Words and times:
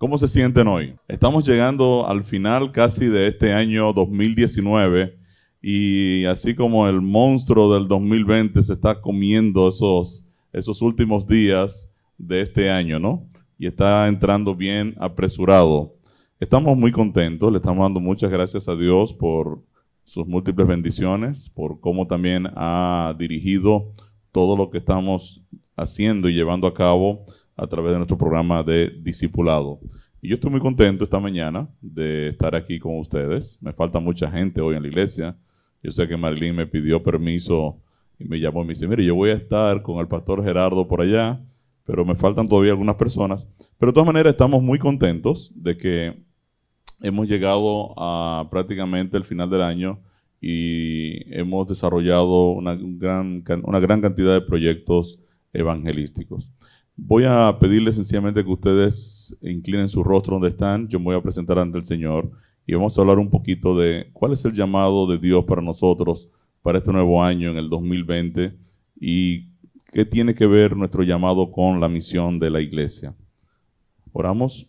¿Cómo 0.00 0.16
se 0.16 0.28
sienten 0.28 0.66
hoy? 0.66 0.94
Estamos 1.08 1.46
llegando 1.46 2.06
al 2.08 2.24
final 2.24 2.72
casi 2.72 3.04
de 3.04 3.26
este 3.26 3.52
año 3.52 3.92
2019 3.92 5.18
y 5.60 6.24
así 6.24 6.54
como 6.54 6.88
el 6.88 7.02
monstruo 7.02 7.74
del 7.74 7.86
2020 7.86 8.62
se 8.62 8.72
está 8.72 8.98
comiendo 8.98 9.68
esos, 9.68 10.26
esos 10.54 10.80
últimos 10.80 11.26
días 11.26 11.92
de 12.16 12.40
este 12.40 12.70
año, 12.70 12.98
¿no? 12.98 13.28
Y 13.58 13.66
está 13.66 14.08
entrando 14.08 14.54
bien 14.56 14.94
apresurado. 14.98 15.94
Estamos 16.40 16.78
muy 16.78 16.92
contentos, 16.92 17.52
le 17.52 17.58
estamos 17.58 17.84
dando 17.84 18.00
muchas 18.00 18.30
gracias 18.30 18.70
a 18.70 18.76
Dios 18.76 19.12
por 19.12 19.62
sus 20.04 20.26
múltiples 20.26 20.66
bendiciones, 20.66 21.50
por 21.50 21.78
cómo 21.78 22.06
también 22.06 22.48
ha 22.56 23.14
dirigido 23.18 23.92
todo 24.32 24.56
lo 24.56 24.70
que 24.70 24.78
estamos 24.78 25.42
haciendo 25.76 26.30
y 26.30 26.32
llevando 26.32 26.66
a 26.66 26.72
cabo 26.72 27.22
a 27.60 27.66
través 27.66 27.92
de 27.92 27.98
nuestro 27.98 28.16
programa 28.16 28.62
de 28.62 28.90
discipulado. 29.02 29.80
Y 30.22 30.28
yo 30.28 30.34
estoy 30.36 30.50
muy 30.50 30.60
contento 30.60 31.04
esta 31.04 31.20
mañana 31.20 31.68
de 31.80 32.28
estar 32.28 32.54
aquí 32.54 32.78
con 32.78 32.98
ustedes. 32.98 33.58
Me 33.62 33.72
falta 33.72 34.00
mucha 34.00 34.30
gente 34.30 34.62
hoy 34.62 34.76
en 34.76 34.82
la 34.82 34.88
iglesia. 34.88 35.36
Yo 35.82 35.92
sé 35.92 36.08
que 36.08 36.16
Marilyn 36.16 36.56
me 36.56 36.66
pidió 36.66 37.02
permiso 37.02 37.78
y 38.18 38.24
me 38.24 38.40
llamó 38.40 38.62
y 38.62 38.64
me 38.66 38.70
dice, 38.70 38.88
mire, 38.88 39.04
yo 39.04 39.14
voy 39.14 39.30
a 39.30 39.34
estar 39.34 39.82
con 39.82 39.98
el 39.98 40.08
pastor 40.08 40.42
Gerardo 40.42 40.88
por 40.88 41.02
allá, 41.02 41.40
pero 41.84 42.04
me 42.04 42.14
faltan 42.14 42.48
todavía 42.48 42.72
algunas 42.72 42.96
personas. 42.96 43.46
Pero 43.78 43.92
de 43.92 43.94
todas 43.94 44.06
maneras 44.06 44.32
estamos 44.32 44.62
muy 44.62 44.78
contentos 44.78 45.52
de 45.54 45.76
que 45.76 46.22
hemos 47.02 47.28
llegado 47.28 47.94
a 47.98 48.48
prácticamente 48.50 49.18
el 49.18 49.24
final 49.24 49.50
del 49.50 49.62
año 49.62 50.00
y 50.40 51.34
hemos 51.34 51.68
desarrollado 51.68 52.52
una 52.52 52.74
gran, 52.74 53.44
una 53.64 53.80
gran 53.80 54.00
cantidad 54.00 54.32
de 54.32 54.46
proyectos 54.46 55.20
evangelísticos. 55.52 56.50
Voy 57.02 57.24
a 57.24 57.56
pedirles 57.58 57.96
sencillamente 57.96 58.44
que 58.44 58.50
ustedes 58.50 59.36
inclinen 59.42 59.88
su 59.88 60.04
rostro 60.04 60.34
donde 60.34 60.48
están. 60.48 60.86
Yo 60.86 60.98
me 60.98 61.06
voy 61.06 61.16
a 61.16 61.22
presentar 61.22 61.58
ante 61.58 61.78
el 61.78 61.84
Señor 61.84 62.30
y 62.66 62.74
vamos 62.74 62.96
a 62.96 63.00
hablar 63.00 63.18
un 63.18 63.30
poquito 63.30 63.76
de 63.76 64.10
cuál 64.12 64.32
es 64.32 64.44
el 64.44 64.52
llamado 64.52 65.06
de 65.06 65.18
Dios 65.18 65.44
para 65.46 65.62
nosotros 65.62 66.30
para 66.62 66.78
este 66.78 66.92
nuevo 66.92 67.24
año 67.24 67.50
en 67.50 67.56
el 67.56 67.70
2020 67.70 68.54
y 69.00 69.48
qué 69.90 70.04
tiene 70.04 70.34
que 70.34 70.46
ver 70.46 70.76
nuestro 70.76 71.02
llamado 71.02 71.50
con 71.50 71.80
la 71.80 71.88
misión 71.88 72.38
de 72.38 72.50
la 72.50 72.60
iglesia. 72.60 73.16
Oramos. 74.12 74.68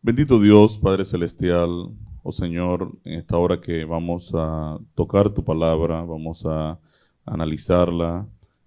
Bendito 0.00 0.40
Dios, 0.40 0.78
Padre 0.78 1.04
Celestial, 1.04 1.90
oh 2.22 2.32
Señor, 2.32 2.98
en 3.04 3.12
esta 3.12 3.36
hora 3.36 3.60
que 3.60 3.84
vamos 3.84 4.32
a 4.34 4.78
tocar 4.94 5.30
tu 5.30 5.44
palabra, 5.44 6.02
vamos 6.02 6.46
a 6.46 6.80
analizarla, 7.26 8.26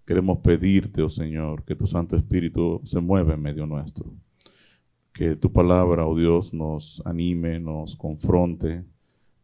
Queremos 0.10 0.40
pedirte, 0.40 1.04
oh 1.04 1.08
Señor, 1.08 1.64
que 1.64 1.76
tu 1.76 1.86
Santo 1.86 2.16
Espíritu 2.16 2.82
se 2.84 3.00
mueva 3.00 3.36
en 3.36 3.44
medio 3.44 3.68
nuestro. 3.68 4.12
Que 5.14 5.36
tu 5.36 5.54
palabra, 5.54 6.08
oh 6.08 6.18
Dios, 6.18 6.52
nos 6.52 7.00
anime, 7.06 7.60
nos 7.60 7.96
confronte, 7.96 8.84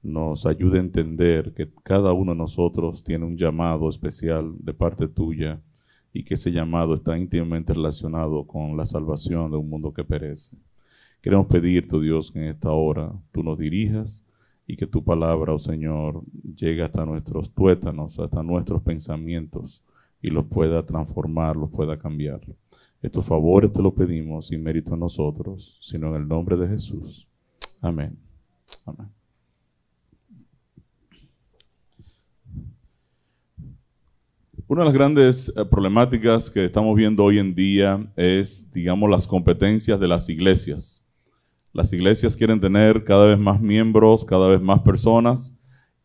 nos 0.01 0.47
ayude 0.47 0.79
a 0.79 0.81
entender 0.81 1.53
que 1.53 1.71
cada 1.83 2.13
uno 2.13 2.31
de 2.31 2.39
nosotros 2.39 3.03
tiene 3.03 3.25
un 3.25 3.37
llamado 3.37 3.87
especial 3.87 4.55
de 4.57 4.73
parte 4.73 5.07
tuya 5.07 5.61
y 6.11 6.23
que 6.23 6.33
ese 6.33 6.51
llamado 6.51 6.95
está 6.95 7.15
íntimamente 7.15 7.71
relacionado 7.71 8.47
con 8.47 8.75
la 8.75 8.87
salvación 8.87 9.51
de 9.51 9.57
un 9.57 9.69
mundo 9.69 9.93
que 9.93 10.03
perece. 10.03 10.57
Queremos 11.21 11.45
pedirte, 11.45 11.95
oh 11.95 11.99
Dios, 11.99 12.31
que 12.31 12.39
en 12.39 12.47
esta 12.47 12.71
hora 12.71 13.13
tú 13.31 13.43
nos 13.43 13.59
dirijas 13.59 14.25
y 14.65 14.75
que 14.75 14.87
tu 14.87 15.03
palabra, 15.03 15.53
oh 15.53 15.59
Señor, 15.59 16.23
llegue 16.43 16.81
hasta 16.81 17.05
nuestros 17.05 17.53
tuétanos, 17.53 18.17
hasta 18.17 18.41
nuestros 18.41 18.81
pensamientos 18.81 19.83
y 20.25 20.31
los 20.31 20.45
pueda 20.47 20.83
transformar, 20.83 21.55
los 21.55 21.69
pueda 21.69 21.99
cambiar. 21.99 22.41
Estos 22.99 23.27
favores 23.27 23.71
te 23.71 23.79
los 23.79 23.93
pedimos 23.93 24.47
sin 24.47 24.63
mérito 24.63 24.95
a 24.95 24.97
nosotros, 24.97 25.77
sino 25.81 26.07
en 26.09 26.23
el 26.23 26.27
nombre 26.27 26.57
de 26.57 26.67
Jesús. 26.67 27.27
Amén. 27.79 28.17
Amén. 28.87 29.07
Una 34.67 34.81
de 34.81 34.85
las 34.85 34.93
grandes 34.95 35.53
eh, 35.55 35.63
problemáticas 35.63 36.49
que 36.49 36.65
estamos 36.65 36.95
viendo 36.95 37.23
hoy 37.23 37.37
en 37.37 37.53
día 37.53 38.11
es, 38.15 38.71
digamos, 38.73 39.07
las 39.11 39.27
competencias 39.27 39.99
de 39.99 40.07
las 40.07 40.27
iglesias. 40.27 41.05
Las 41.71 41.93
iglesias 41.93 42.35
quieren 42.35 42.59
tener 42.59 43.03
cada 43.03 43.27
vez 43.27 43.37
más 43.37 43.61
miembros, 43.61 44.25
cada 44.25 44.47
vez 44.47 44.59
más 44.59 44.79
personas, 44.81 45.55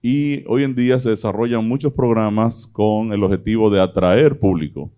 y 0.03 0.45
hoy 0.47 0.63
en 0.63 0.75
día 0.75 0.99
se 0.99 1.11
desarrollan 1.11 1.67
muchos 1.69 1.93
programas 1.93 2.67
con 2.67 3.13
el 3.13 3.23
objetivo 3.23 3.71
de 3.71 3.81
atraer 3.81 4.39
público. 4.39 4.91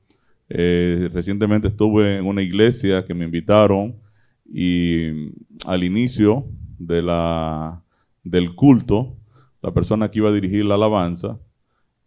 Eh, 0.49 1.09
recientemente 1.13 1.69
estuve 1.69 2.19
en 2.19 2.27
una 2.27 2.43
iglesia 2.43 3.05
que 3.05 3.15
me 3.15 3.25
invitaron 3.25 3.97
y 4.45 5.33
al 5.67 5.83
inicio 5.83 6.47
del 6.79 8.55
culto, 8.55 9.17
la 9.63 9.73
persona 9.73 10.11
que 10.11 10.19
iba 10.19 10.29
a 10.29 10.33
dirigir 10.33 10.65
la 10.65 10.75
alabanza, 10.75 11.39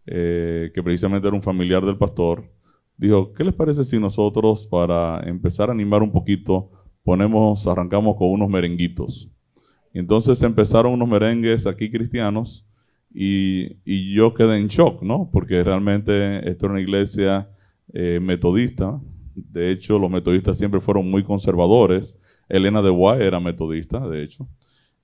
eh, 0.05 0.71
que 0.73 0.83
precisamente 0.83 1.27
era 1.27 1.35
un 1.35 1.41
familiar 1.41 1.83
del 1.85 1.97
pastor, 1.97 2.49
dijo, 2.97 3.33
¿qué 3.33 3.43
les 3.43 3.53
parece 3.53 3.83
si 3.83 3.99
nosotros 3.99 4.67
para 4.67 5.21
empezar 5.27 5.69
a 5.69 5.73
animar 5.73 6.01
un 6.03 6.11
poquito 6.11 6.69
ponemos, 7.03 7.67
arrancamos 7.67 8.15
con 8.15 8.29
unos 8.29 8.49
merenguitos? 8.49 9.29
Entonces 9.93 10.41
empezaron 10.43 10.93
unos 10.93 11.07
merengues 11.07 11.65
aquí 11.65 11.89
cristianos 11.89 12.65
y, 13.17 14.13
yo 14.13 14.33
quedé 14.33 14.57
en 14.57 14.67
shock, 14.67 15.01
¿no? 15.01 15.29
Porque 15.31 15.63
realmente 15.63 16.49
esto 16.49 16.65
era 16.65 16.73
una 16.73 16.81
iglesia 16.81 17.49
eh, 17.93 18.19
metodista. 18.21 18.99
De 19.35 19.71
hecho, 19.71 19.97
los 19.99 20.11
metodistas 20.11 20.57
siempre 20.57 20.81
fueron 20.81 21.09
muy 21.09 21.23
conservadores. 21.23 22.21
Elena 22.49 22.81
de 22.81 22.89
Guay 22.89 23.21
era 23.21 23.39
metodista, 23.39 24.05
de 24.07 24.23
hecho. 24.23 24.47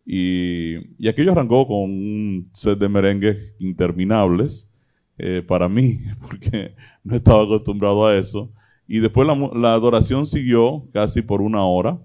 Y, 0.05 0.75
y 1.01 1.07
aquello 1.07 1.31
arrancó 1.31 1.65
con 1.67 1.89
un 1.89 2.49
set 2.53 2.77
de 2.79 2.89
merengues 2.89 3.55
interminables 3.59 4.75
eh, 5.17 5.41
para 5.47 5.69
mí, 5.69 5.99
porque 6.19 6.75
no 7.03 7.15
estaba 7.15 7.43
acostumbrado 7.43 8.05
a 8.05 8.17
eso. 8.17 8.51
Y 8.87 8.99
después 8.99 9.25
la, 9.25 9.35
la 9.53 9.73
adoración 9.73 10.25
siguió 10.25 10.89
casi 10.91 11.21
por 11.21 11.41
una 11.41 11.63
hora, 11.63 11.97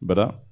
¿verdad? 0.00 0.42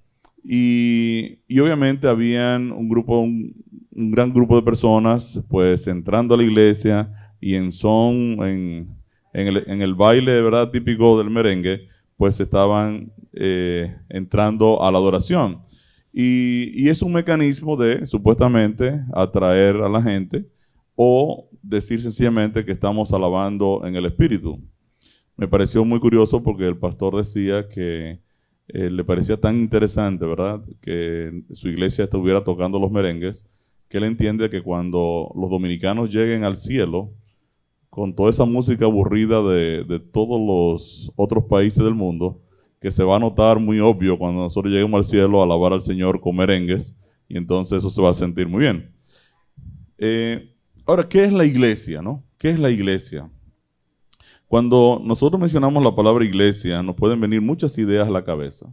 Y, 0.42 1.38
y, 1.48 1.60
obviamente 1.60 2.08
habían 2.08 2.72
un 2.72 2.88
grupo, 2.88 3.20
un 3.20 3.54
gran 3.90 4.32
grupo 4.32 4.56
de 4.56 4.62
personas, 4.62 5.44
pues 5.48 5.86
entrando 5.86 6.34
a 6.34 6.38
la 6.38 6.44
iglesia 6.44 7.12
y 7.40 7.54
en 7.54 7.72
son, 7.72 8.38
en, 8.44 8.88
el, 9.32 9.94
baile, 9.94 10.42
¿verdad? 10.42 10.70
Típico 10.70 11.18
del 11.18 11.30
merengue, 11.30 11.88
pues 12.16 12.38
estaban 12.40 13.12
eh, 13.32 13.96
entrando 14.08 14.82
a 14.82 14.90
la 14.92 14.98
adoración. 14.98 15.62
Y, 16.12 16.72
y, 16.74 16.88
es 16.88 17.02
un 17.02 17.12
mecanismo 17.12 17.76
de, 17.76 18.06
supuestamente, 18.06 19.00
atraer 19.12 19.76
a 19.76 19.88
la 19.88 20.02
gente 20.02 20.44
o 20.96 21.48
decir 21.62 22.02
sencillamente 22.02 22.64
que 22.64 22.72
estamos 22.72 23.12
alabando 23.12 23.82
en 23.84 23.94
el 23.94 24.06
Espíritu. 24.06 24.60
Me 25.36 25.48
pareció 25.48 25.84
muy 25.84 26.00
curioso 26.00 26.42
porque 26.42 26.66
el 26.66 26.76
pastor 26.76 27.16
decía 27.16 27.68
que 27.68 28.20
eh, 28.68 28.90
le 28.90 29.04
parecía 29.04 29.36
tan 29.36 29.58
interesante, 29.58 30.26
¿verdad? 30.26 30.60
Que 30.80 31.44
su 31.52 31.68
iglesia 31.68 32.04
estuviera 32.04 32.44
tocando 32.44 32.78
los 32.78 32.90
merengues 32.90 33.48
que 33.90 33.98
él 33.98 34.04
entiende 34.04 34.48
que 34.48 34.62
cuando 34.62 35.32
los 35.34 35.50
dominicanos 35.50 36.12
lleguen 36.12 36.44
al 36.44 36.56
cielo, 36.56 37.12
con 37.90 38.14
toda 38.14 38.30
esa 38.30 38.44
música 38.44 38.84
aburrida 38.84 39.42
de, 39.42 40.00
todos 40.12 40.40
los 40.40 41.12
otros 41.16 41.44
países 41.46 41.82
del 41.82 41.96
mundo, 41.96 42.40
que 42.80 42.92
se 42.92 43.02
va 43.02 43.16
a 43.16 43.18
notar 43.18 43.58
muy 43.58 43.80
obvio 43.80 44.16
cuando 44.16 44.42
nosotros 44.42 44.72
lleguemos 44.72 44.96
al 44.96 45.04
cielo 45.04 45.40
a 45.40 45.44
alabar 45.44 45.72
al 45.72 45.80
Señor 45.80 46.20
con 46.20 46.36
merengues, 46.36 46.96
y 47.28 47.36
entonces 47.36 47.78
eso 47.78 47.90
se 47.90 48.00
va 48.00 48.10
a 48.10 48.14
sentir 48.14 48.46
muy 48.46 48.60
bien. 48.60 48.94
Eh, 49.98 50.54
ahora, 50.86 51.08
¿qué 51.08 51.24
es 51.24 51.32
la 51.32 51.44
iglesia? 51.44 52.00
No? 52.00 52.24
¿Qué 52.38 52.50
es 52.50 52.60
la 52.60 52.70
iglesia? 52.70 53.28
Cuando 54.46 55.02
nosotros 55.04 55.40
mencionamos 55.40 55.82
la 55.82 55.96
palabra 55.96 56.24
iglesia, 56.24 56.80
nos 56.80 56.94
pueden 56.94 57.20
venir 57.20 57.40
muchas 57.40 57.76
ideas 57.76 58.06
a 58.06 58.12
la 58.12 58.22
cabeza. 58.22 58.72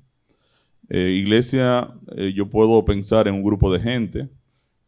Eh, 0.89 1.09
iglesia, 1.19 1.91
eh, 2.15 2.31
yo 2.35 2.47
puedo 2.47 2.85
pensar 2.85 3.27
en 3.27 3.33
un 3.33 3.43
grupo 3.43 3.73
de 3.73 3.79
gente, 3.79 4.29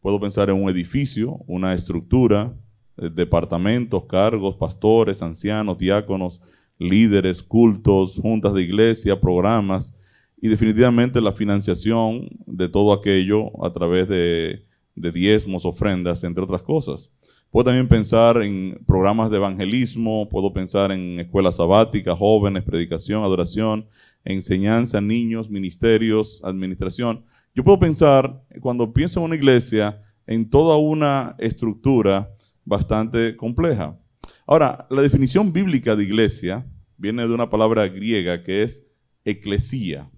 Puedo 0.00 0.18
pensar 0.18 0.48
en 0.48 0.62
un 0.62 0.70
edificio, 0.70 1.40
una 1.46 1.74
estructura, 1.74 2.54
eh, 2.96 3.10
departamentos, 3.14 4.04
cargos, 4.06 4.56
pastores, 4.56 5.22
ancianos, 5.22 5.76
diáconos, 5.76 6.40
líderes, 6.78 7.42
cultos, 7.42 8.16
juntas 8.16 8.54
de 8.54 8.62
iglesia, 8.62 9.20
programas 9.20 9.94
y 10.40 10.48
definitivamente 10.48 11.20
la 11.20 11.32
financiación 11.32 12.30
de 12.46 12.68
todo 12.68 12.94
aquello 12.94 13.62
a 13.64 13.72
través 13.72 14.08
de, 14.08 14.64
de 14.94 15.12
diezmos, 15.12 15.66
ofrendas, 15.66 16.24
entre 16.24 16.44
otras 16.44 16.62
cosas. 16.62 17.10
Puedo 17.50 17.64
también 17.64 17.88
pensar 17.88 18.40
en 18.42 18.80
programas 18.86 19.30
de 19.30 19.36
evangelismo, 19.36 20.28
puedo 20.30 20.52
pensar 20.52 20.92
en 20.92 21.18
escuelas 21.18 21.56
sabáticas, 21.56 22.16
jóvenes, 22.16 22.62
predicación, 22.62 23.24
adoración, 23.24 23.86
enseñanza, 24.24 25.00
niños, 25.00 25.50
ministerios, 25.50 26.40
administración. 26.44 27.24
Yo 27.54 27.64
puedo 27.64 27.78
pensar, 27.80 28.44
cuando 28.60 28.92
pienso 28.92 29.20
en 29.20 29.26
una 29.26 29.36
iglesia, 29.36 30.02
en 30.26 30.48
toda 30.48 30.76
una 30.76 31.34
estructura 31.38 32.30
bastante 32.64 33.36
compleja. 33.36 33.98
Ahora, 34.46 34.86
la 34.90 35.02
definición 35.02 35.52
bíblica 35.52 35.96
de 35.96 36.04
iglesia 36.04 36.64
viene 36.96 37.26
de 37.26 37.34
una 37.34 37.50
palabra 37.50 37.88
griega 37.88 38.42
que 38.42 38.62
es 38.62 38.86
eclesía. 39.24 40.10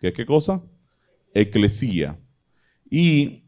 ¿Qué 0.00 0.12
qué 0.12 0.26
cosa? 0.26 0.62
Eclesía. 1.32 2.18
Y 2.90 3.44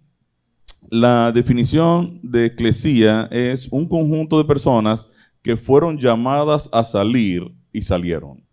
la 0.90 1.32
definición 1.32 2.20
de 2.22 2.46
eclesía 2.46 3.28
es 3.32 3.68
un 3.68 3.88
conjunto 3.88 4.38
de 4.38 4.44
personas 4.44 5.10
que 5.42 5.56
fueron 5.56 5.98
llamadas 5.98 6.68
a 6.72 6.84
salir 6.84 7.52
y 7.72 7.82
salieron. 7.82 8.44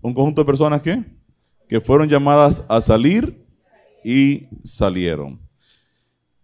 Un 0.00 0.14
conjunto 0.14 0.42
de 0.42 0.46
personas 0.46 0.80
que, 0.80 1.04
que 1.68 1.80
fueron 1.80 2.08
llamadas 2.08 2.64
a 2.68 2.80
salir 2.80 3.44
y 4.04 4.48
salieron. 4.62 5.40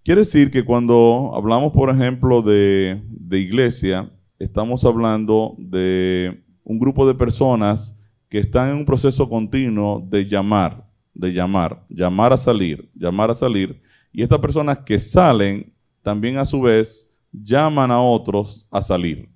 Quiere 0.05 0.23
decir 0.23 0.51
que 0.51 0.65
cuando 0.65 1.33
hablamos, 1.35 1.73
por 1.73 1.89
ejemplo, 1.89 2.43
de, 2.43 3.01
de 3.09 3.39
iglesia, 3.39 4.11
estamos 4.39 4.85
hablando 4.85 5.55
de 5.59 6.43
un 6.65 6.79
grupo 6.81 7.07
de 7.07 7.15
personas 7.15 7.99
que 8.29 8.39
están 8.39 8.71
en 8.71 8.79
un 8.79 8.85
proceso 8.85 9.29
continuo 9.29 10.05
de 10.09 10.27
llamar, 10.27 10.89
de 11.15 11.33
llamar, 11.33 11.85
llamar 11.89 12.33
a 12.33 12.37
salir, 12.37 12.91
llamar 12.95 13.31
a 13.31 13.35
salir. 13.35 13.81
Y 14.13 14.23
estas 14.23 14.41
personas 14.41 14.79
que 14.79 14.99
salen, 14.99 15.73
también 16.03 16.39
a 16.39 16.45
su 16.45 16.61
vez, 16.61 17.21
llaman 17.31 17.91
a 17.91 18.01
otros 18.01 18.67
a 18.71 18.83
salir. 18.83 19.29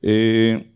Eh, 0.00 0.71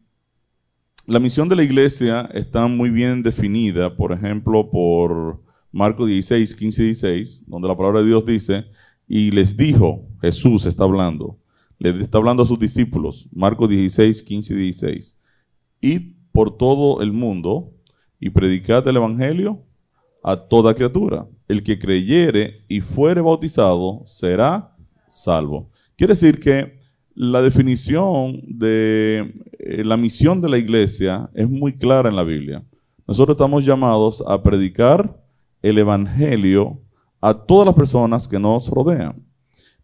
la 1.06 1.20
misión 1.20 1.48
de 1.48 1.54
la 1.54 1.62
iglesia 1.62 2.28
está 2.34 2.66
muy 2.66 2.90
bien 2.90 3.22
definida, 3.22 3.94
por 3.94 4.12
ejemplo, 4.12 4.68
por 4.68 5.40
Marcos 5.70 6.08
16, 6.08 6.54
15 6.54 6.82
y 6.82 6.86
16, 6.86 7.44
donde 7.48 7.68
la 7.68 7.76
palabra 7.76 8.00
de 8.00 8.06
Dios 8.06 8.26
dice, 8.26 8.66
y 9.06 9.30
les 9.30 9.56
dijo, 9.56 10.04
Jesús 10.20 10.66
está 10.66 10.82
hablando, 10.82 11.38
le 11.78 11.90
está 12.02 12.18
hablando 12.18 12.42
a 12.42 12.46
sus 12.46 12.58
discípulos, 12.58 13.28
Marcos 13.32 13.68
16, 13.68 14.20
15 14.24 14.54
y 14.54 14.56
16, 14.56 15.22
id 15.80 16.02
por 16.32 16.56
todo 16.56 17.00
el 17.00 17.12
mundo 17.12 17.72
y 18.18 18.30
predicad 18.30 18.86
el 18.88 18.96
Evangelio 18.96 19.62
a 20.24 20.36
toda 20.36 20.74
criatura. 20.74 21.28
El 21.46 21.62
que 21.62 21.78
creyere 21.78 22.64
y 22.66 22.80
fuere 22.80 23.20
bautizado 23.20 24.02
será 24.06 24.76
salvo. 25.08 25.70
Quiere 25.96 26.14
decir 26.14 26.40
que 26.40 26.80
la 27.14 27.40
definición 27.40 28.42
de 28.46 29.32
eh, 29.68 29.84
la 29.84 29.96
misión 29.96 30.40
de 30.40 30.48
la 30.48 30.58
iglesia 30.58 31.28
es 31.34 31.48
muy 31.48 31.76
clara 31.76 32.08
en 32.08 32.16
la 32.16 32.22
Biblia. 32.22 32.64
Nosotros 33.06 33.34
estamos 33.34 33.64
llamados 33.64 34.22
a 34.26 34.42
predicar 34.42 35.20
el 35.62 35.78
Evangelio 35.78 36.80
a 37.20 37.34
todas 37.34 37.66
las 37.66 37.74
personas 37.74 38.28
que 38.28 38.38
nos 38.38 38.68
rodean. 38.68 39.24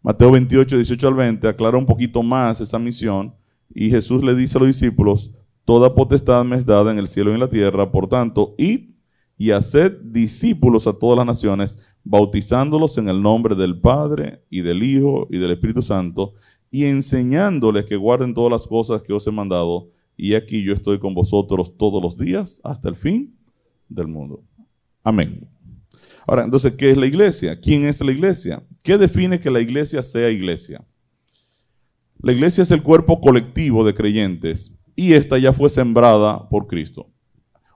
Mateo 0.01 0.31
28, 0.31 0.77
18 0.77 1.07
al 1.07 1.13
20 1.13 1.47
aclara 1.47 1.77
un 1.77 1.85
poquito 1.85 2.23
más 2.23 2.59
esa 2.61 2.79
misión 2.79 3.33
y 3.73 3.89
Jesús 3.89 4.23
le 4.23 4.35
dice 4.35 4.57
a 4.57 4.59
los 4.59 4.67
discípulos, 4.67 5.31
toda 5.65 5.93
potestad 5.93 6.43
me 6.43 6.57
es 6.57 6.65
dada 6.65 6.91
en 6.91 6.99
el 6.99 7.07
cielo 7.07 7.31
y 7.31 7.33
en 7.35 7.39
la 7.39 7.49
tierra, 7.49 7.91
por 7.91 8.07
tanto, 8.07 8.55
id 8.57 8.91
y 9.37 9.51
haced 9.51 9.99
discípulos 10.03 10.87
a 10.87 10.93
todas 10.93 11.17
las 11.17 11.25
naciones, 11.25 11.95
bautizándolos 12.03 12.97
en 12.97 13.09
el 13.09 13.21
nombre 13.21 13.55
del 13.55 13.79
Padre 13.79 14.43
y 14.49 14.61
del 14.61 14.83
Hijo 14.83 15.27
y 15.29 15.37
del 15.37 15.51
Espíritu 15.51 15.81
Santo, 15.81 16.33
y 16.73 16.85
enseñándoles 16.85 17.85
que 17.85 17.95
guarden 17.95 18.33
todas 18.33 18.51
las 18.51 18.65
cosas 18.65 19.03
que 19.03 19.13
os 19.13 19.27
he 19.27 19.31
mandado, 19.31 19.91
y 20.17 20.33
aquí 20.33 20.63
yo 20.63 20.73
estoy 20.73 20.97
con 20.97 21.13
vosotros 21.13 21.77
todos 21.77 22.01
los 22.01 22.17
días 22.17 22.59
hasta 22.63 22.89
el 22.89 22.95
fin 22.95 23.37
del 23.87 24.07
mundo. 24.07 24.43
Amén. 25.03 25.47
Ahora, 26.25 26.45
entonces, 26.45 26.71
¿qué 26.71 26.89
es 26.89 26.97
la 26.97 27.05
iglesia? 27.05 27.61
¿Quién 27.61 27.85
es 27.85 28.01
la 28.01 28.11
iglesia? 28.11 28.63
¿Qué 28.81 28.97
define 28.97 29.39
que 29.39 29.51
la 29.51 29.61
iglesia 29.61 30.01
sea 30.01 30.31
iglesia? 30.31 30.83
La 32.17 32.33
iglesia 32.33 32.63
es 32.63 32.71
el 32.71 32.81
cuerpo 32.81 33.21
colectivo 33.21 33.85
de 33.85 33.93
creyentes 33.93 34.75
y 34.95 35.13
esta 35.13 35.37
ya 35.37 35.53
fue 35.53 35.69
sembrada 35.69 36.49
por 36.49 36.65
Cristo. 36.65 37.07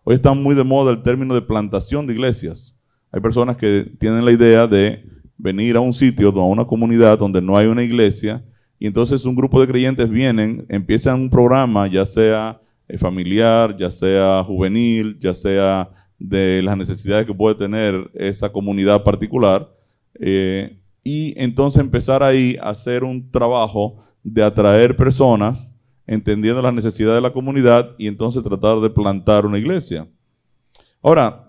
Hoy 0.04 0.16
está 0.16 0.34
muy 0.34 0.56
de 0.56 0.64
moda 0.64 0.90
el 0.92 1.04
término 1.04 1.36
de 1.36 1.44
plantación 1.44 2.08
de 2.08 2.14
iglesias. 2.14 2.76
Hay 3.12 3.22
personas 3.22 3.58
que 3.58 3.92
tienen 4.00 4.26
la 4.26 4.32
idea 4.32 4.66
de 4.66 5.08
venir 5.38 5.76
a 5.76 5.82
un 5.82 5.94
sitio, 5.94 6.30
a 6.30 6.48
una 6.48 6.66
comunidad 6.66 7.20
donde 7.20 7.44
no 7.44 7.56
hay 7.56 7.68
una 7.68 7.84
iglesia, 7.84 8.44
y 8.80 8.88
entonces 8.88 9.26
un 9.26 9.36
grupo 9.36 9.60
de 9.60 9.68
creyentes 9.68 10.10
vienen, 10.10 10.66
empiezan 10.70 11.22
un 11.22 11.30
programa, 11.30 11.88
ya 11.88 12.06
sea 12.06 12.62
eh, 12.88 12.98
familiar, 12.98 13.76
ya 13.78 13.90
sea 13.90 14.44
juvenil, 14.44 15.18
ya 15.20 15.34
sea 15.34 15.90
de 16.20 16.62
las 16.64 16.78
necesidades 16.78 17.26
que 17.26 17.34
puede 17.34 17.56
tener 17.56 18.10
esa 18.14 18.52
comunidad 18.52 19.04
particular, 19.04 19.70
eh, 20.20 20.80
y 21.04 21.34
entonces 21.42 21.80
empezar 21.80 22.22
ahí 22.22 22.58
a 22.62 22.70
hacer 22.70 23.04
un 23.04 23.32
trabajo 23.32 24.04
de 24.24 24.44
atraer 24.44 24.96
personas 24.96 25.74
entendiendo 26.06 26.62
las 26.62 26.74
necesidades 26.74 27.18
de 27.18 27.22
la 27.22 27.34
comunidad 27.34 27.96
y 27.98 28.08
entonces 28.08 28.44
tratar 28.44 28.80
de 28.80 28.90
plantar 28.90 29.46
una 29.46 29.58
iglesia. 29.58 30.08
Ahora, 31.02 31.48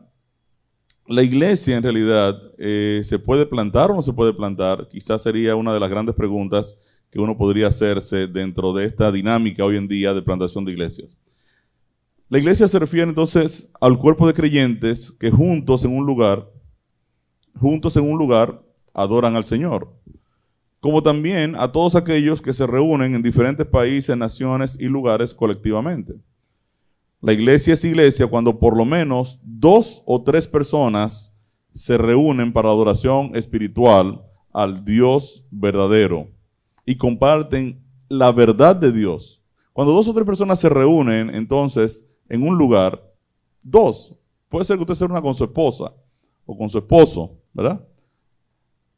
la 1.06 1.22
iglesia 1.22 1.76
en 1.76 1.82
realidad 1.82 2.36
eh, 2.58 3.00
se 3.02 3.18
puede 3.18 3.46
plantar 3.46 3.90
o 3.90 3.94
no 3.94 4.02
se 4.02 4.12
puede 4.12 4.32
plantar, 4.32 4.88
quizás 4.88 5.22
sería 5.22 5.56
una 5.56 5.72
de 5.72 5.80
las 5.80 5.88
grandes 5.88 6.14
preguntas 6.14 6.76
que 7.10 7.20
uno 7.20 7.36
podría 7.36 7.68
hacerse 7.68 8.26
dentro 8.26 8.72
de 8.72 8.84
esta 8.84 9.10
dinámica 9.10 9.64
hoy 9.64 9.76
en 9.76 9.88
día 9.88 10.14
de 10.14 10.22
plantación 10.22 10.64
de 10.64 10.72
iglesias. 10.72 11.16
La 12.28 12.38
iglesia 12.38 12.68
se 12.68 12.78
refiere 12.78 13.08
entonces 13.08 13.72
al 13.80 13.98
cuerpo 13.98 14.26
de 14.26 14.34
creyentes 14.34 15.10
que 15.10 15.30
juntos 15.30 15.84
en 15.84 15.96
un 15.96 16.04
lugar, 16.04 16.50
juntos 17.58 17.96
en 17.96 18.10
un 18.10 18.18
lugar, 18.18 18.62
adoran 18.92 19.36
al 19.36 19.44
Señor 19.44 19.98
como 20.80 21.02
también 21.02 21.56
a 21.56 21.72
todos 21.72 21.96
aquellos 21.96 22.40
que 22.40 22.52
se 22.52 22.66
reúnen 22.66 23.14
en 23.14 23.22
diferentes 23.22 23.66
países, 23.66 24.16
naciones 24.16 24.76
y 24.80 24.84
lugares 24.84 25.34
colectivamente. 25.34 26.14
La 27.20 27.32
iglesia 27.32 27.74
es 27.74 27.84
iglesia 27.84 28.28
cuando 28.28 28.58
por 28.58 28.76
lo 28.76 28.84
menos 28.84 29.40
dos 29.42 30.02
o 30.06 30.22
tres 30.22 30.46
personas 30.46 31.36
se 31.72 31.98
reúnen 31.98 32.52
para 32.52 32.68
adoración 32.68 33.32
espiritual 33.34 34.22
al 34.52 34.84
Dios 34.84 35.46
verdadero 35.50 36.28
y 36.88 36.96
comparten 36.96 37.84
la 38.08 38.32
verdad 38.32 38.74
de 38.74 38.90
Dios. 38.90 39.44
Cuando 39.74 39.92
dos 39.92 40.08
o 40.08 40.14
tres 40.14 40.24
personas 40.24 40.58
se 40.58 40.70
reúnen, 40.70 41.28
entonces, 41.34 42.10
en 42.30 42.42
un 42.42 42.56
lugar, 42.56 43.12
dos, 43.62 44.16
puede 44.48 44.64
ser 44.64 44.76
que 44.78 44.84
usted 44.84 44.94
sea 44.94 45.06
una 45.06 45.20
con 45.20 45.34
su 45.34 45.44
esposa 45.44 45.92
o 46.46 46.56
con 46.56 46.70
su 46.70 46.78
esposo, 46.78 47.42
¿verdad? 47.52 47.86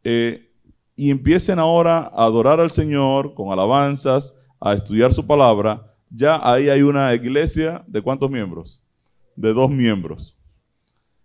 Eh, 0.04 0.52
y 0.94 1.10
empiecen 1.10 1.58
ahora 1.58 2.12
a 2.14 2.26
adorar 2.26 2.60
al 2.60 2.70
Señor 2.70 3.34
con 3.34 3.50
alabanzas, 3.50 4.38
a 4.60 4.72
estudiar 4.72 5.12
su 5.12 5.26
palabra, 5.26 5.93
ya 6.10 6.40
ahí 6.48 6.69
hay 6.69 6.82
una 6.82 7.12
iglesia 7.12 7.84
de 7.88 8.00
cuántos 8.00 8.31
miembros? 8.31 8.84
De 9.34 9.52
dos 9.52 9.69
miembros. 9.69 10.38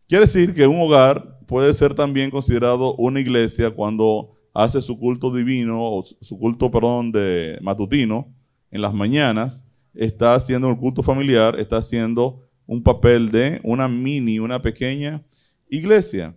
Quiere 0.08 0.26
decir 0.26 0.56
que 0.56 0.66
un 0.66 0.82
hogar 0.82 1.38
puede 1.46 1.72
ser 1.76 1.94
también 1.94 2.32
considerado 2.32 2.96
una 2.96 3.20
iglesia 3.20 3.70
cuando 3.70 4.35
hace 4.56 4.82
su 4.82 4.98
culto 4.98 5.36
divino 5.36 5.78
o 5.84 6.02
su 6.04 6.40
culto, 6.40 6.72
perdón, 6.72 7.12
de 7.12 7.60
matutino 7.62 8.34
en 8.72 8.82
las 8.82 8.94
mañanas, 8.94 9.68
está 9.94 10.34
haciendo 10.34 10.70
el 10.70 10.78
culto 10.78 11.04
familiar, 11.04 11.60
está 11.60 11.78
haciendo 11.78 12.42
un 12.66 12.82
papel 12.82 13.30
de 13.30 13.60
una 13.64 13.90
mini, 13.90 14.40
una 14.40 14.62
pequeña 14.62 15.22
iglesia. 15.70 16.34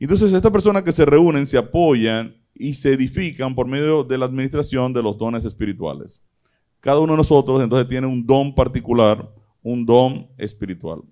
Entonces, 0.00 0.32
estas 0.32 0.50
personas 0.50 0.82
que 0.82 0.92
se 0.92 1.04
reúnen 1.04 1.46
se 1.46 1.58
apoyan 1.58 2.34
y 2.54 2.72
se 2.74 2.94
edifican 2.94 3.54
por 3.54 3.68
medio 3.68 4.04
de 4.04 4.16
la 4.16 4.24
administración 4.24 4.94
de 4.94 5.02
los 5.02 5.18
dones 5.18 5.44
espirituales. 5.44 6.22
Cada 6.80 6.98
uno 6.98 7.12
de 7.12 7.18
nosotros 7.18 7.62
entonces 7.62 7.88
tiene 7.88 8.06
un 8.06 8.26
don 8.26 8.54
particular, 8.54 9.30
un 9.62 9.84
don 9.84 10.28
espiritual. 10.38 11.02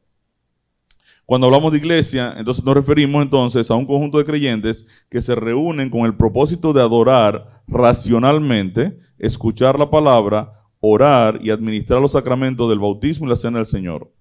Cuando 1.24 1.46
hablamos 1.46 1.72
de 1.72 1.78
iglesia, 1.78 2.34
entonces 2.36 2.64
nos 2.64 2.74
referimos 2.74 3.22
entonces 3.22 3.70
a 3.70 3.74
un 3.74 3.86
conjunto 3.86 4.18
de 4.18 4.24
creyentes 4.24 4.86
que 5.08 5.22
se 5.22 5.34
reúnen 5.34 5.88
con 5.88 6.00
el 6.00 6.16
propósito 6.16 6.72
de 6.72 6.80
adorar 6.80 7.62
racionalmente, 7.68 8.98
escuchar 9.18 9.78
la 9.78 9.88
palabra, 9.88 10.52
orar 10.80 11.38
y 11.42 11.50
administrar 11.50 12.00
los 12.00 12.12
sacramentos 12.12 12.68
del 12.68 12.80
bautismo 12.80 13.26
y 13.26 13.30
la 13.30 13.36
cena 13.36 13.58
del 13.58 13.66
Señor. 13.66 14.12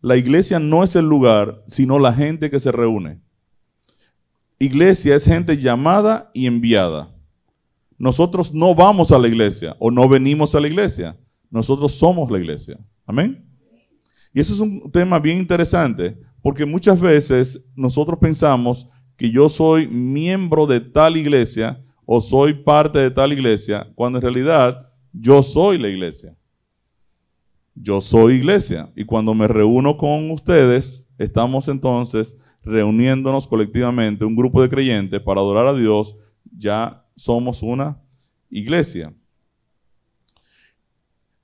La 0.00 0.16
iglesia 0.16 0.60
no 0.60 0.84
es 0.84 0.94
el 0.94 1.08
lugar, 1.08 1.62
sino 1.66 1.98
la 1.98 2.12
gente 2.12 2.50
que 2.50 2.60
se 2.60 2.70
reúne. 2.70 3.20
Iglesia 4.60 5.16
es 5.16 5.24
gente 5.24 5.56
llamada 5.56 6.30
y 6.32 6.46
enviada. 6.46 7.12
Nosotros 7.98 8.54
no 8.54 8.76
vamos 8.76 9.10
a 9.10 9.18
la 9.18 9.26
iglesia 9.26 9.74
o 9.80 9.90
no 9.90 10.08
venimos 10.08 10.54
a 10.54 10.60
la 10.60 10.68
iglesia. 10.68 11.18
Nosotros 11.50 11.92
somos 11.92 12.30
la 12.30 12.38
iglesia. 12.38 12.78
Amén. 13.04 13.44
Y 14.32 14.40
eso 14.40 14.54
es 14.54 14.60
un 14.60 14.90
tema 14.92 15.18
bien 15.18 15.38
interesante 15.38 16.27
porque 16.48 16.64
muchas 16.64 16.98
veces 16.98 17.70
nosotros 17.76 18.18
pensamos 18.18 18.88
que 19.18 19.30
yo 19.30 19.50
soy 19.50 19.86
miembro 19.86 20.66
de 20.66 20.80
tal 20.80 21.18
iglesia 21.18 21.84
o 22.06 22.22
soy 22.22 22.54
parte 22.54 22.98
de 23.00 23.10
tal 23.10 23.34
iglesia, 23.34 23.86
cuando 23.94 24.16
en 24.16 24.22
realidad 24.22 24.90
yo 25.12 25.42
soy 25.42 25.76
la 25.76 25.90
iglesia. 25.90 26.38
Yo 27.74 28.00
soy 28.00 28.36
iglesia. 28.36 28.90
Y 28.96 29.04
cuando 29.04 29.34
me 29.34 29.46
reúno 29.46 29.98
con 29.98 30.30
ustedes, 30.30 31.12
estamos 31.18 31.68
entonces 31.68 32.38
reuniéndonos 32.62 33.46
colectivamente, 33.46 34.24
un 34.24 34.34
grupo 34.34 34.62
de 34.62 34.70
creyentes 34.70 35.20
para 35.20 35.42
adorar 35.42 35.66
a 35.66 35.74
Dios, 35.74 36.16
ya 36.56 37.04
somos 37.14 37.62
una 37.62 38.00
iglesia. 38.48 39.14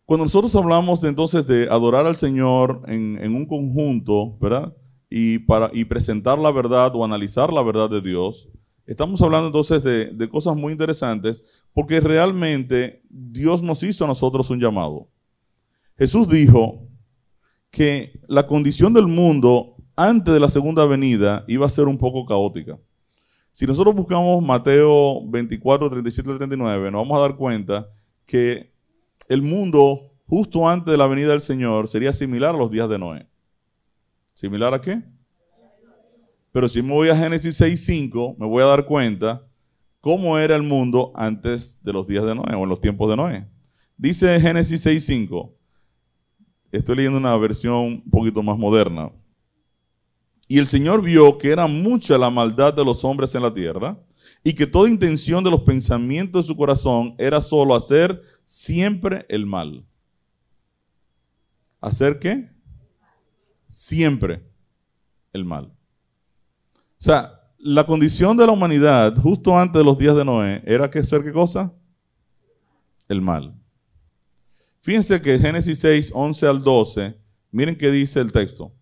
Cuando 0.07 0.25
nosotros 0.25 0.57
hablamos 0.57 1.05
entonces 1.05 1.47
de 1.47 1.65
adorar 1.65 2.07
al 2.07 2.17
Señor 2.17 2.81
en, 2.87 3.19
en 3.23 3.35
un 3.35 3.45
conjunto, 3.45 4.39
¿verdad? 4.39 4.75
Y, 5.17 5.39
para, 5.39 5.71
y 5.73 5.85
presentar 5.85 6.41
la 6.41 6.51
verdad 6.51 6.93
o 6.97 7.05
analizar 7.05 7.53
la 7.53 7.63
verdad 7.63 7.89
de 7.89 8.01
Dios, 8.01 8.49
estamos 8.85 9.23
hablando 9.23 9.47
entonces 9.47 9.81
de, 9.85 10.07
de 10.07 10.29
cosas 10.29 10.57
muy 10.57 10.73
interesantes 10.73 11.45
porque 11.73 12.01
realmente 12.01 13.01
Dios 13.09 13.63
nos 13.63 13.85
hizo 13.85 14.05
a 14.05 14.09
nosotros 14.09 14.51
un 14.51 14.59
llamado. 14.59 15.09
Jesús 15.97 16.29
dijo 16.29 16.89
que 17.71 18.19
la 18.27 18.49
condición 18.49 18.93
del 18.93 19.07
mundo 19.07 19.77
antes 19.95 20.35
de 20.35 20.41
la 20.41 20.49
segunda 20.49 20.85
venida 20.85 21.45
iba 21.47 21.65
a 21.65 21.71
ser 21.71 21.87
un 21.87 21.97
poco 21.97 22.27
caótica. 22.27 22.77
Si 23.53 23.67
nosotros 23.67 23.95
buscamos 23.95 24.45
Mateo 24.45 25.25
24, 25.29 25.91
37 25.91 26.29
39, 26.39 26.91
nos 26.91 27.03
vamos 27.03 27.19
a 27.19 27.23
dar 27.23 27.37
cuenta 27.37 27.89
que 28.27 28.75
el 29.29 29.43
mundo 29.43 30.01
justo 30.27 30.69
antes 30.69 30.91
de 30.91 30.99
la 30.99 31.07
venida 31.07 31.29
del 31.29 31.41
Señor 31.41 31.87
sería 31.87 32.13
similar 32.13 32.57
a 32.57 32.59
los 32.59 32.69
días 32.69 32.89
de 32.89 32.99
Noé. 32.99 33.29
¿Similar 34.35 34.75
a 34.75 34.81
qué? 34.81 35.03
Pero 36.53 36.69
si 36.69 36.83
me 36.83 36.93
voy 36.93 37.09
a 37.09 37.17
Génesis 37.17 37.61
6.5, 37.61 38.37
me 38.39 38.47
voy 38.47 38.63
a 38.63 38.67
dar 38.67 38.85
cuenta 38.85 39.47
cómo 40.01 40.39
era 40.39 40.55
el 40.55 40.63
mundo 40.63 41.13
antes 41.15 41.83
de 41.83 41.93
los 41.93 42.07
días 42.07 42.25
de 42.25 42.35
Noé 42.35 42.55
o 42.55 42.65
en 42.65 42.69
los 42.69 42.81
tiempos 42.81 43.09
de 43.09 43.17
Noé. 43.17 43.49
Dice 43.97 44.41
Génesis 44.41 44.85
6.5, 44.85 45.53
estoy 46.73 46.97
leyendo 46.97 47.19
una 47.19 47.37
versión 47.37 47.75
un 47.75 48.11
poquito 48.11 48.43
más 48.43 48.59
moderna. 48.59 49.11
Y 50.47 50.59
el 50.59 50.67
Señor 50.67 51.03
vio 51.03 51.39
que 51.39 51.49
era 51.51 51.67
mucha 51.67 52.19
la 52.19 52.29
maldad 52.29 52.75
de 52.75 52.85
los 52.85 53.05
hombres 53.05 53.35
en 53.35 53.43
la 53.43 53.55
tierra 53.55 53.99
y 54.43 54.53
que 54.53 54.67
toda 54.67 54.91
intención 54.91 55.43
de 55.43 55.51
los 55.51 55.63
pensamientos 55.63 56.45
de 56.45 56.53
su 56.53 56.57
corazón 56.57 57.15
era 57.19 57.41
solo 57.41 57.75
hacer 57.75 58.23
siempre 58.45 59.25
el 59.29 59.47
mal. 59.47 59.85
¿Hacer 61.81 62.19
qué? 62.19 62.54
Siempre 63.75 64.41
el 65.33 65.45
mal. 65.45 65.65
O 65.65 65.73
sea, 66.97 67.41
la 67.59 67.85
condición 67.85 68.37
de 68.37 68.47
la 68.47 68.53
humanidad 68.53 69.17
justo 69.17 69.59
antes 69.59 69.81
de 69.81 69.85
los 69.85 69.99
días 69.99 70.15
de 70.15 70.25
Noé 70.25 70.63
era 70.65 70.89
que 70.89 71.01
hacer 71.01 71.25
qué 71.25 71.33
cosa? 71.33 71.75
El 73.09 73.21
mal. 73.21 73.53
Fíjense 74.81 75.21
que 75.21 75.41
Génesis 75.41 75.81
6, 75.81 76.13
11 76.15 76.47
al 76.47 76.63
12, 76.63 77.19
miren 77.51 77.75
qué 77.75 77.91
dice 77.91 78.21
el 78.21 78.31
texto. 78.31 78.73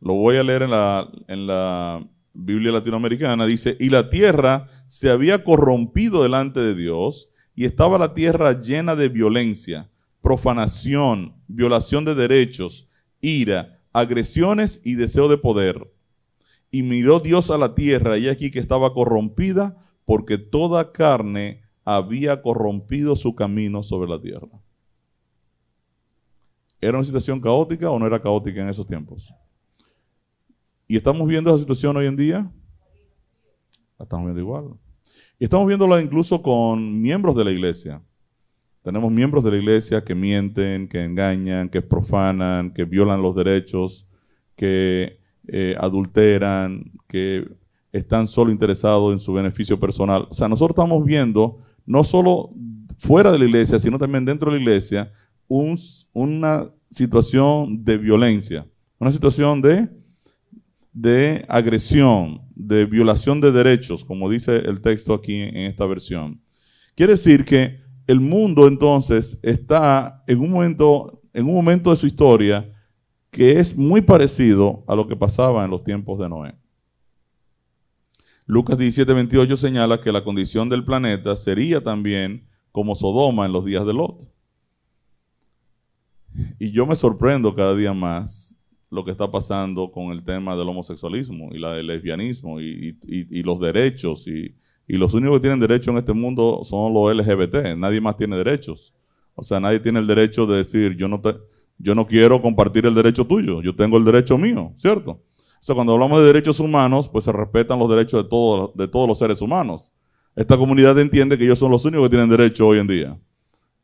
Lo 0.00 0.14
voy 0.14 0.38
a 0.38 0.42
leer 0.42 0.62
en 0.62 0.70
la, 0.70 1.06
en 1.28 1.46
la 1.46 2.08
Biblia 2.32 2.72
latinoamericana. 2.72 3.44
Dice, 3.44 3.76
y 3.78 3.90
la 3.90 4.08
tierra 4.08 4.68
se 4.86 5.10
había 5.10 5.44
corrompido 5.44 6.22
delante 6.22 6.60
de 6.60 6.74
Dios 6.74 7.28
y 7.54 7.66
estaba 7.66 7.98
la 7.98 8.14
tierra 8.14 8.58
llena 8.58 8.96
de 8.96 9.10
violencia, 9.10 9.90
profanación, 10.22 11.34
violación 11.46 12.06
de 12.06 12.14
derechos, 12.14 12.88
ira, 13.20 13.79
agresiones 13.92 14.80
y 14.84 14.94
deseo 14.94 15.28
de 15.28 15.38
poder. 15.38 15.92
Y 16.70 16.82
miró 16.82 17.20
Dios 17.20 17.50
a 17.50 17.58
la 17.58 17.74
tierra 17.74 18.18
y 18.18 18.28
aquí 18.28 18.50
que 18.50 18.60
estaba 18.60 18.92
corrompida 18.94 19.76
porque 20.04 20.38
toda 20.38 20.92
carne 20.92 21.62
había 21.84 22.42
corrompido 22.42 23.16
su 23.16 23.34
camino 23.34 23.82
sobre 23.82 24.08
la 24.08 24.20
tierra. 24.20 24.48
¿Era 26.80 26.96
una 26.96 27.04
situación 27.04 27.40
caótica 27.40 27.90
o 27.90 27.98
no 27.98 28.06
era 28.06 28.22
caótica 28.22 28.62
en 28.62 28.68
esos 28.68 28.86
tiempos? 28.86 29.32
¿Y 30.88 30.96
estamos 30.96 31.26
viendo 31.28 31.50
esa 31.50 31.58
situación 31.58 31.96
hoy 31.96 32.06
en 32.06 32.16
día? 32.16 32.50
La 33.98 34.04
estamos 34.04 34.26
viendo 34.26 34.40
igual. 34.40 34.74
Y 35.38 35.44
estamos 35.44 35.66
viéndola 35.66 36.00
incluso 36.00 36.42
con 36.42 37.00
miembros 37.00 37.36
de 37.36 37.44
la 37.44 37.52
iglesia. 37.52 38.02
Tenemos 38.82 39.12
miembros 39.12 39.44
de 39.44 39.50
la 39.50 39.58
iglesia 39.58 40.02
que 40.02 40.14
mienten, 40.14 40.88
que 40.88 41.04
engañan, 41.04 41.68
que 41.68 41.82
profanan, 41.82 42.72
que 42.72 42.84
violan 42.84 43.20
los 43.20 43.36
derechos, 43.36 44.08
que 44.56 45.20
eh, 45.48 45.74
adulteran, 45.78 46.90
que 47.06 47.46
están 47.92 48.26
solo 48.26 48.50
interesados 48.50 49.12
en 49.12 49.20
su 49.20 49.32
beneficio 49.32 49.78
personal. 49.78 50.26
O 50.30 50.34
sea, 50.34 50.48
nosotros 50.48 50.74
estamos 50.74 51.04
viendo, 51.04 51.58
no 51.84 52.04
solo 52.04 52.50
fuera 52.96 53.32
de 53.32 53.38
la 53.38 53.44
iglesia, 53.44 53.78
sino 53.78 53.98
también 53.98 54.24
dentro 54.24 54.50
de 54.50 54.56
la 54.56 54.62
iglesia, 54.62 55.12
una 55.48 56.70
situación 56.90 57.84
de 57.84 57.98
violencia, 57.98 58.66
una 58.98 59.12
situación 59.12 59.60
de, 59.60 59.88
de 60.92 61.44
agresión, 61.48 62.42
de 62.54 62.86
violación 62.86 63.40
de 63.40 63.52
derechos, 63.52 64.04
como 64.04 64.30
dice 64.30 64.56
el 64.56 64.80
texto 64.80 65.12
aquí 65.12 65.36
en 65.36 65.56
esta 65.56 65.86
versión. 65.86 66.40
Quiere 66.94 67.12
decir 67.12 67.44
que 67.44 67.79
el 68.10 68.18
mundo 68.18 68.66
entonces 68.66 69.38
está 69.40 70.24
en 70.26 70.40
un 70.40 70.50
momento, 70.50 71.22
en 71.32 71.46
un 71.46 71.54
momento 71.54 71.90
de 71.90 71.96
su 71.96 72.08
historia 72.08 72.68
que 73.30 73.60
es 73.60 73.76
muy 73.76 74.00
parecido 74.00 74.82
a 74.88 74.96
lo 74.96 75.06
que 75.06 75.14
pasaba 75.14 75.64
en 75.64 75.70
los 75.70 75.84
tiempos 75.84 76.18
de 76.18 76.28
Noé. 76.28 76.54
Lucas 78.46 78.76
17, 78.76 79.12
28 79.12 79.56
señala 79.56 80.00
que 80.00 80.10
la 80.10 80.24
condición 80.24 80.68
del 80.68 80.84
planeta 80.84 81.36
sería 81.36 81.84
también 81.84 82.48
como 82.72 82.96
Sodoma 82.96 83.46
en 83.46 83.52
los 83.52 83.64
días 83.64 83.86
de 83.86 83.94
Lot. 83.94 84.28
Y 86.58 86.72
yo 86.72 86.86
me 86.86 86.96
sorprendo 86.96 87.54
cada 87.54 87.76
día 87.76 87.92
más 87.92 88.60
lo 88.90 89.04
que 89.04 89.12
está 89.12 89.30
pasando 89.30 89.92
con 89.92 90.10
el 90.10 90.24
tema 90.24 90.56
del 90.56 90.68
homosexualismo 90.68 91.50
y 91.52 91.60
la 91.60 91.74
del 91.74 91.86
lesbianismo 91.86 92.60
y, 92.60 93.42
los 93.44 93.60
derechos. 93.60 94.26
Y, 94.26 94.56
los 94.96 95.14
únicos 95.14 95.36
que 95.36 95.42
tienen 95.42 95.60
derecho 95.60 95.90
en 95.90 95.98
este 95.98 96.12
mundo 96.12 96.62
son 96.64 96.92
los 96.92 97.14
LGBT. 97.14 97.76
Nadie 97.76 98.00
más 98.00 98.16
tiene 98.16 98.36
derechos. 98.36 98.92
O 99.34 99.42
sea, 99.42 99.60
nadie 99.60 99.80
tiene 99.80 100.00
el 100.00 100.06
derecho 100.06 100.46
de 100.46 100.58
decir, 100.58 100.96
yo 100.96 101.08
no, 101.08 101.20
te, 101.20 101.34
yo 101.78 101.94
no 101.94 102.06
quiero 102.06 102.42
compartir 102.42 102.86
el 102.86 102.94
derecho 102.94 103.26
tuyo, 103.26 103.62
yo 103.62 103.74
tengo 103.74 103.96
el 103.96 104.04
derecho 104.04 104.36
mío, 104.36 104.72
¿cierto? 104.76 105.12
O 105.12 105.62
sea, 105.62 105.74
cuando 105.74 105.92
hablamos 105.92 106.18
de 106.20 106.26
derechos 106.26 106.60
humanos, 106.60 107.08
pues 107.08 107.24
se 107.24 107.32
respetan 107.32 107.78
los 107.78 107.88
derechos 107.88 108.22
de, 108.22 108.28
todos 108.28 108.74
de 108.74 108.88
todos 108.88 109.06
los 109.06 109.18
seres 109.18 109.40
humanos. 109.40 109.92
Esta 110.34 110.56
comunidad 110.56 110.98
entiende 110.98 111.36
que 111.36 111.44
ellos 111.44 111.58
son 111.58 111.70
los 111.70 111.84
únicos 111.84 112.06
que 112.06 112.16
tienen 112.16 112.30
derecho 112.30 112.66
hoy 112.66 112.78
en 112.78 112.86
día. 112.86 113.18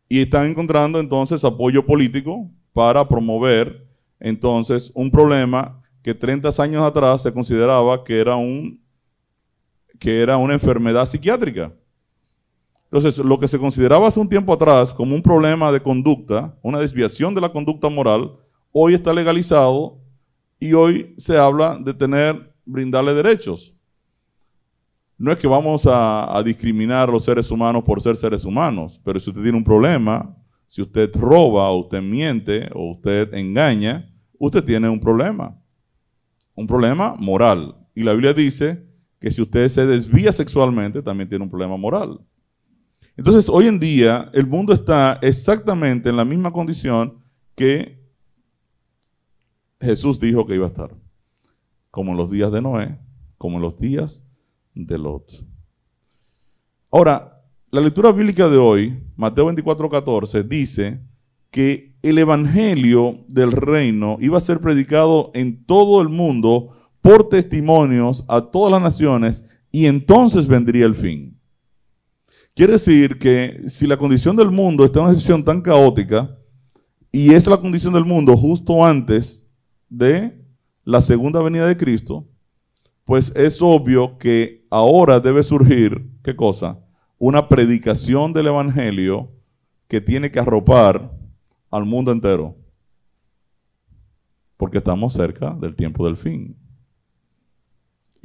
Y 0.08 0.20
están 0.20 0.46
encontrando 0.46 1.00
entonces 1.00 1.44
apoyo 1.44 1.84
político 1.84 2.50
para 2.72 3.06
promover 3.06 3.86
entonces 4.20 4.92
un 4.94 5.10
problema 5.10 5.82
que 6.02 6.14
30 6.14 6.50
años 6.62 6.82
atrás 6.82 7.22
se 7.22 7.32
consideraba 7.32 8.04
que 8.04 8.20
era, 8.20 8.36
un, 8.36 8.80
que 9.98 10.22
era 10.22 10.36
una 10.36 10.54
enfermedad 10.54 11.06
psiquiátrica. 11.06 11.72
Entonces, 12.90 13.18
lo 13.24 13.38
que 13.38 13.48
se 13.48 13.58
consideraba 13.58 14.08
hace 14.08 14.20
un 14.20 14.28
tiempo 14.28 14.52
atrás 14.52 14.94
como 14.94 15.14
un 15.14 15.22
problema 15.22 15.72
de 15.72 15.80
conducta, 15.80 16.56
una 16.62 16.78
desviación 16.78 17.34
de 17.34 17.40
la 17.40 17.50
conducta 17.50 17.88
moral, 17.88 18.32
hoy 18.72 18.94
está 18.94 19.12
legalizado 19.12 19.98
y 20.60 20.72
hoy 20.72 21.14
se 21.18 21.36
habla 21.36 21.78
de 21.82 21.92
tener, 21.92 22.54
brindarle 22.64 23.12
derechos. 23.12 23.74
No 25.18 25.32
es 25.32 25.38
que 25.38 25.48
vamos 25.48 25.86
a, 25.86 26.36
a 26.36 26.42
discriminar 26.42 27.08
a 27.08 27.12
los 27.12 27.24
seres 27.24 27.50
humanos 27.50 27.82
por 27.82 28.00
ser 28.00 28.16
seres 28.16 28.44
humanos, 28.44 29.00
pero 29.02 29.18
si 29.18 29.30
usted 29.30 29.42
tiene 29.42 29.58
un 29.58 29.64
problema, 29.64 30.36
si 30.68 30.82
usted 30.82 31.10
roba 31.16 31.70
o 31.70 31.80
usted 31.80 32.02
miente 32.02 32.68
o 32.72 32.92
usted 32.92 33.32
engaña, 33.34 34.12
usted 34.38 34.62
tiene 34.62 34.88
un 34.88 35.00
problema. 35.00 35.58
Un 36.54 36.66
problema 36.66 37.14
moral. 37.18 37.76
Y 37.94 38.02
la 38.02 38.12
Biblia 38.12 38.32
dice 38.32 38.85
que 39.18 39.30
si 39.30 39.42
usted 39.42 39.68
se 39.68 39.86
desvía 39.86 40.32
sexualmente, 40.32 41.02
también 41.02 41.28
tiene 41.28 41.44
un 41.44 41.50
problema 41.50 41.76
moral. 41.76 42.20
Entonces, 43.16 43.48
hoy 43.48 43.66
en 43.66 43.78
día, 43.78 44.30
el 44.34 44.46
mundo 44.46 44.72
está 44.72 45.18
exactamente 45.22 46.10
en 46.10 46.16
la 46.16 46.24
misma 46.24 46.52
condición 46.52 47.22
que 47.54 48.04
Jesús 49.80 50.20
dijo 50.20 50.46
que 50.46 50.54
iba 50.54 50.66
a 50.66 50.68
estar. 50.68 50.94
Como 51.90 52.12
en 52.12 52.18
los 52.18 52.30
días 52.30 52.52
de 52.52 52.60
Noé, 52.60 52.98
como 53.38 53.56
en 53.56 53.62
los 53.62 53.78
días 53.78 54.26
de 54.74 54.98
Lot. 54.98 55.44
Ahora, 56.90 57.42
la 57.70 57.80
lectura 57.80 58.12
bíblica 58.12 58.48
de 58.48 58.58
hoy, 58.58 59.02
Mateo 59.16 59.46
24, 59.46 59.88
14, 59.88 60.42
dice 60.42 61.00
que 61.50 61.96
el 62.02 62.18
evangelio 62.18 63.24
del 63.28 63.52
reino 63.52 64.18
iba 64.20 64.38
a 64.38 64.42
ser 64.42 64.60
predicado 64.60 65.30
en 65.34 65.64
todo 65.64 66.02
el 66.02 66.08
mundo 66.08 66.75
por 67.06 67.28
testimonios 67.28 68.24
a 68.26 68.40
todas 68.40 68.72
las 68.72 68.82
naciones 68.82 69.48
y 69.70 69.86
entonces 69.86 70.44
vendría 70.44 70.86
el 70.86 70.96
fin. 70.96 71.38
Quiere 72.52 72.72
decir 72.72 73.16
que 73.20 73.62
si 73.68 73.86
la 73.86 73.96
condición 73.96 74.34
del 74.34 74.50
mundo 74.50 74.84
está 74.84 74.98
en 74.98 75.04
una 75.04 75.14
situación 75.14 75.44
tan 75.44 75.60
caótica 75.60 76.36
y 77.12 77.32
es 77.32 77.46
la 77.46 77.58
condición 77.58 77.94
del 77.94 78.04
mundo 78.04 78.36
justo 78.36 78.84
antes 78.84 79.54
de 79.88 80.44
la 80.82 81.00
segunda 81.00 81.40
venida 81.40 81.68
de 81.68 81.76
Cristo, 81.76 82.26
pues 83.04 83.32
es 83.36 83.62
obvio 83.62 84.18
que 84.18 84.66
ahora 84.68 85.20
debe 85.20 85.44
surgir, 85.44 86.10
¿qué 86.24 86.34
cosa? 86.34 86.80
Una 87.18 87.48
predicación 87.48 88.32
del 88.32 88.48
Evangelio 88.48 89.30
que 89.86 90.00
tiene 90.00 90.32
que 90.32 90.40
arropar 90.40 91.16
al 91.70 91.84
mundo 91.84 92.10
entero. 92.10 92.56
Porque 94.56 94.78
estamos 94.78 95.12
cerca 95.12 95.56
del 95.60 95.76
tiempo 95.76 96.04
del 96.04 96.16
fin. 96.16 96.65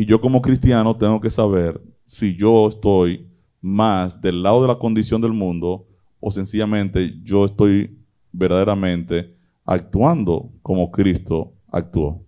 Y 0.02 0.06
yo 0.08 0.20
como 0.20 0.42
cristiano 0.42 0.98
tengo 0.98 1.22
que 1.22 1.30
saber 1.30 1.80
si 2.08 2.36
yo 2.36 2.68
estoy 2.68 3.30
más 3.62 4.20
del 4.20 4.42
lado 4.42 4.64
de 4.64 4.68
la 4.68 4.80
condición 4.80 5.22
del 5.22 5.32
mundo 5.32 5.88
o 6.20 6.32
sencillamente 6.32 7.20
yo 7.22 7.46
estoy 7.46 8.04
verdaderamente 8.32 9.38
actuando 9.64 10.52
como 10.64 10.90
Cristo 10.90 11.54
actuó. 11.68 12.26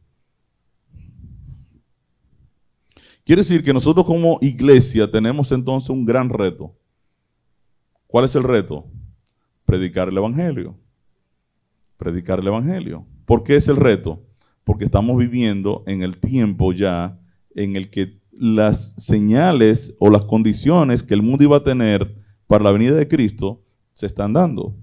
Quiere 3.25 3.39
decir 3.39 3.63
que 3.63 3.73
nosotros 3.73 4.05
como 4.05 4.37
iglesia 4.39 5.09
tenemos 5.09 5.51
entonces 5.51 5.89
un 5.89 6.05
gran 6.05 6.29
reto. 6.29 6.77
¿Cuál 8.05 8.25
es 8.25 8.35
el 8.35 8.43
reto? 8.43 8.85
Predicar 9.65 10.09
el 10.09 10.17
Evangelio. 10.19 10.77
Predicar 11.97 12.39
el 12.39 12.49
Evangelio. 12.49 13.07
¿Por 13.25 13.43
qué 13.43 13.55
es 13.55 13.67
el 13.67 13.77
reto? 13.77 14.21
Porque 14.63 14.85
estamos 14.85 15.17
viviendo 15.17 15.83
en 15.87 16.03
el 16.03 16.19
tiempo 16.19 16.71
ya 16.71 17.19
en 17.55 17.75
el 17.75 17.89
que 17.89 18.19
las 18.31 18.95
señales 18.97 19.95
o 19.99 20.09
las 20.09 20.23
condiciones 20.23 21.03
que 21.03 21.13
el 21.13 21.21
mundo 21.21 21.43
iba 21.43 21.57
a 21.57 21.63
tener 21.63 22.15
para 22.47 22.63
la 22.63 22.71
venida 22.71 22.95
de 22.95 23.07
Cristo 23.07 23.61
se 23.93 24.07
están 24.07 24.33
dando. 24.33 24.75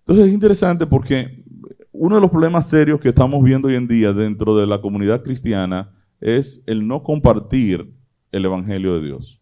Entonces 0.00 0.26
es 0.26 0.34
interesante 0.34 0.86
porque 0.86 1.44
uno 1.92 2.16
de 2.16 2.20
los 2.20 2.30
problemas 2.30 2.68
serios 2.68 3.00
que 3.00 3.08
estamos 3.08 3.42
viendo 3.42 3.68
hoy 3.68 3.76
en 3.76 3.88
día 3.88 4.12
dentro 4.12 4.56
de 4.56 4.66
la 4.66 4.80
comunidad 4.80 5.22
cristiana 5.22 5.92
es 6.20 6.62
el 6.66 6.86
no 6.86 7.02
compartir 7.02 7.94
el 8.32 8.44
Evangelio 8.44 8.94
de 8.94 9.06
Dios. 9.06 9.40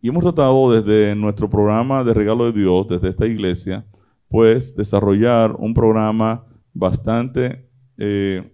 Y 0.00 0.08
hemos 0.08 0.22
tratado 0.22 0.72
desde 0.72 1.14
nuestro 1.14 1.50
programa 1.50 2.02
de 2.04 2.14
regalo 2.14 2.50
de 2.50 2.58
Dios, 2.58 2.88
desde 2.88 3.08
esta 3.08 3.26
iglesia, 3.26 3.84
pues 4.28 4.76
desarrollar 4.76 5.54
un 5.58 5.74
programa 5.74 6.46
bastante, 6.72 7.68
eh, 7.98 8.50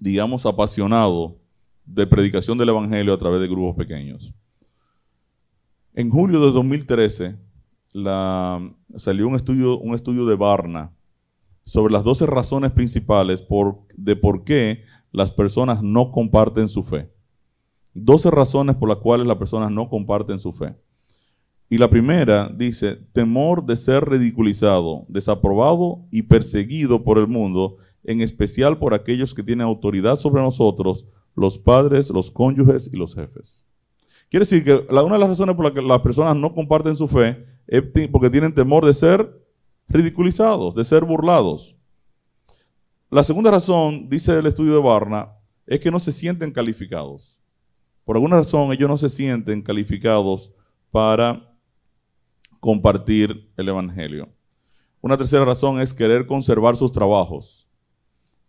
digamos, 0.00 0.46
apasionado 0.46 1.36
de 1.84 2.06
predicación 2.06 2.58
del 2.58 2.68
Evangelio 2.68 3.14
a 3.14 3.18
través 3.18 3.40
de 3.40 3.48
grupos 3.48 3.76
pequeños. 3.76 4.32
En 5.94 6.10
julio 6.10 6.40
de 6.40 6.52
2013 6.52 7.36
salió 8.96 9.28
un 9.28 9.34
estudio, 9.34 9.78
un 9.78 9.94
estudio 9.94 10.26
de 10.26 10.36
Barna 10.36 10.92
sobre 11.64 11.92
las 11.92 12.04
12 12.04 12.26
razones 12.26 12.72
principales 12.72 13.44
de 13.96 14.16
por 14.16 14.44
qué 14.44 14.84
las 15.12 15.30
personas 15.30 15.82
no 15.82 16.12
comparten 16.12 16.68
su 16.68 16.82
fe. 16.82 17.10
12 17.94 18.30
razones 18.30 18.76
por 18.76 18.88
las 18.88 18.98
cuales 18.98 19.26
las 19.26 19.36
personas 19.36 19.70
no 19.70 19.88
comparten 19.88 20.38
su 20.38 20.52
fe. 20.52 20.76
Y 21.70 21.76
la 21.76 21.90
primera 21.90 22.48
dice, 22.48 22.96
temor 23.12 23.64
de 23.66 23.76
ser 23.76 24.08
ridiculizado, 24.08 25.04
desaprobado 25.08 26.06
y 26.10 26.22
perseguido 26.22 27.04
por 27.04 27.18
el 27.18 27.26
mundo, 27.26 27.76
en 28.08 28.22
especial 28.22 28.78
por 28.78 28.94
aquellos 28.94 29.34
que 29.34 29.42
tienen 29.42 29.66
autoridad 29.66 30.16
sobre 30.16 30.40
nosotros, 30.40 31.06
los 31.34 31.58
padres, 31.58 32.08
los 32.08 32.30
cónyuges 32.30 32.88
y 32.90 32.96
los 32.96 33.14
jefes. 33.14 33.66
Quiere 34.30 34.46
decir 34.46 34.64
que 34.64 34.86
una 34.90 35.12
de 35.12 35.18
las 35.18 35.28
razones 35.28 35.54
por 35.54 35.66
las 35.66 35.74
que 35.74 35.82
las 35.82 36.00
personas 36.00 36.34
no 36.34 36.54
comparten 36.54 36.96
su 36.96 37.06
fe 37.06 37.44
es 37.66 37.82
porque 38.10 38.30
tienen 38.30 38.54
temor 38.54 38.86
de 38.86 38.94
ser 38.94 39.46
ridiculizados, 39.88 40.74
de 40.74 40.86
ser 40.86 41.04
burlados. 41.04 41.76
La 43.10 43.22
segunda 43.22 43.50
razón, 43.50 44.08
dice 44.08 44.38
el 44.38 44.46
estudio 44.46 44.72
de 44.76 44.82
Barna, 44.82 45.34
es 45.66 45.78
que 45.78 45.90
no 45.90 46.00
se 46.00 46.12
sienten 46.12 46.50
calificados. 46.50 47.38
Por 48.04 48.16
alguna 48.16 48.36
razón 48.36 48.72
ellos 48.72 48.88
no 48.88 48.96
se 48.96 49.10
sienten 49.10 49.60
calificados 49.60 50.50
para 50.90 51.54
compartir 52.58 53.52
el 53.58 53.68
Evangelio. 53.68 54.30
Una 55.02 55.18
tercera 55.18 55.44
razón 55.44 55.78
es 55.78 55.92
querer 55.92 56.26
conservar 56.26 56.74
sus 56.74 56.90
trabajos. 56.90 57.67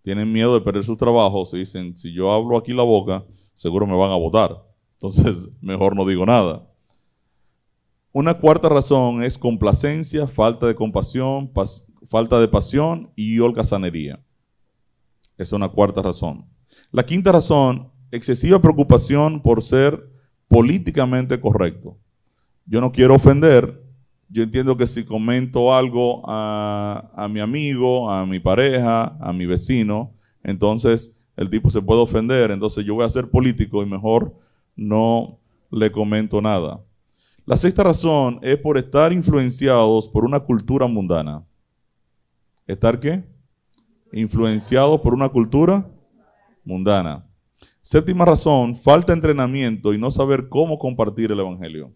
Tienen 0.01 0.31
miedo 0.31 0.53
de 0.53 0.61
perder 0.61 0.83
sus 0.83 0.97
trabajos 0.97 1.53
y 1.53 1.59
dicen, 1.59 1.95
si 1.95 2.13
yo 2.13 2.31
hablo 2.31 2.57
aquí 2.57 2.73
la 2.73 2.83
boca, 2.83 3.25
seguro 3.53 3.85
me 3.85 3.97
van 3.97 4.11
a 4.11 4.15
votar. 4.15 4.63
Entonces, 4.93 5.49
mejor 5.61 5.95
no 5.95 6.05
digo 6.05 6.25
nada. 6.25 6.65
Una 8.11 8.33
cuarta 8.33 8.69
razón 8.69 9.23
es 9.23 9.37
complacencia, 9.37 10.27
falta 10.27 10.65
de 10.65 10.75
compasión, 10.75 11.51
falta 12.07 12.39
de 12.39 12.47
pasión 12.47 13.11
y 13.15 13.39
holgazanería. 13.39 14.23
Esa 15.33 15.43
es 15.43 15.53
una 15.53 15.69
cuarta 15.69 16.01
razón. 16.01 16.45
La 16.91 17.05
quinta 17.05 17.31
razón, 17.31 17.91
excesiva 18.11 18.59
preocupación 18.59 19.41
por 19.41 19.62
ser 19.62 20.09
políticamente 20.47 21.39
correcto. 21.39 21.97
Yo 22.65 22.81
no 22.81 22.91
quiero 22.91 23.15
ofender. 23.15 23.88
Yo 24.31 24.43
entiendo 24.43 24.77
que 24.77 24.85
si 24.85 25.03
comento 25.03 25.73
algo 25.73 26.21
a, 26.25 27.27
mi 27.31 27.39
amigo, 27.39 28.11
a 28.11 28.25
mi 28.27 28.39
pareja, 28.39 29.17
a 29.19 29.33
mi 29.33 29.47
vecino, 29.47 30.13
entonces 30.43 31.17
el 31.35 31.49
tipo 31.49 31.71
se 31.71 31.81
puede 31.81 32.01
ofender. 32.01 32.51
Entonces 32.51 32.85
yo 32.85 32.93
voy 32.93 33.05
a 33.05 33.09
ser 33.09 33.29
político 33.29 33.81
y 33.81 33.87
mejor 33.87 34.35
no 34.75 35.39
le 35.71 35.91
comento 35.91 36.41
nada. 36.41 36.79
La 37.45 37.57
sexta 37.57 37.83
razón 37.83 38.39
es 38.43 38.57
por 38.59 38.77
estar 38.77 39.11
influenciados 39.11 40.07
por 40.07 40.23
una 40.23 40.39
cultura 40.39 40.85
mundana. 40.85 41.43
¿Estar 42.67 42.99
qué? 42.99 43.23
Influenciados 44.13 45.01
por 45.01 45.15
una 45.15 45.29
cultura 45.29 45.89
mundana. 46.63 47.25
Séptima 47.81 48.25
razón, 48.25 48.75
falta 48.75 49.13
entrenamiento 49.13 49.91
y 49.91 49.97
no 49.97 50.11
saber 50.11 50.49
cómo 50.49 50.77
compartir 50.77 51.31
el 51.31 51.39
Evangelio. 51.39 51.91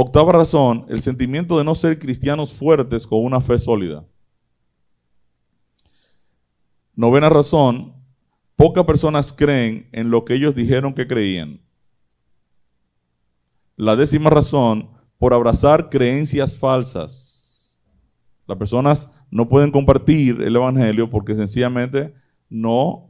Octava 0.00 0.32
razón, 0.32 0.86
el 0.88 1.02
sentimiento 1.02 1.58
de 1.58 1.64
no 1.64 1.74
ser 1.74 1.98
cristianos 1.98 2.52
fuertes 2.52 3.04
con 3.04 3.24
una 3.24 3.40
fe 3.40 3.58
sólida. 3.58 4.04
Novena 6.94 7.28
razón, 7.28 7.98
Pocas 8.58 8.84
personas 8.86 9.32
creen 9.32 9.88
en 9.92 10.10
lo 10.10 10.24
que 10.24 10.34
ellos 10.34 10.52
dijeron 10.52 10.92
que 10.92 11.06
creían. 11.06 11.60
La 13.76 13.94
décima 13.94 14.30
razón, 14.30 14.90
por 15.16 15.32
abrazar 15.32 15.90
creencias 15.90 16.56
falsas. 16.56 17.80
Las 18.48 18.58
personas 18.58 19.12
no 19.30 19.48
pueden 19.48 19.70
compartir 19.70 20.42
el 20.42 20.56
Evangelio 20.56 21.08
porque 21.08 21.36
sencillamente 21.36 22.12
no, 22.48 23.08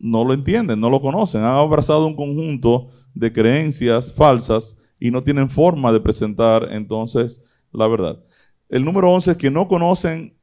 no 0.00 0.24
lo 0.24 0.34
entienden, 0.34 0.80
no 0.80 0.90
lo 0.90 1.00
conocen. 1.00 1.42
Han 1.42 1.56
abrazado 1.56 2.08
un 2.08 2.16
conjunto 2.16 2.88
de 3.14 3.32
creencias 3.32 4.12
falsas 4.12 4.79
y 5.00 5.10
no 5.10 5.24
tienen 5.24 5.50
forma 5.50 5.92
de 5.92 6.00
presentar 6.00 6.68
entonces 6.70 7.44
la 7.72 7.88
verdad. 7.88 8.22
El 8.68 8.84
número 8.84 9.10
11 9.10 9.32
es 9.32 9.36
que 9.36 9.50
no 9.50 9.66
conocen 9.66 10.36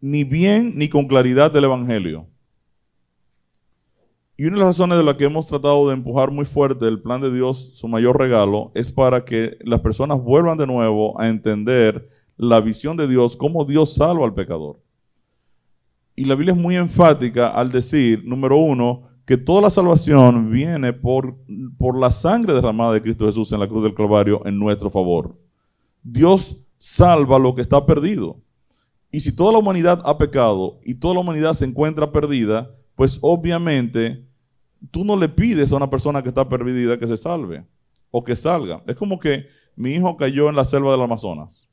ni 0.00 0.22
bien 0.22 0.74
ni 0.76 0.88
con 0.88 1.08
claridad 1.08 1.50
del 1.50 1.64
Evangelio. 1.64 2.28
Y 4.36 4.46
una 4.46 4.56
de 4.56 4.60
las 4.60 4.76
razones 4.76 4.98
de 4.98 5.04
las 5.04 5.14
que 5.16 5.24
hemos 5.24 5.46
tratado 5.46 5.88
de 5.88 5.94
empujar 5.94 6.30
muy 6.30 6.44
fuerte 6.44 6.86
el 6.86 7.00
plan 7.00 7.20
de 7.20 7.32
Dios, 7.32 7.70
su 7.74 7.88
mayor 7.88 8.18
regalo, 8.18 8.72
es 8.74 8.90
para 8.90 9.24
que 9.24 9.56
las 9.60 9.80
personas 9.80 10.20
vuelvan 10.22 10.58
de 10.58 10.66
nuevo 10.66 11.20
a 11.20 11.28
entender 11.28 12.08
la 12.36 12.60
visión 12.60 12.96
de 12.96 13.06
Dios, 13.06 13.36
cómo 13.36 13.64
Dios 13.64 13.94
salva 13.94 14.24
al 14.24 14.34
pecador. 14.34 14.80
Y 16.16 16.24
la 16.24 16.34
Biblia 16.34 16.54
es 16.54 16.60
muy 16.60 16.76
enfática 16.76 17.48
al 17.48 17.70
decir, 17.70 18.24
número 18.24 18.56
uno, 18.56 19.11
que 19.24 19.36
toda 19.36 19.62
la 19.62 19.70
salvación 19.70 20.50
viene 20.50 20.92
por, 20.92 21.36
por 21.78 21.98
la 21.98 22.10
sangre 22.10 22.54
derramada 22.54 22.92
de 22.92 23.02
Cristo 23.02 23.26
Jesús 23.26 23.52
en 23.52 23.60
la 23.60 23.68
cruz 23.68 23.84
del 23.84 23.94
Calvario 23.94 24.42
en 24.44 24.58
nuestro 24.58 24.90
favor. 24.90 25.38
Dios 26.02 26.64
salva 26.78 27.38
lo 27.38 27.54
que 27.54 27.62
está 27.62 27.86
perdido. 27.86 28.40
Y 29.12 29.20
si 29.20 29.34
toda 29.34 29.52
la 29.52 29.58
humanidad 29.58 30.02
ha 30.04 30.18
pecado 30.18 30.80
y 30.84 30.94
toda 30.94 31.14
la 31.14 31.20
humanidad 31.20 31.52
se 31.52 31.66
encuentra 31.66 32.10
perdida, 32.10 32.74
pues 32.96 33.18
obviamente 33.20 34.26
tú 34.90 35.04
no 35.04 35.16
le 35.16 35.28
pides 35.28 35.72
a 35.72 35.76
una 35.76 35.90
persona 35.90 36.22
que 36.22 36.30
está 36.30 36.48
perdida 36.48 36.98
que 36.98 37.06
se 37.06 37.16
salve 37.16 37.64
o 38.10 38.24
que 38.24 38.34
salga. 38.34 38.82
Es 38.86 38.96
como 38.96 39.20
que 39.20 39.46
mi 39.76 39.92
hijo 39.92 40.16
cayó 40.16 40.48
en 40.48 40.56
la 40.56 40.64
selva 40.64 40.92
del 40.92 41.02
Amazonas. 41.02 41.68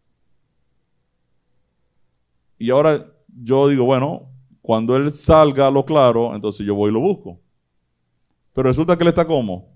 Y 2.57 2.69
ahora 2.69 3.05
yo 3.41 3.69
digo, 3.69 3.85
bueno, 3.85 4.28
cuando 4.69 4.95
él 4.95 5.09
salga 5.09 5.65
a 5.65 5.71
lo 5.71 5.83
claro, 5.83 6.35
entonces 6.35 6.63
yo 6.63 6.75
voy 6.75 6.91
y 6.91 6.93
lo 6.93 6.99
busco. 6.99 7.41
Pero 8.53 8.69
resulta 8.69 8.95
que 8.95 9.03
él 9.03 9.07
está 9.07 9.25
como 9.25 9.67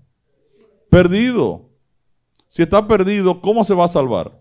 perdido. 0.88 1.68
Si 2.46 2.62
está 2.62 2.86
perdido, 2.86 3.40
¿cómo 3.40 3.64
se 3.64 3.74
va 3.74 3.86
a 3.86 3.88
salvar? 3.88 4.40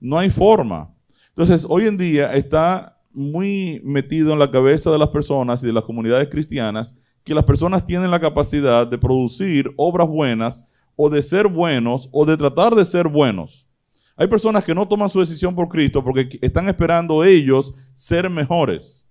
No 0.00 0.18
hay 0.18 0.28
forma. 0.28 0.92
Entonces, 1.28 1.64
hoy 1.68 1.84
en 1.84 1.96
día 1.96 2.34
está 2.34 3.00
muy 3.12 3.80
metido 3.84 4.32
en 4.32 4.40
la 4.40 4.50
cabeza 4.50 4.90
de 4.90 4.98
las 4.98 5.10
personas 5.10 5.62
y 5.62 5.68
de 5.68 5.72
las 5.72 5.84
comunidades 5.84 6.26
cristianas 6.28 6.98
que 7.22 7.32
las 7.32 7.44
personas 7.44 7.86
tienen 7.86 8.10
la 8.10 8.18
capacidad 8.18 8.84
de 8.84 8.98
producir 8.98 9.72
obras 9.76 10.08
buenas 10.08 10.66
o 10.96 11.08
de 11.08 11.22
ser 11.22 11.46
buenos 11.46 12.08
o 12.10 12.26
de 12.26 12.36
tratar 12.36 12.74
de 12.74 12.84
ser 12.84 13.06
buenos. 13.06 13.68
Hay 14.16 14.26
personas 14.26 14.64
que 14.64 14.74
no 14.74 14.88
toman 14.88 15.08
su 15.08 15.20
decisión 15.20 15.54
por 15.54 15.68
Cristo 15.68 16.02
porque 16.02 16.40
están 16.42 16.68
esperando 16.68 17.22
ellos 17.22 17.72
ser 17.94 18.28
mejores. 18.28 19.03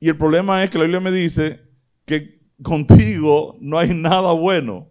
Y 0.00 0.08
el 0.08 0.16
problema 0.16 0.64
es 0.64 0.70
que 0.70 0.78
la 0.78 0.84
Biblia 0.84 1.00
me 1.00 1.12
dice 1.12 1.60
que 2.06 2.40
contigo 2.62 3.56
no 3.60 3.78
hay 3.78 3.94
nada 3.94 4.32
bueno. 4.32 4.88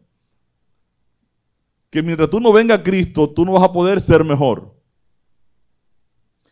Que 1.89 2.03
mientras 2.03 2.29
tú 2.29 2.39
no 2.39 2.53
venga 2.53 2.75
a 2.75 2.83
Cristo, 2.83 3.27
tú 3.27 3.43
no 3.43 3.53
vas 3.53 3.63
a 3.63 3.73
poder 3.73 3.99
ser 3.99 4.23
mejor. 4.23 4.79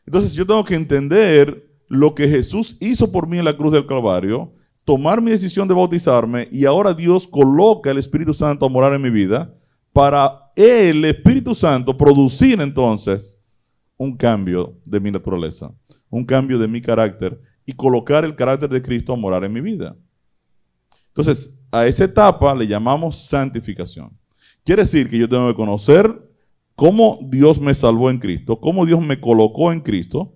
Entonces 0.05 0.33
yo 0.33 0.45
tengo 0.45 0.63
que 0.63 0.73
entender 0.73 1.67
lo 1.87 2.15
que 2.15 2.27
Jesús 2.27 2.77
hizo 2.79 3.11
por 3.11 3.27
mí 3.27 3.37
en 3.37 3.45
la 3.45 3.55
cruz 3.55 3.73
del 3.73 3.85
Calvario, 3.85 4.53
tomar 4.83 5.21
mi 5.21 5.31
decisión 5.31 5.67
de 5.67 5.73
bautizarme 5.73 6.47
y 6.51 6.65
ahora 6.65 6.93
Dios 6.93 7.27
coloca 7.27 7.91
el 7.91 7.97
Espíritu 7.97 8.33
Santo 8.33 8.65
a 8.65 8.69
morar 8.69 8.93
en 8.93 9.01
mi 9.01 9.09
vida 9.09 9.53
para 9.93 10.51
el 10.55 11.03
Espíritu 11.05 11.53
Santo 11.53 11.95
producir 11.95 12.59
entonces 12.61 13.41
un 13.97 14.15
cambio 14.15 14.75
de 14.85 14.99
mi 14.99 15.11
naturaleza, 15.11 15.73
un 16.09 16.25
cambio 16.25 16.57
de 16.57 16.67
mi 16.67 16.81
carácter 16.81 17.39
y 17.67 17.73
colocar 17.73 18.23
el 18.23 18.35
carácter 18.35 18.69
de 18.69 18.81
Cristo 18.81 19.13
a 19.13 19.17
morar 19.17 19.43
en 19.43 19.51
mi 19.51 19.61
vida. 19.61 19.95
Entonces, 21.09 21.63
a 21.69 21.85
esa 21.85 22.05
etapa 22.05 22.55
le 22.55 22.65
llamamos 22.65 23.27
santificación. 23.27 24.17
Quiere 24.63 24.83
decir 24.83 25.09
que 25.09 25.19
yo 25.19 25.27
tengo 25.27 25.49
que 25.49 25.55
conocer 25.55 26.09
cómo 26.75 27.19
Dios 27.23 27.59
me 27.59 27.73
salvó 27.73 28.09
en 28.09 28.19
Cristo, 28.19 28.59
cómo 28.61 28.85
Dios 28.85 29.01
me 29.01 29.19
colocó 29.19 29.73
en 29.73 29.81
Cristo, 29.81 30.33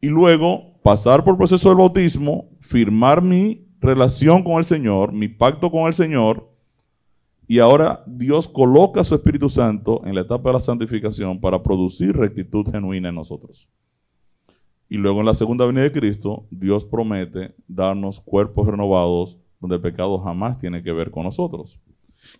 y 0.00 0.08
luego 0.08 0.80
pasar 0.82 1.22
por 1.22 1.34
el 1.34 1.38
proceso 1.38 1.68
del 1.68 1.78
bautismo, 1.78 2.50
firmar 2.60 3.22
mi 3.22 3.68
relación 3.80 4.42
con 4.42 4.54
el 4.54 4.64
Señor, 4.64 5.12
mi 5.12 5.28
pacto 5.28 5.70
con 5.70 5.86
el 5.86 5.94
Señor, 5.94 6.52
y 7.46 7.60
ahora 7.60 8.02
Dios 8.06 8.48
coloca 8.48 9.02
a 9.02 9.04
su 9.04 9.14
Espíritu 9.14 9.48
Santo 9.48 10.02
en 10.04 10.16
la 10.16 10.22
etapa 10.22 10.48
de 10.48 10.54
la 10.54 10.60
santificación 10.60 11.40
para 11.40 11.62
producir 11.62 12.16
rectitud 12.16 12.68
genuina 12.70 13.08
en 13.10 13.14
nosotros. 13.14 13.68
Y 14.88 14.96
luego 14.96 15.20
en 15.20 15.26
la 15.26 15.34
segunda 15.34 15.66
venida 15.66 15.84
de 15.84 15.92
Cristo, 15.92 16.46
Dios 16.50 16.84
promete 16.84 17.54
darnos 17.66 18.20
cuerpos 18.20 18.66
renovados 18.66 19.38
donde 19.60 19.76
el 19.76 19.82
pecado 19.82 20.18
jamás 20.18 20.58
tiene 20.58 20.82
que 20.82 20.92
ver 20.92 21.10
con 21.10 21.24
nosotros. 21.24 21.80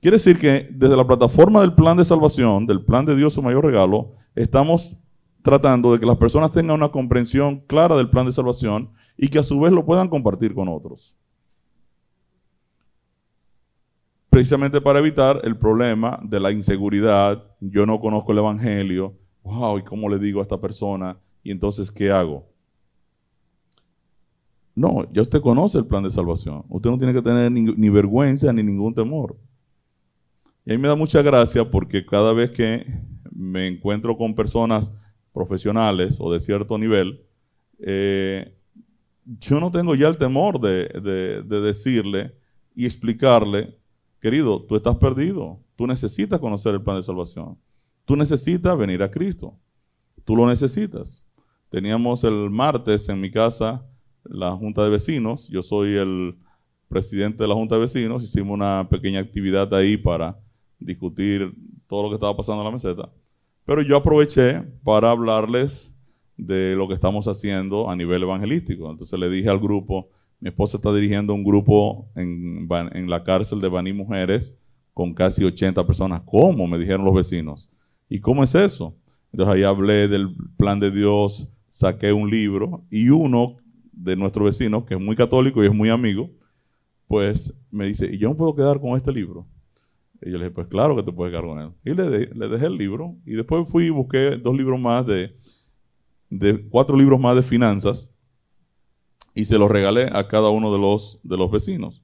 Quiere 0.01 0.17
decir 0.17 0.39
que 0.39 0.69
desde 0.71 0.97
la 0.97 1.07
plataforma 1.07 1.61
del 1.61 1.75
plan 1.75 1.97
de 1.97 2.05
salvación, 2.05 2.67
del 2.67 2.85
plan 2.85 3.05
de 3.05 3.17
Dios 3.17 3.35
su 3.35 3.43
mayor 3.43 3.65
regalo, 3.65 4.15
estamos 4.35 4.97
tratando 5.43 5.93
de 5.93 6.01
que 6.01 6.07
las 6.07 6.17
personas 6.17 6.53
tengan 6.53 6.77
una 6.77 6.91
comprensión 6.91 7.61
clara 7.67 7.97
del 7.97 8.11
plan 8.11 8.27
de 8.27 8.33
salvación 8.33 8.91
y 9.17 9.29
que 9.29 9.39
a 9.39 9.43
su 9.43 9.59
vez 9.61 9.73
lo 9.73 9.85
puedan 9.85 10.09
compartir 10.09 10.55
con 10.55 10.69
otros. 10.69 11.17
Precisamente 14.31 14.81
para 14.81 14.99
evitar 14.99 15.41
el 15.43 15.57
problema 15.57 16.21
de 16.23 16.39
la 16.39 16.53
inseguridad, 16.53 17.45
yo 17.61 17.87
no 17.87 17.99
conozco 17.99 18.33
el 18.33 18.39
Evangelio, 18.39 19.15
wow, 19.43 19.79
¿y 19.79 19.83
cómo 19.83 20.09
le 20.09 20.19
digo 20.19 20.41
a 20.41 20.43
esta 20.43 20.61
persona? 20.61 21.19
¿Y 21.43 21.51
entonces 21.51 21.91
qué 21.91 22.11
hago? 22.11 22.47
No, 24.79 25.11
ya 25.13 25.23
usted 25.23 25.41
conoce 25.41 25.79
el 25.79 25.87
plan 25.87 26.05
de 26.05 26.11
salvación. 26.11 26.65
Usted 26.69 26.89
no 26.89 26.99
tiene 26.99 27.13
que 27.13 27.21
tener 27.21 27.51
ni, 27.51 27.89
vergüenza 27.89 28.53
ni 28.53 28.63
ningún 28.63 28.95
temor. 28.95 29.37
Y 30.65 30.73
a 30.73 30.77
mí 30.77 30.81
me 30.81 30.87
da 30.87 30.95
mucha 30.95 31.21
gracia 31.21 31.69
porque 31.69 32.07
cada 32.07 32.33
vez 32.33 32.53
que 32.53 32.87
me 33.33 33.67
encuentro 33.67 34.17
con 34.17 34.37
personas 34.37 34.95
profesionales 35.33 36.19
o 36.21 36.33
de 36.33 36.39
cierto 36.39 36.79
nivel, 36.79 37.25
eh, 37.81 38.57
yo 39.25 39.59
no 39.59 39.71
tengo 39.71 39.95
ya 39.95 40.09
el 40.09 40.17
temor 40.17 40.61
de, 40.61 41.43
decirle 41.43 42.35
y 42.75 42.87
explicarle, 42.87 43.77
querido, 44.21 44.63
tú 44.63 44.77
estás 44.77 44.95
perdido, 44.95 45.61
tú 45.75 45.89
necesitas 45.89 46.39
conocer 46.39 46.75
el 46.75 46.83
plan 46.83 46.97
de 46.99 47.03
salvación, 47.03 47.59
tú 48.05 48.15
necesitas 48.15 48.79
venir 48.79 49.03
a 49.03 49.11
Cristo, 49.11 49.59
tú 50.25 50.37
lo 50.37 50.47
necesitas. 50.47 51.28
Teníamos 51.71 52.25
el 52.25 52.51
martes 52.51 53.09
en 53.09 53.21
mi 53.21 53.31
casa 53.31 53.85
la 54.25 54.53
junta 54.53 54.85
de 54.85 54.91
vecinos, 54.91 55.49
yo 55.49 55.63
soy 55.63 55.97
el 55.97 56.37
presidente 56.89 57.43
de 57.43 57.49
la 57.49 57.55
junta 57.55 57.75
de 57.77 57.83
vecinos, 57.83 58.23
hicimos 58.23 58.55
una 58.55 58.87
pequeña 58.89 59.21
actividad 59.21 59.73
ahí 59.75 59.97
para 59.97 60.39
discutir 60.79 61.55
todo 61.87 62.05
lo 62.05 62.09
que 62.09 62.15
estaba 62.15 62.37
pasando 62.37 62.63
en 62.63 62.67
la 62.67 62.73
meseta. 62.73 63.11
Pero 63.65 63.83
yo 63.83 63.97
aproveché 63.97 64.63
para 64.83 65.11
hablarles 65.11 65.95
de 66.37 66.75
lo 66.77 66.89
que 66.89 66.95
estamos 66.95 67.27
haciendo 67.27 67.91
a 67.91 67.97
nivel 67.97 68.23
evangelístico. 68.23 68.91
Entonces 68.91 69.19
le 69.19 69.29
dije 69.29 69.49
al 69.49 69.59
grupo, 69.59 70.09
mi 70.41 70.49
esposa 70.49 70.77
está 70.77 70.93
dirigiendo 70.93 71.35
un 71.35 71.45
grupo 71.45 72.09
en, 72.15 72.67
la 73.11 73.25
cárcel 73.25 73.61
de 73.61 73.69
Baní 73.69 73.93
Mujeres 73.93 74.57
con 74.95 75.13
casi 75.13 75.45
80 75.45 75.87
personas. 75.87 76.23
¿Cómo? 76.25 76.67
Me 76.67 76.79
dijeron 76.79 77.05
los 77.05 77.15
vecinos. 77.15 77.69
¿Y 78.09 78.21
cómo 78.21 78.45
es 78.45 78.55
eso? 78.55 78.97
Entonces 79.33 79.57
ahí 79.57 79.63
hablé 79.65 80.09
del 80.09 80.35
plan 80.57 80.81
de 80.81 80.91
Dios, 80.91 81.49
saqué 81.69 82.13
un 82.13 82.31
libro 82.31 82.85
y 82.91 83.11
uno 83.11 83.57
de 83.93 84.17
nuestros 84.17 84.47
vecinos, 84.47 84.85
que 84.85 84.95
es 84.95 85.01
muy 85.01 85.17
católico 85.17 85.63
y 85.63 85.67
es 85.67 85.75
muy 85.75 85.91
amigo, 85.91 86.31
pues 87.07 87.59
me 87.71 87.87
dice, 87.87 88.09
¿y 88.13 88.19
yo 88.19 88.29
no 88.29 88.37
puedo 88.37 88.55
quedar 88.55 88.81
con 88.81 88.97
este 88.97 89.13
libro? 89.13 89.47
Y 90.21 90.31
yo 90.31 90.39
le 90.39 90.45
dije, 90.45 90.55
pues 90.55 90.67
claro 90.69 90.97
que 90.97 91.03
te 91.03 91.13
puedes 91.13 91.33
quedar 91.33 91.45
con 91.45 91.59
él. 91.59 91.71
Y 91.85 91.95
le, 91.95 92.35
le 92.35 92.49
dejé 92.49 92.67
el 92.67 92.77
libro. 92.77 93.17
Y 93.25 93.35
después 93.35 93.69
fui 93.69 93.85
y 93.85 93.91
busqué 93.91 94.37
dos 94.37 94.57
libros 94.57 94.81
más 94.81 95.07
de, 95.07 95.37
de, 96.29 96.69
cuatro 96.69 96.97
libros 96.97 97.21
más 97.21 97.37
de 97.37 97.43
finanzas. 97.43 98.13
Y 99.35 99.45
se 99.45 99.59
los 99.59 99.71
regalé 99.71 100.11
a 100.13 100.27
cada 100.27 100.51
uno 100.51 100.73
de 100.73 100.79
los, 100.79 101.21
de 101.23 101.37
los 101.37 101.51
vecinos. 101.51 102.03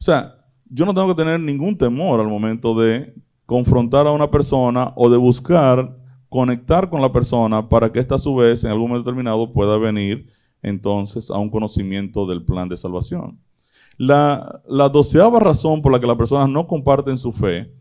O 0.00 0.02
sea, 0.02 0.44
yo 0.68 0.84
no 0.84 0.94
tengo 0.94 1.08
que 1.08 1.22
tener 1.22 1.38
ningún 1.40 1.78
temor 1.78 2.20
al 2.20 2.28
momento 2.28 2.74
de 2.74 3.14
confrontar 3.46 4.06
a 4.06 4.12
una 4.12 4.30
persona 4.30 4.92
o 4.96 5.08
de 5.08 5.16
buscar 5.16 5.97
conectar 6.28 6.90
con 6.90 7.00
la 7.00 7.12
persona 7.12 7.68
para 7.68 7.90
que 7.90 8.00
ésta 8.00 8.16
a 8.16 8.18
su 8.18 8.34
vez 8.34 8.64
en 8.64 8.70
algún 8.70 8.88
momento 8.88 9.10
determinado 9.10 9.52
pueda 9.52 9.76
venir 9.78 10.28
entonces 10.62 11.30
a 11.30 11.38
un 11.38 11.50
conocimiento 11.50 12.26
del 12.26 12.44
plan 12.44 12.68
de 12.68 12.76
salvación. 12.76 13.38
La, 13.96 14.62
doceava 14.92 15.40
razón 15.40 15.82
por 15.82 15.92
la 15.92 16.00
que 16.00 16.06
las 16.06 16.16
personas 16.16 16.48
no 16.48 16.66
comparten 16.66 17.18
su 17.18 17.32
fe 17.32 17.72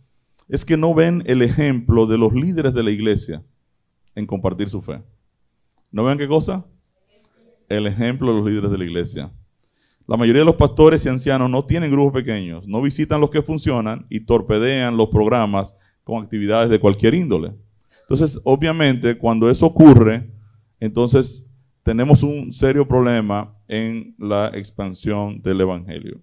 es 0.50 0.66
que 0.66 0.78
no 0.78 0.94
ven 0.94 1.24
el 1.28 1.42
ejemplo 1.42 2.08
de 2.08 2.18
los 2.18 2.34
líderes 2.34 2.74
de 2.74 2.84
la 2.84 2.92
iglesia 2.92 3.44
en 4.16 4.26
compartir 4.26 4.70
su 4.70 4.82
fe. 4.82 5.04
¿No 5.92 6.06
ven 6.06 6.18
qué 6.18 6.28
cosa? 6.28 6.66
El 7.70 7.86
ejemplo 7.86 8.30
de 8.30 8.40
los 8.40 8.50
líderes 8.50 8.72
de 8.72 8.78
la 8.78 8.86
iglesia. 8.86 9.32
La 10.08 10.16
mayoría 10.16 10.42
de 10.42 10.46
los 10.46 10.56
pastores 10.56 11.06
y 11.06 11.10
ancianos 11.10 11.50
no 11.50 11.66
tienen 11.66 11.92
grupos 11.92 12.14
pequeños, 12.14 12.68
no 12.68 12.82
visitan 12.82 13.20
los 13.20 13.30
que 13.30 13.42
funcionan 13.42 14.08
y 14.10 14.22
torpedean 14.22 14.96
los 14.96 15.10
programas 15.10 15.78
con 16.04 16.24
actividades 16.24 16.70
de 16.70 16.80
cualquier 16.80 17.14
índole. 17.14 17.54
Entonces, 18.10 18.40
obviamente, 18.46 19.18
cuando 19.18 19.50
eso 19.50 19.66
ocurre, 19.66 20.32
entonces 20.80 21.54
tenemos 21.84 22.24
un 22.24 22.54
serio 22.54 22.88
problema 22.88 23.54
en 23.68 24.16
la 24.18 24.48
expansión 24.54 25.42
del 25.42 25.60
Evangelio. 25.60 26.22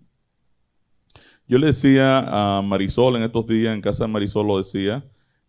Yo 1.46 1.58
le 1.58 1.66
decía 1.66 2.58
a 2.58 2.62
Marisol 2.62 3.16
en 3.16 3.24
estos 3.24 3.46
días, 3.46 3.74
en 3.74 3.82
casa 3.82 4.04
de 4.04 4.12
Marisol 4.12 4.46
lo 4.46 4.56
decía, 4.56 5.04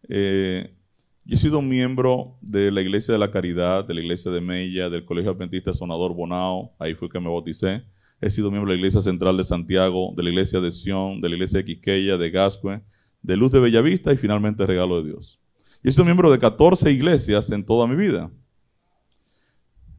eh, 0.09 0.75
yo 1.23 1.35
he 1.35 1.37
sido 1.37 1.61
miembro 1.61 2.37
de 2.41 2.69
la 2.69 2.81
Iglesia 2.81 3.13
de 3.13 3.19
la 3.19 3.31
Caridad, 3.31 3.85
de 3.87 3.93
la 3.93 4.01
Iglesia 4.01 4.29
de 4.29 4.41
Mella, 4.41 4.89
del 4.89 5.05
Colegio 5.05 5.31
Adventista 5.31 5.73
Sonador 5.73 6.13
Bonao, 6.13 6.75
ahí 6.79 6.95
fue 6.95 7.07
que 7.07 7.19
me 7.21 7.29
bauticé. 7.29 7.83
He 8.19 8.29
sido 8.29 8.51
miembro 8.51 8.71
de 8.71 8.75
la 8.75 8.79
Iglesia 8.79 8.99
Central 8.99 9.37
de 9.37 9.45
Santiago, 9.45 10.13
de 10.17 10.23
la 10.23 10.29
Iglesia 10.31 10.59
de 10.59 10.71
Sion, 10.71 11.21
de 11.21 11.29
la 11.29 11.35
Iglesia 11.35 11.59
de 11.59 11.65
Quiqueya, 11.65 12.17
de 12.17 12.29
Gascue, 12.29 12.81
de 13.21 13.37
Luz 13.37 13.53
de 13.53 13.61
Bellavista 13.61 14.11
y 14.11 14.17
finalmente 14.17 14.67
Regalo 14.67 15.01
de 15.01 15.11
Dios. 15.11 15.39
Y 15.85 15.89
he 15.89 15.91
sido 15.91 16.03
miembro 16.03 16.31
de 16.31 16.39
14 16.39 16.91
iglesias 16.91 17.51
en 17.51 17.63
toda 17.63 17.85
mi 17.85 17.95
vida. 17.95 18.31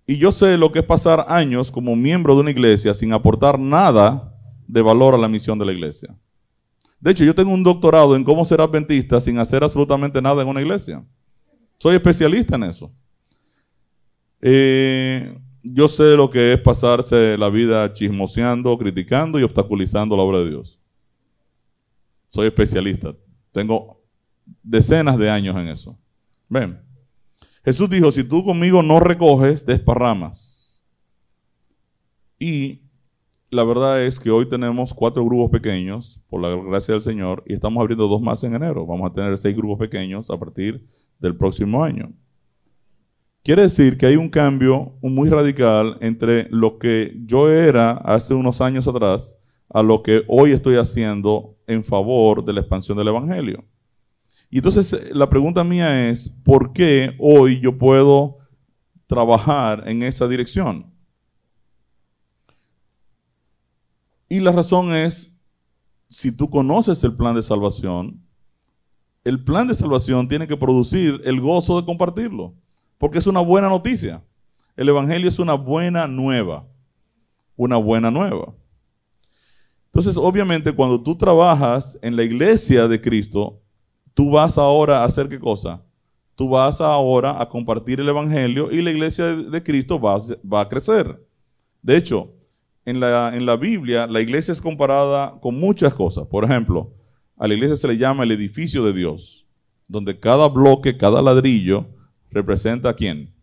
Y 0.04 0.18
yo 0.18 0.32
sé 0.32 0.58
lo 0.58 0.72
que 0.72 0.80
es 0.80 0.84
pasar 0.84 1.24
años 1.28 1.70
como 1.70 1.94
miembro 1.94 2.34
de 2.34 2.40
una 2.40 2.50
iglesia 2.50 2.92
sin 2.92 3.12
aportar 3.12 3.56
nada 3.56 4.36
de 4.66 4.82
valor 4.82 5.14
a 5.14 5.18
la 5.18 5.28
misión 5.28 5.56
de 5.60 5.64
la 5.64 5.72
iglesia. 5.72 6.12
De 6.98 7.12
hecho, 7.12 7.22
yo 7.22 7.36
tengo 7.36 7.54
un 7.54 7.62
doctorado 7.62 8.16
en 8.16 8.24
cómo 8.24 8.44
ser 8.44 8.60
adventista 8.60 9.20
sin 9.20 9.38
hacer 9.38 9.62
absolutamente 9.62 10.20
nada 10.20 10.42
en 10.42 10.48
una 10.48 10.60
iglesia. 10.60 11.06
Soy 11.78 11.94
especialista 11.94 12.56
en 12.56 12.64
eso. 12.64 12.92
Eh, 14.40 15.38
yo 15.62 15.86
sé 15.86 16.16
lo 16.16 16.28
que 16.28 16.54
es 16.54 16.60
pasarse 16.60 17.38
la 17.38 17.48
vida 17.48 17.92
chismoseando, 17.92 18.76
criticando 18.76 19.38
y 19.38 19.44
obstaculizando 19.44 20.16
la 20.16 20.24
obra 20.24 20.40
de 20.40 20.50
Dios. 20.50 20.80
Soy 22.26 22.48
especialista. 22.48 23.14
Tengo 23.52 23.95
decenas 24.62 25.18
de 25.18 25.30
años 25.30 25.56
en 25.56 25.68
eso. 25.68 25.98
Ven, 26.48 26.80
Jesús 27.64 27.90
dijo, 27.90 28.12
si 28.12 28.24
tú 28.24 28.44
conmigo 28.44 28.82
no 28.82 29.00
recoges, 29.00 29.66
desparramas. 29.66 30.82
Y 32.38 32.82
la 33.50 33.64
verdad 33.64 34.02
es 34.02 34.20
que 34.20 34.30
hoy 34.30 34.48
tenemos 34.48 34.92
cuatro 34.92 35.24
grupos 35.24 35.50
pequeños, 35.50 36.20
por 36.28 36.40
la 36.40 36.50
gracia 36.50 36.92
del 36.92 37.00
Señor, 37.00 37.42
y 37.46 37.54
estamos 37.54 37.80
abriendo 37.80 38.06
dos 38.06 38.20
más 38.20 38.42
en 38.44 38.54
enero. 38.54 38.86
Vamos 38.86 39.10
a 39.10 39.14
tener 39.14 39.36
seis 39.38 39.56
grupos 39.56 39.78
pequeños 39.78 40.30
a 40.30 40.38
partir 40.38 40.84
del 41.18 41.36
próximo 41.36 41.82
año. 41.82 42.12
Quiere 43.42 43.62
decir 43.62 43.96
que 43.96 44.06
hay 44.06 44.16
un 44.16 44.28
cambio 44.28 44.92
muy 45.00 45.28
radical 45.28 45.98
entre 46.00 46.48
lo 46.50 46.78
que 46.78 47.16
yo 47.24 47.48
era 47.48 47.92
hace 47.92 48.34
unos 48.34 48.60
años 48.60 48.88
atrás 48.88 49.38
a 49.68 49.82
lo 49.82 50.02
que 50.02 50.22
hoy 50.26 50.50
estoy 50.50 50.76
haciendo 50.76 51.56
en 51.66 51.84
favor 51.84 52.44
de 52.44 52.52
la 52.52 52.60
expansión 52.60 52.98
del 52.98 53.08
Evangelio. 53.08 53.64
Y 54.50 54.58
entonces 54.58 54.92
eh, 54.92 55.10
la 55.12 55.28
pregunta 55.28 55.64
mía 55.64 56.08
es, 56.08 56.28
¿por 56.28 56.72
qué 56.72 57.14
hoy 57.18 57.60
yo 57.60 57.76
puedo 57.76 58.38
trabajar 59.06 59.84
en 59.86 60.02
esa 60.02 60.28
dirección? 60.28 60.92
Y 64.28 64.40
la 64.40 64.52
razón 64.52 64.94
es, 64.94 65.40
si 66.08 66.32
tú 66.36 66.50
conoces 66.50 67.02
el 67.04 67.14
plan 67.14 67.34
de 67.34 67.42
salvación, 67.42 68.20
el 69.24 69.42
plan 69.42 69.66
de 69.66 69.74
salvación 69.74 70.28
tiene 70.28 70.46
que 70.46 70.56
producir 70.56 71.20
el 71.24 71.40
gozo 71.40 71.80
de 71.80 71.86
compartirlo, 71.86 72.54
porque 72.98 73.18
es 73.18 73.26
una 73.26 73.40
buena 73.40 73.68
noticia. 73.68 74.24
El 74.76 74.88
Evangelio 74.88 75.28
es 75.28 75.38
una 75.38 75.54
buena 75.54 76.06
nueva, 76.06 76.66
una 77.56 77.76
buena 77.76 78.10
nueva. 78.10 78.54
Entonces, 79.86 80.16
obviamente, 80.16 80.72
cuando 80.72 81.02
tú 81.02 81.16
trabajas 81.16 81.98
en 82.02 82.14
la 82.14 82.22
iglesia 82.22 82.86
de 82.86 83.00
Cristo, 83.00 83.62
tú 84.16 84.30
vas 84.30 84.58
ahora 84.58 85.02
a 85.02 85.04
hacer 85.04 85.28
qué 85.28 85.38
cosa? 85.38 85.86
tú 86.36 86.50
vas 86.50 86.80
ahora 86.80 87.40
a 87.40 87.48
compartir 87.48 87.98
el 87.98 88.08
Evangelio 88.08 88.70
y 88.70 88.82
la 88.82 88.90
iglesia 88.92 89.34
de, 89.34 89.62
Cristo 89.62 89.98
va, 89.98 90.18
va, 90.52 90.60
a 90.60 90.68
crecer. 90.68 91.18
De 91.82 91.96
hecho, 91.96 92.30
en 92.84 93.00
la, 93.00 93.32
en 93.34 93.46
la 93.46 93.56
Biblia 93.56 94.06
la 94.06 94.20
iglesia 94.20 94.52
es 94.52 94.60
comparada 94.60 95.40
con 95.40 95.58
muchas 95.58 95.94
cosas. 95.94 96.26
Por 96.26 96.44
ejemplo, 96.44 96.92
a 97.36 97.48
la 97.48 97.54
iglesia 97.54 97.76
se 97.76 97.88
le 97.88 97.96
llama 97.96 98.24
el 98.24 98.32
edificio 98.32 98.84
de 98.84 98.92
Dios, 98.92 99.46
donde 99.88 100.20
cada 100.20 100.46
bloque, 100.48 100.96
cada 100.96 101.22
ladrillo 101.22 101.86
representa 102.30 102.90
a 102.90 102.94
quién? 102.94 103.34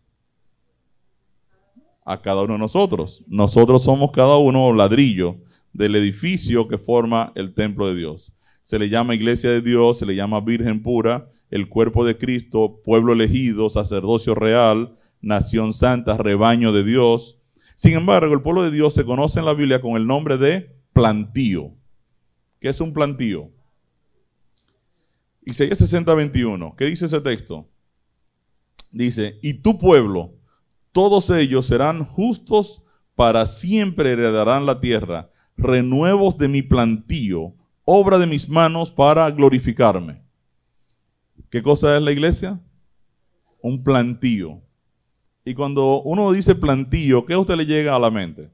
A 2.04 2.20
cada 2.22 2.42
uno 2.42 2.52
de 2.52 2.60
nosotros. 2.60 3.24
Nosotros 3.26 3.82
somos 3.82 4.12
cada 4.12 4.36
uno 4.36 4.72
ladrillo 4.72 5.36
del 5.72 5.96
edificio 5.96 6.68
que 6.68 6.78
forma 6.78 7.32
el 7.34 7.54
templo 7.54 7.88
de 7.88 7.96
Dios. 7.96 8.32
Se 8.64 8.78
le 8.78 8.88
llama 8.88 9.14
iglesia 9.14 9.50
de 9.50 9.60
Dios, 9.60 9.98
se 9.98 10.06
le 10.06 10.16
llama 10.16 10.40
Virgen 10.40 10.82
pura, 10.82 11.28
el 11.50 11.68
cuerpo 11.68 12.04
de 12.04 12.16
Cristo, 12.16 12.80
pueblo 12.82 13.12
elegido, 13.12 13.68
sacerdocio 13.68 14.34
real, 14.34 14.96
nación 15.20 15.74
santa, 15.74 16.16
rebaño 16.16 16.72
de 16.72 16.82
Dios. 16.82 17.38
Sin 17.76 17.92
embargo, 17.92 18.32
el 18.32 18.40
pueblo 18.40 18.62
de 18.62 18.70
Dios 18.70 18.94
se 18.94 19.04
conoce 19.04 19.38
en 19.38 19.44
la 19.44 19.52
Biblia 19.52 19.82
con 19.82 19.96
el 19.96 20.06
nombre 20.06 20.38
de 20.38 20.74
plantío. 20.94 21.74
¿Qué 22.58 22.70
es 22.70 22.80
un 22.80 22.94
plantío? 22.94 23.52
Isaías 25.42 25.76
60, 25.76 26.14
21. 26.14 26.74
¿Qué 26.74 26.86
dice 26.86 27.04
ese 27.04 27.20
texto? 27.20 27.68
Dice, 28.92 29.38
y 29.42 29.54
tu 29.54 29.78
pueblo, 29.78 30.32
todos 30.90 31.28
ellos 31.28 31.66
serán 31.66 32.06
justos, 32.06 32.82
para 33.14 33.46
siempre 33.46 34.12
heredarán 34.12 34.64
la 34.64 34.80
tierra, 34.80 35.30
renuevos 35.56 36.38
de 36.38 36.48
mi 36.48 36.62
plantío, 36.62 37.54
obra 37.84 38.18
de 38.18 38.26
mis 38.26 38.48
manos 38.48 38.90
para 38.90 39.30
glorificarme. 39.30 40.22
¿Qué 41.50 41.62
cosa 41.62 41.96
es 41.96 42.02
la 42.02 42.12
iglesia? 42.12 42.60
Un 43.60 43.82
plantío. 43.82 44.60
Y 45.44 45.54
cuando 45.54 46.02
uno 46.02 46.32
dice 46.32 46.54
plantío, 46.54 47.24
¿qué 47.24 47.34
a 47.34 47.38
usted 47.38 47.56
le 47.56 47.66
llega 47.66 47.94
a 47.94 47.98
la 47.98 48.10
mente? 48.10 48.50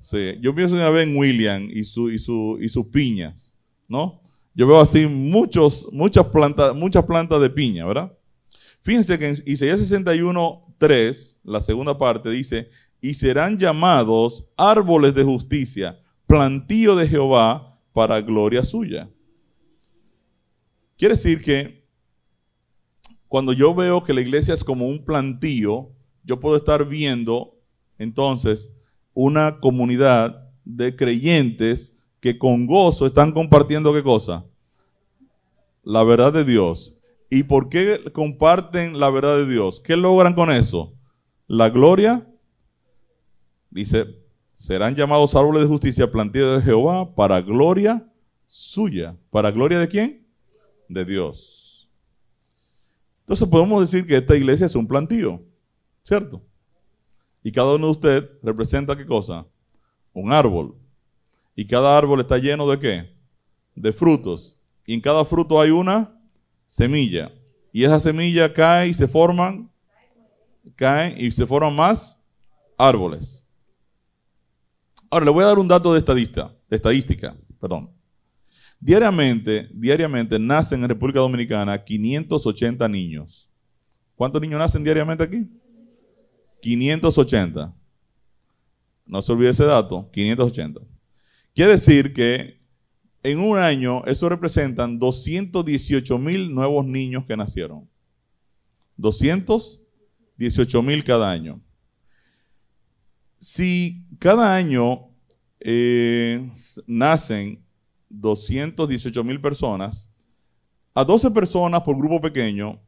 Sí, 0.00 0.34
yo 0.40 0.54
pienso 0.54 0.74
una 0.74 0.90
vez 0.90 1.06
en 1.06 1.16
William 1.16 1.68
y, 1.72 1.82
su, 1.82 2.10
y, 2.10 2.18
su, 2.18 2.58
y 2.60 2.68
sus 2.68 2.86
piñas, 2.86 3.54
¿no? 3.88 4.20
Yo 4.54 4.66
veo 4.66 4.80
así 4.80 5.06
muchos, 5.06 5.88
muchas, 5.92 6.26
plantas, 6.26 6.74
muchas 6.74 7.04
plantas 7.04 7.40
de 7.40 7.50
piña, 7.50 7.84
¿verdad? 7.86 8.12
Fíjense 8.82 9.18
que 9.18 9.28
en 9.28 9.36
Isaías 9.44 9.80
61, 9.80 10.74
3, 10.78 11.40
la 11.44 11.60
segunda 11.60 11.98
parte 11.98 12.30
dice, 12.30 12.70
y 13.00 13.14
serán 13.14 13.58
llamados 13.58 14.48
árboles 14.56 15.14
de 15.14 15.24
justicia, 15.24 15.98
plantío 16.26 16.96
de 16.96 17.08
Jehová 17.08 17.80
para 17.92 18.20
gloria 18.20 18.64
suya. 18.64 19.08
Quiere 20.96 21.14
decir 21.14 21.42
que 21.42 21.86
cuando 23.28 23.52
yo 23.52 23.74
veo 23.74 24.02
que 24.02 24.14
la 24.14 24.20
iglesia 24.20 24.54
es 24.54 24.64
como 24.64 24.86
un 24.86 25.04
plantío, 25.04 25.90
yo 26.24 26.40
puedo 26.40 26.56
estar 26.56 26.86
viendo 26.86 27.58
entonces 27.98 28.72
una 29.14 29.60
comunidad 29.60 30.50
de 30.64 30.94
creyentes 30.96 31.98
que 32.20 32.38
con 32.38 32.66
gozo 32.66 33.06
están 33.06 33.32
compartiendo 33.32 33.92
qué 33.94 34.02
cosa? 34.02 34.44
La 35.82 36.02
verdad 36.02 36.32
de 36.32 36.44
Dios. 36.44 36.98
¿Y 37.30 37.44
por 37.44 37.68
qué 37.68 38.00
comparten 38.12 38.98
la 38.98 39.10
verdad 39.10 39.36
de 39.36 39.46
Dios? 39.48 39.80
¿Qué 39.80 39.96
logran 39.96 40.34
con 40.34 40.50
eso? 40.50 40.94
La 41.46 41.70
gloria. 41.70 42.28
Dice, 43.70 44.25
serán 44.56 44.94
llamados 44.94 45.36
árboles 45.36 45.64
de 45.64 45.68
justicia 45.68 46.10
plantíos 46.10 46.56
de 46.56 46.62
Jehová 46.62 47.14
para 47.14 47.42
gloria 47.42 48.10
suya. 48.46 49.14
¿Para 49.30 49.50
gloria 49.50 49.78
de 49.78 49.86
quién? 49.86 50.26
De 50.88 51.04
Dios. 51.04 51.90
Entonces 53.20 53.46
podemos 53.48 53.82
decir 53.82 54.06
que 54.06 54.16
esta 54.16 54.34
iglesia 54.34 54.64
es 54.64 54.74
un 54.74 54.88
plantío, 54.88 55.42
¿cierto? 56.02 56.42
Y 57.42 57.52
cada 57.52 57.74
uno 57.74 57.88
de 57.88 57.92
ustedes 57.92 58.24
representa 58.42 58.96
qué 58.96 59.04
cosa? 59.04 59.46
Un 60.14 60.32
árbol. 60.32 60.74
Y 61.54 61.66
cada 61.66 61.96
árbol 61.98 62.20
está 62.20 62.38
lleno 62.38 62.66
de 62.70 62.78
qué? 62.78 63.14
De 63.74 63.92
frutos. 63.92 64.58
Y 64.86 64.94
en 64.94 65.02
cada 65.02 65.26
fruto 65.26 65.60
hay 65.60 65.70
una 65.70 66.18
semilla. 66.66 67.30
Y 67.72 67.84
esa 67.84 68.00
semilla 68.00 68.54
cae 68.54 68.88
y 68.88 68.94
se 68.94 69.06
forman, 69.06 69.70
caen 70.76 71.14
y 71.18 71.30
se 71.30 71.46
forman 71.46 71.76
más 71.76 72.24
árboles. 72.78 73.45
Ahora 75.10 75.24
le 75.24 75.30
voy 75.30 75.44
a 75.44 75.48
dar 75.48 75.58
un 75.58 75.68
dato 75.68 75.92
de 75.92 75.98
estadística, 75.98 76.52
de 76.68 76.76
estadística, 76.76 77.36
perdón. 77.60 77.90
Diariamente, 78.78 79.68
diariamente 79.72 80.38
nacen 80.38 80.82
en 80.82 80.88
República 80.88 81.20
Dominicana 81.20 81.82
580 81.82 82.88
niños. 82.88 83.50
¿Cuántos 84.14 84.40
niños 84.40 84.58
nacen 84.58 84.84
diariamente 84.84 85.24
aquí? 85.24 85.46
580. 86.60 87.74
No 89.06 89.22
se 89.22 89.32
olvide 89.32 89.50
ese 89.50 89.64
dato, 89.64 90.10
580. 90.10 90.80
Quiere 91.54 91.72
decir 91.72 92.12
que 92.12 92.60
en 93.22 93.38
un 93.38 93.58
año 93.58 94.04
eso 94.04 94.28
representan 94.28 94.98
218 94.98 96.18
mil 96.18 96.54
nuevos 96.54 96.84
niños 96.84 97.24
que 97.24 97.36
nacieron. 97.36 97.88
218 98.96 100.82
mil 100.82 101.04
cada 101.04 101.30
año. 101.30 101.60
Si 103.48 104.04
cada 104.18 104.56
año 104.56 105.08
eh, 105.60 106.50
nacen 106.88 107.64
218 108.08 109.22
mil 109.22 109.40
personas, 109.40 110.10
a 110.92 111.04
12 111.04 111.30
personas 111.30 111.80
por 111.82 111.96
grupo 111.96 112.20
pequeño, 112.20 112.82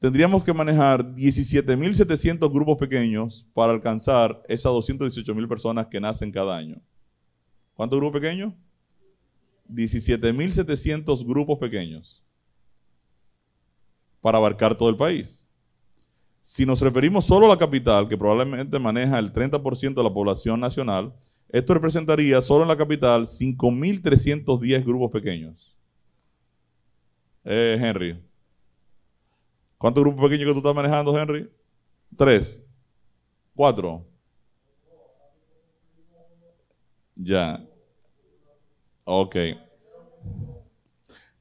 tendríamos 0.00 0.42
que 0.42 0.52
manejar 0.52 1.14
17.700 1.14 2.52
grupos 2.52 2.78
pequeños 2.78 3.48
para 3.54 3.70
alcanzar 3.70 4.42
esas 4.48 4.72
218 4.72 5.32
mil 5.36 5.46
personas 5.46 5.86
que 5.86 6.00
nacen 6.00 6.32
cada 6.32 6.56
año. 6.56 6.82
¿Cuántos 7.74 8.00
grupos 8.00 8.20
pequeños? 8.20 8.52
17.700 9.68 11.24
grupos 11.24 11.58
pequeños 11.58 12.24
para 14.20 14.38
abarcar 14.38 14.76
todo 14.76 14.88
el 14.88 14.96
país. 14.96 15.48
Si 16.42 16.64
nos 16.64 16.80
referimos 16.80 17.26
solo 17.26 17.46
a 17.46 17.50
la 17.50 17.58
capital, 17.58 18.08
que 18.08 18.16
probablemente 18.16 18.78
maneja 18.78 19.18
el 19.18 19.32
30% 19.32 19.94
de 19.94 20.02
la 20.02 20.12
población 20.12 20.58
nacional, 20.58 21.12
esto 21.48 21.74
representaría 21.74 22.40
solo 22.40 22.62
en 22.62 22.68
la 22.68 22.76
capital 22.76 23.26
5.310 23.26 24.84
grupos 24.84 25.10
pequeños. 25.10 25.76
Eh, 27.44 27.76
Henry. 27.80 28.22
¿Cuántos 29.76 30.02
grupos 30.04 30.24
pequeños 30.24 30.46
que 30.46 30.52
tú 30.52 30.58
estás 30.58 30.74
manejando, 30.74 31.18
Henry? 31.18 31.50
Tres. 32.16 32.68
Cuatro. 33.54 34.06
Ya. 37.16 37.66
Ok. 39.04 39.36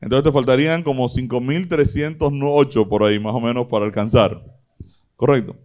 Entonces 0.02 0.24
te 0.24 0.32
faltarían 0.32 0.84
como 0.84 1.08
5.308 1.08 2.88
por 2.88 3.04
ahí, 3.04 3.20
más 3.20 3.36
o 3.36 3.40
menos, 3.40 3.68
para 3.68 3.86
alcanzar. 3.86 4.59
Correcto. 5.19 5.58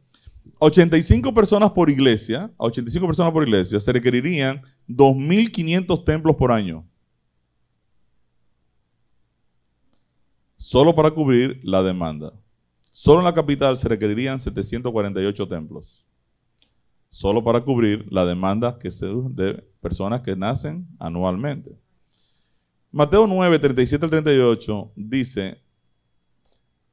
85 0.59 1.33
personas 1.33 1.71
por 1.71 1.89
iglesia, 1.89 2.51
a 2.59 2.65
85 2.65 3.07
personas 3.07 3.33
por 3.33 3.45
iglesia, 3.45 3.79
se 3.79 3.93
requerirían 3.93 4.61
2.500 4.89 6.05
templos 6.05 6.35
por 6.35 6.51
año. 6.51 6.85
Solo 10.57 10.93
para 10.93 11.13
cubrir 11.13 11.61
la 11.63 11.85
demanda. 11.85 12.33
Solo 12.91 13.21
en 13.21 13.27
la 13.27 13.33
capital 13.33 13.77
se 13.77 13.89
requerirían 13.89 14.41
748 14.41 15.47
templos. 15.47 16.05
Solo 17.09 17.45
para 17.45 17.61
cubrir 17.61 18.09
la 18.11 18.27
demanda 18.27 18.77
que 18.77 18.91
se, 18.91 19.07
de 19.07 19.55
personas 19.81 20.23
que 20.23 20.35
nacen 20.35 20.85
anualmente. 20.99 21.79
Mateo 22.91 23.29
9, 23.29 23.61
37 23.61 24.05
al 24.05 24.11
38 24.11 24.93
dice, 24.97 25.63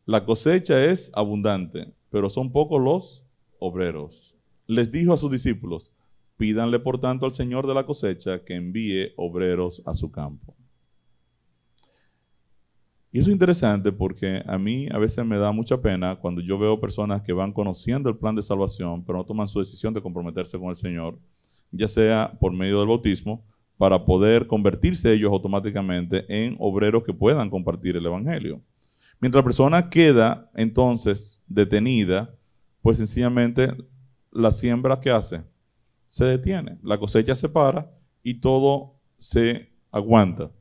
la 0.05 0.23
cosecha 0.23 0.85
es 0.85 1.11
abundante, 1.15 1.91
pero 2.11 2.29
son 2.29 2.51
pocos 2.51 2.79
los 2.79 3.25
obreros. 3.57 4.37
Les 4.67 4.91
dijo 4.91 5.13
a 5.13 5.17
sus 5.17 5.31
discípulos, 5.31 5.93
pídanle 6.37 6.79
por 6.79 6.99
tanto 6.99 7.25
al 7.25 7.31
Señor 7.31 7.65
de 7.65 7.73
la 7.73 7.85
cosecha 7.85 8.43
que 8.43 8.55
envíe 8.55 9.13
obreros 9.15 9.81
a 9.85 9.93
su 9.93 10.11
campo. 10.11 10.55
Y 13.13 13.19
eso 13.19 13.29
es 13.29 13.33
interesante 13.33 13.91
porque 13.91 14.41
a 14.45 14.57
mí 14.57 14.87
a 14.91 14.97
veces 14.97 15.25
me 15.25 15.37
da 15.37 15.51
mucha 15.51 15.81
pena 15.81 16.15
cuando 16.15 16.41
yo 16.41 16.57
veo 16.57 16.79
personas 16.79 17.21
que 17.21 17.33
van 17.33 17.51
conociendo 17.51 18.09
el 18.09 18.17
plan 18.17 18.35
de 18.35 18.41
salvación, 18.41 19.03
pero 19.03 19.17
no 19.17 19.25
toman 19.25 19.47
su 19.47 19.59
decisión 19.59 19.93
de 19.93 20.01
comprometerse 20.01 20.57
con 20.57 20.69
el 20.69 20.75
Señor, 20.75 21.19
ya 21.71 21.87
sea 21.87 22.37
por 22.39 22.53
medio 22.53 22.79
del 22.79 22.87
bautismo, 22.87 23.43
para 23.77 24.05
poder 24.05 24.47
convertirse 24.47 25.13
ellos 25.13 25.31
automáticamente 25.31 26.25
en 26.29 26.55
obreros 26.59 27.03
que 27.03 27.13
puedan 27.13 27.49
compartir 27.49 27.97
el 27.97 28.05
Evangelio. 28.05 28.61
Mientras 29.21 29.41
la 29.41 29.45
persona 29.45 29.89
queda 29.89 30.49
entonces 30.55 31.43
detenida, 31.47 32.35
pues 32.81 32.97
sencillamente 32.97 33.71
la 34.31 34.51
siembra 34.51 34.99
que 34.99 35.11
hace 35.11 35.43
se 36.07 36.25
detiene, 36.25 36.79
la 36.81 36.97
cosecha 36.97 37.35
se 37.35 37.47
para 37.47 37.89
y 38.23 38.33
todo 38.41 38.95
se 39.17 39.71
aguanta. 39.91 40.51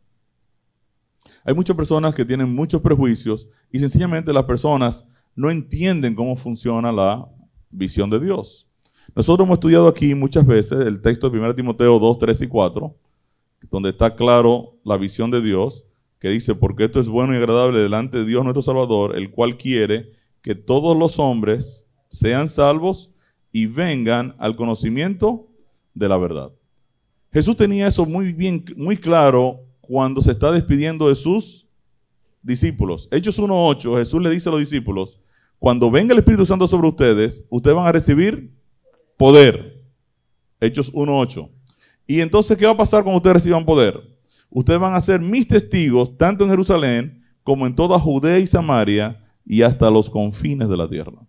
Hay 1.44 1.54
muchas 1.54 1.74
personas 1.74 2.14
que 2.14 2.24
tienen 2.24 2.54
muchos 2.54 2.82
prejuicios 2.82 3.48
y 3.72 3.78
sencillamente 3.78 4.32
las 4.32 4.44
personas 4.44 5.08
no 5.34 5.50
entienden 5.50 6.14
cómo 6.14 6.36
funciona 6.36 6.92
la 6.92 7.26
visión 7.70 8.10
de 8.10 8.20
Dios. 8.20 8.68
Nosotros 9.14 9.46
hemos 9.46 9.56
estudiado 9.56 9.88
aquí 9.88 10.14
muchas 10.14 10.46
veces 10.46 10.80
el 10.80 11.00
texto 11.00 11.30
de 11.30 11.38
1 11.38 11.54
Timoteo 11.54 11.98
2, 11.98 12.18
3 12.18 12.42
y 12.42 12.46
4, 12.46 12.96
donde 13.70 13.88
está 13.88 14.14
claro 14.14 14.78
la 14.84 14.98
visión 14.98 15.30
de 15.30 15.40
Dios, 15.40 15.86
que 16.20 16.28
dice, 16.28 16.54
porque 16.54 16.84
esto 16.84 17.00
es 17.00 17.08
bueno 17.08 17.32
y 17.32 17.38
agradable 17.38 17.80
delante 17.80 18.18
de 18.18 18.26
Dios 18.26 18.44
nuestro 18.44 18.62
Salvador, 18.62 19.16
el 19.16 19.30
cual 19.30 19.56
quiere 19.56 20.12
que 20.42 20.54
todos 20.54 20.96
los 20.96 21.18
hombres 21.18 21.86
sean 22.08 22.48
salvos 22.48 23.10
y 23.52 23.66
vengan 23.66 24.36
al 24.38 24.54
conocimiento 24.54 25.48
de 25.94 26.08
la 26.08 26.18
verdad. 26.18 26.52
Jesús 27.32 27.56
tenía 27.56 27.86
eso 27.86 28.04
muy 28.04 28.32
bien, 28.32 28.64
muy 28.76 28.96
claro 28.96 29.60
cuando 29.80 30.20
se 30.20 30.32
está 30.32 30.52
despidiendo 30.52 31.08
de 31.08 31.14
sus 31.14 31.66
discípulos. 32.42 33.08
Hechos 33.10 33.40
1.8, 33.40 33.98
Jesús 33.98 34.22
le 34.22 34.30
dice 34.30 34.48
a 34.48 34.52
los 34.52 34.60
discípulos, 34.60 35.18
cuando 35.58 35.90
venga 35.90 36.12
el 36.12 36.18
Espíritu 36.18 36.44
Santo 36.44 36.68
sobre 36.68 36.88
ustedes, 36.88 37.46
ustedes 37.50 37.76
van 37.76 37.86
a 37.86 37.92
recibir 37.92 38.52
poder. 39.16 39.82
Hechos 40.60 40.92
1.8. 40.92 41.50
Y 42.06 42.20
entonces, 42.20 42.58
¿qué 42.58 42.66
va 42.66 42.72
a 42.72 42.76
pasar 42.76 43.02
cuando 43.02 43.18
ustedes 43.18 43.34
reciban 43.34 43.64
poder? 43.64 44.09
Ustedes 44.50 44.80
van 44.80 44.94
a 44.94 45.00
ser 45.00 45.20
mis 45.20 45.46
testigos, 45.46 46.16
tanto 46.18 46.44
en 46.44 46.50
Jerusalén 46.50 47.24
como 47.42 47.66
en 47.66 47.74
toda 47.74 47.98
Judea 47.98 48.38
y 48.38 48.46
Samaria 48.46 49.24
y 49.46 49.62
hasta 49.62 49.90
los 49.90 50.10
confines 50.10 50.68
de 50.68 50.76
la 50.76 50.88
tierra. 50.88 51.26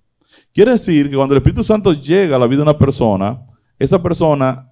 Quiere 0.53 0.71
decir 0.71 1.09
que 1.09 1.15
cuando 1.15 1.33
el 1.33 1.39
Espíritu 1.39 1.63
Santo 1.63 1.93
llega 1.93 2.35
a 2.35 2.39
la 2.39 2.47
vida 2.47 2.57
de 2.57 2.63
una 2.63 2.77
persona, 2.77 3.45
esa 3.77 4.01
persona 4.01 4.69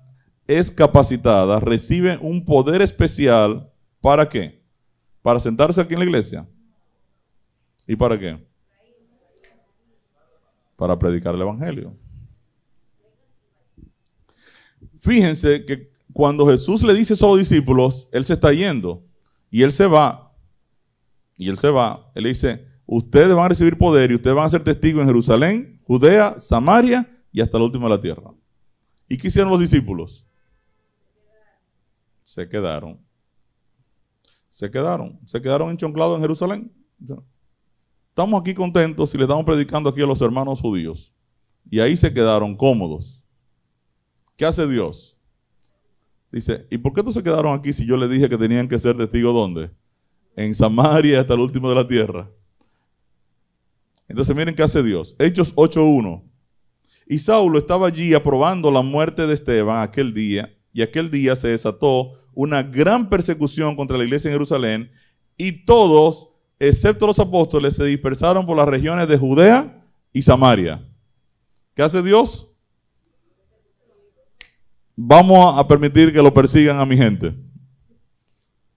es 0.47 0.71
capacitada, 0.71 1.59
recibe 1.59 2.17
un 2.21 2.43
poder 2.43 2.81
especial, 2.81 3.71
¿para 4.01 4.27
qué? 4.27 4.63
Para 5.21 5.39
sentarse 5.39 5.79
aquí 5.79 5.93
en 5.93 5.99
la 5.99 6.05
iglesia. 6.05 6.47
¿Y 7.85 7.95
para 7.95 8.19
qué? 8.19 8.38
Para 10.75 10.97
predicar 10.97 11.35
el 11.35 11.41
Evangelio. 11.41 11.95
Fíjense 14.99 15.65
que 15.65 15.88
cuando 16.13 16.48
Jesús 16.48 16.84
le 16.84 16.93
dice 16.93 17.13
a 17.13 17.17
sus 17.17 17.39
discípulos, 17.39 18.10
Él 18.12 18.26
se 18.26 18.34
está 18.34 18.52
yendo 18.52 19.04
y 19.52 19.63
Él 19.63 19.72
se 19.72 19.86
va, 19.88 20.36
y 21.38 21.50
Él 21.50 21.58
se 21.58 21.69
va, 21.69 22.12
Él 22.15 22.26
dice, 22.26 22.67
ustedes 22.86 23.34
van 23.34 23.45
a 23.45 23.50
recibir 23.50 23.78
poder 23.78 24.12
y 24.12 24.15
ustedes 24.15 24.36
van 24.36 24.45
a 24.45 24.50
ser 24.50 24.63
testigos 24.63 25.02
en 25.02 25.08
Jerusalén, 25.08 25.82
Judea, 25.86 26.39
Samaria 26.39 27.10
y 27.32 27.41
hasta 27.41 27.58
el 27.58 27.63
último 27.63 27.88
de 27.88 27.95
la 27.95 28.02
tierra. 28.02 28.32
¿Y 29.08 29.17
qué 29.17 29.28
hicieron 29.28 29.52
los 29.52 29.60
discípulos? 29.60 30.26
Se 32.24 32.48
quedaron. 32.48 33.00
Se 34.52 34.69
quedaron. 34.69 35.19
Se 35.26 35.41
quedaron 35.41 35.72
enchonclados 35.72 36.15
en 36.17 36.22
Jerusalén. 36.22 36.72
Estamos 38.10 38.41
aquí 38.41 38.54
contentos 38.54 39.13
y 39.15 39.17
le 39.17 39.24
estamos 39.24 39.45
predicando 39.45 39.89
aquí 39.89 40.02
a 40.02 40.06
los 40.06 40.22
hermanos 40.22 40.62
judíos. 40.62 41.13
Y 41.72 41.80
ahí 41.80 41.95
se 41.98 42.13
quedaron 42.13 42.56
cómodos. 42.56 43.24
¿Qué 44.36 44.45
hace 44.45 44.67
Dios? 44.67 45.18
Dice, 46.32 46.68
¿y 46.70 46.78
por 46.78 46.94
qué 46.94 47.02
no 47.02 47.12
se 47.12 47.24
quedaron 47.24 47.58
aquí 47.58 47.74
si 47.74 47.86
yo 47.86 47.98
les 47.98 48.10
dije 48.10 48.30
que 48.30 48.38
tenían 48.38 48.68
que 48.68 48.78
ser 48.78 48.96
testigos 48.96 49.34
dónde? 49.34 49.72
En 50.36 50.54
Samaria 50.54 51.22
hasta 51.22 51.34
el 51.34 51.39
último 51.39 51.70
de 51.70 51.76
la 51.76 51.88
tierra. 51.88 52.30
Entonces 54.08 54.36
miren 54.36 54.56
qué 54.56 54.63
hace 54.63 54.84
Dios. 54.84 55.15
Hechos 55.20 55.56
8.1. 55.56 56.24
Y 57.08 57.18
Saulo 57.18 57.58
estaba 57.58 57.88
allí 57.88 58.13
aprobando 58.13 58.72
la 58.72 58.82
muerte 58.82 59.26
de 59.26 59.34
Esteban 59.34 59.82
aquel 59.82 60.13
día, 60.13 60.56
y 60.72 60.84
aquel 60.84 61.10
día 61.10 61.36
se 61.36 61.48
desató 61.48 62.13
una 62.36 62.62
gran 62.62 63.10
persecución 63.10 63.76
contra 63.76 63.98
la 63.98 64.04
iglesia 64.04 64.30
en 64.30 64.36
Jerusalén, 64.36 64.92
y 65.36 65.65
todos, 65.65 66.30
excepto 66.60 67.08
los 67.08 67.20
apóstoles, 67.20 67.76
se 67.76 67.86
dispersaron 67.86 68.46
por 68.46 68.56
las 68.56 68.68
regiones 68.68 69.08
de 69.08 69.18
Judea 69.18 69.84
y 70.13 70.22
Samaria. 70.22 70.86
¿Qué 71.74 71.82
hace 71.82 72.04
Dios? 72.04 72.48
Vamos 75.01 75.57
a 75.57 75.65
permitir 75.65 76.12
que 76.12 76.21
lo 76.21 76.33
persigan 76.33 76.77
a 76.77 76.85
mi 76.85 76.97
gente. 76.97 77.33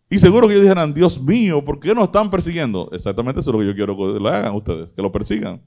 Y 0.08 0.20
seguro 0.20 0.46
que 0.46 0.54
ellos 0.54 0.62
dijeran, 0.62 0.94
Dios 0.94 1.20
mío, 1.20 1.64
¿por 1.64 1.80
qué 1.80 1.96
nos 1.96 2.04
están 2.04 2.30
persiguiendo? 2.30 2.88
Exactamente 2.92 3.40
eso 3.40 3.50
es 3.50 3.54
lo 3.54 3.58
que 3.58 3.66
yo 3.66 3.74
quiero 3.74 3.96
que 3.96 4.20
lo 4.20 4.28
hagan 4.28 4.54
ustedes, 4.54 4.92
que 4.92 5.02
lo 5.02 5.10
persigan. 5.10 5.60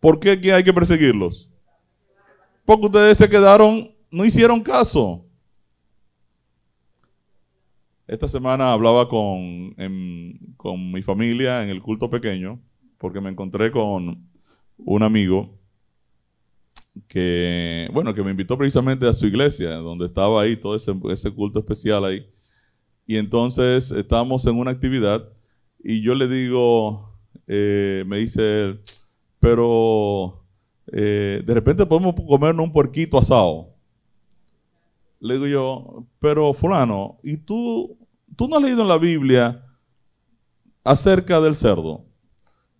¿Por 0.00 0.18
qué 0.18 0.30
hay 0.54 0.64
que 0.64 0.72
perseguirlos? 0.72 1.50
Porque 2.64 2.86
ustedes 2.86 3.18
se 3.18 3.28
quedaron, 3.28 3.94
no 4.10 4.24
hicieron 4.24 4.62
caso. 4.62 5.26
Esta 8.06 8.28
semana 8.28 8.72
hablaba 8.72 9.10
con, 9.10 9.74
con 10.56 10.90
mi 10.90 11.02
familia 11.02 11.62
en 11.62 11.68
el 11.68 11.82
culto 11.82 12.08
pequeño, 12.08 12.58
porque 12.96 13.20
me 13.20 13.28
encontré 13.28 13.70
con 13.70 14.26
un 14.78 15.02
amigo 15.02 15.61
que, 17.08 17.88
bueno, 17.92 18.14
que 18.14 18.22
me 18.22 18.30
invitó 18.30 18.56
precisamente 18.58 19.08
a 19.08 19.12
su 19.12 19.26
iglesia, 19.26 19.76
donde 19.76 20.06
estaba 20.06 20.42
ahí 20.42 20.56
todo 20.56 20.76
ese, 20.76 20.92
ese 21.10 21.30
culto 21.30 21.58
especial 21.58 22.04
ahí. 22.04 22.26
Y 23.06 23.16
entonces 23.16 23.90
estamos 23.90 24.46
en 24.46 24.56
una 24.56 24.70
actividad 24.70 25.28
y 25.82 26.02
yo 26.02 26.14
le 26.14 26.28
digo, 26.28 27.18
eh, 27.46 28.04
me 28.06 28.18
dice 28.18 28.78
pero 29.42 30.46
eh, 30.92 31.42
de 31.44 31.52
repente 31.54 31.84
podemos 31.84 32.14
comernos 32.14 32.64
un 32.64 32.72
puerquito 32.72 33.18
asado. 33.18 33.74
Le 35.18 35.34
digo 35.34 35.46
yo, 35.48 36.06
pero 36.20 36.54
fulano, 36.54 37.18
¿y 37.24 37.38
tú, 37.38 37.98
tú 38.36 38.46
no 38.46 38.56
has 38.56 38.62
leído 38.62 38.82
en 38.82 38.88
la 38.88 38.98
Biblia 38.98 39.66
acerca 40.84 41.40
del 41.40 41.56
cerdo? 41.56 42.04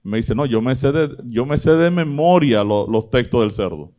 Me 0.05 0.19
dice, 0.19 0.37
no, 0.37 0.47
yo 0.47 0.63
me 0.63 0.77
sé 0.77 0.93
de, 0.93 1.17
yo 1.25 1.45
me 1.47 1.59
sé 1.59 1.73
de 1.73 1.91
memoria 1.91 2.63
los 2.63 3.11
textos 3.11 3.41
del 3.41 3.51
cerdo. 3.51 3.93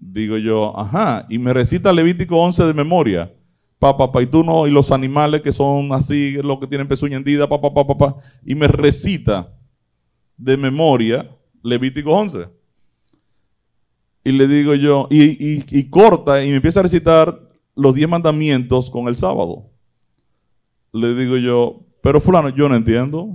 Digo 0.00 0.38
yo, 0.38 0.78
ajá, 0.78 1.26
y 1.28 1.38
me 1.38 1.52
recita 1.52 1.92
Levítico 1.92 2.36
11 2.36 2.64
de 2.64 2.74
memoria 2.74 3.30
papá, 3.80 4.12
pa, 4.12 4.22
y 4.22 4.26
tú 4.26 4.44
no, 4.44 4.66
y 4.66 4.70
los 4.70 4.92
animales 4.92 5.40
que 5.40 5.52
son 5.52 5.92
así, 5.92 6.34
los 6.42 6.60
que 6.60 6.66
tienen 6.66 6.86
pezuña 6.86 7.16
hendida, 7.16 7.48
papá, 7.48 7.72
papá, 7.74 7.96
papá, 7.96 8.16
y 8.44 8.54
me 8.54 8.68
recita 8.68 9.52
de 10.36 10.56
memoria 10.56 11.28
Levítico 11.62 12.12
11. 12.12 12.46
Y 14.22 14.32
le 14.32 14.46
digo 14.46 14.74
yo, 14.74 15.08
y, 15.10 15.88
corta, 15.88 16.44
y 16.44 16.50
me 16.50 16.56
empieza 16.56 16.80
a 16.80 16.82
recitar 16.82 17.40
los 17.74 17.94
diez 17.94 18.08
mandamientos 18.08 18.90
con 18.90 19.08
el 19.08 19.14
sábado. 19.14 19.70
Le 20.92 21.14
digo 21.14 21.38
yo, 21.38 21.86
pero 22.02 22.20
fulano, 22.20 22.50
yo 22.50 22.68
no 22.68 22.76
entiendo. 22.76 23.34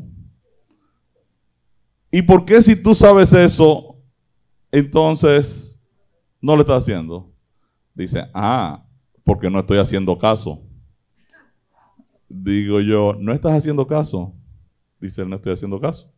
¿Y 2.12 2.22
por 2.22 2.46
qué 2.46 2.62
si 2.62 2.82
tú 2.82 2.94
sabes 2.94 3.34
eso, 3.34 3.98
entonces 4.72 5.75
no 6.46 6.56
lo 6.56 6.62
estás 6.62 6.84
haciendo? 6.84 7.34
Dice, 7.96 8.24
ah, 8.32 8.86
porque 9.24 9.50
no 9.50 9.60
estoy 9.60 9.80
haciendo 9.80 10.16
caso. 10.16 10.62
Digo 12.30 12.82
yo, 12.82 13.18
¿no 13.20 13.34
estás 13.34 13.54
haciendo 13.54 13.88
caso? 13.88 14.36
Dice 15.02 15.24
él, 15.24 15.30
no 15.30 15.38
estoy 15.38 15.54
haciendo 15.54 15.80
caso. 15.80 16.14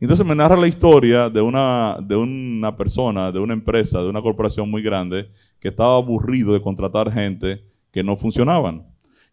Entonces 0.00 0.24
me 0.24 0.34
narra 0.34 0.56
la 0.56 0.66
historia 0.66 1.28
de 1.28 1.42
una, 1.42 1.98
de 2.02 2.16
una 2.16 2.74
persona, 2.74 3.30
de 3.30 3.38
una 3.38 3.52
empresa, 3.52 4.02
de 4.02 4.08
una 4.08 4.22
corporación 4.22 4.70
muy 4.70 4.80
grande, 4.80 5.30
que 5.60 5.68
estaba 5.68 5.96
aburrido 5.96 6.54
de 6.54 6.62
contratar 6.62 7.12
gente 7.12 7.66
que 7.92 8.02
no 8.02 8.16
funcionaban. 8.16 8.86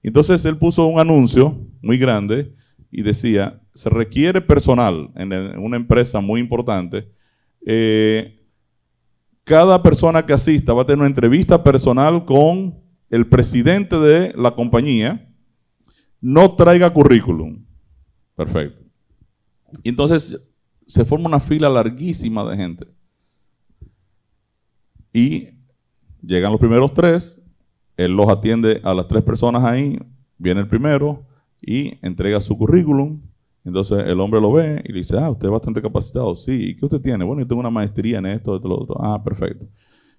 Entonces 0.04 0.43
él 0.43 0.58
puso 0.58 0.88
un 0.88 1.00
anuncio 1.00 1.58
muy 1.82 1.97
grande 1.97 2.54
y 2.91 3.02
decía, 3.02 3.62
se 3.74 3.89
requiere 3.89 4.41
personal 4.41 5.10
en 5.15 5.58
una 5.58 5.78
empresa 5.78 6.19
muy 6.19 6.41
importante. 6.41 7.10
Eh, 7.65 8.40
cada 9.43 9.82
persona 9.82 10.25
que 10.25 10.34
asista 10.34 10.73
va 10.73 10.84
a 10.84 10.86
tener 10.86 10.99
una 10.99 11.08
entrevista 11.08 11.63
personal 11.63 12.25
con 12.25 12.80
el 13.10 13.27
presidente 13.27 13.97
de 13.99 14.34
la 14.36 14.51
compañía 14.56 15.27
no 16.21 16.56
traiga 16.56 16.93
currículum. 16.93 17.65
Perfecto. 18.36 18.80
Y 19.84 19.89
entonces 19.89 20.51
se 20.86 21.05
forma 21.05 21.28
una 21.28 21.39
fila 21.39 21.70
larguísima 21.70 22.49
de 22.49 22.57
gente. 22.57 22.88
Y 25.13 25.49
llegan 26.22 26.51
los 26.51 26.59
primeros 26.59 26.93
tres, 26.93 27.41
él 27.97 28.11
los 28.11 28.30
atiende 28.30 28.80
a 28.84 28.93
las 28.93 29.07
tres 29.07 29.24
personas 29.24 29.63
ahí, 29.63 29.99
viene 30.38 30.61
el 30.61 30.68
primero 30.68 31.26
y 31.61 31.97
entrega 32.05 32.39
su 32.39 32.57
currículum. 32.57 33.22
Entonces 33.64 34.03
el 34.05 34.20
hombre 34.20 34.41
lo 34.41 34.51
ve 34.51 34.82
y 34.86 34.91
le 34.91 34.99
dice, 34.99 35.18
ah, 35.18 35.30
usted 35.30 35.47
es 35.47 35.51
bastante 35.51 35.82
capacitado. 35.82 36.36
Sí, 36.36 36.70
¿y 36.70 36.76
qué 36.76 36.86
usted 36.86 37.01
tiene? 37.01 37.24
Bueno, 37.24 37.41
yo 37.41 37.47
tengo 37.47 37.59
una 37.59 37.70
maestría 37.70 38.18
en 38.18 38.26
esto, 38.26 38.55
esto, 38.55 38.68
lo 38.68 38.80
otro. 38.80 38.95
Ah, 38.99 39.24
perfecto. 39.24 39.68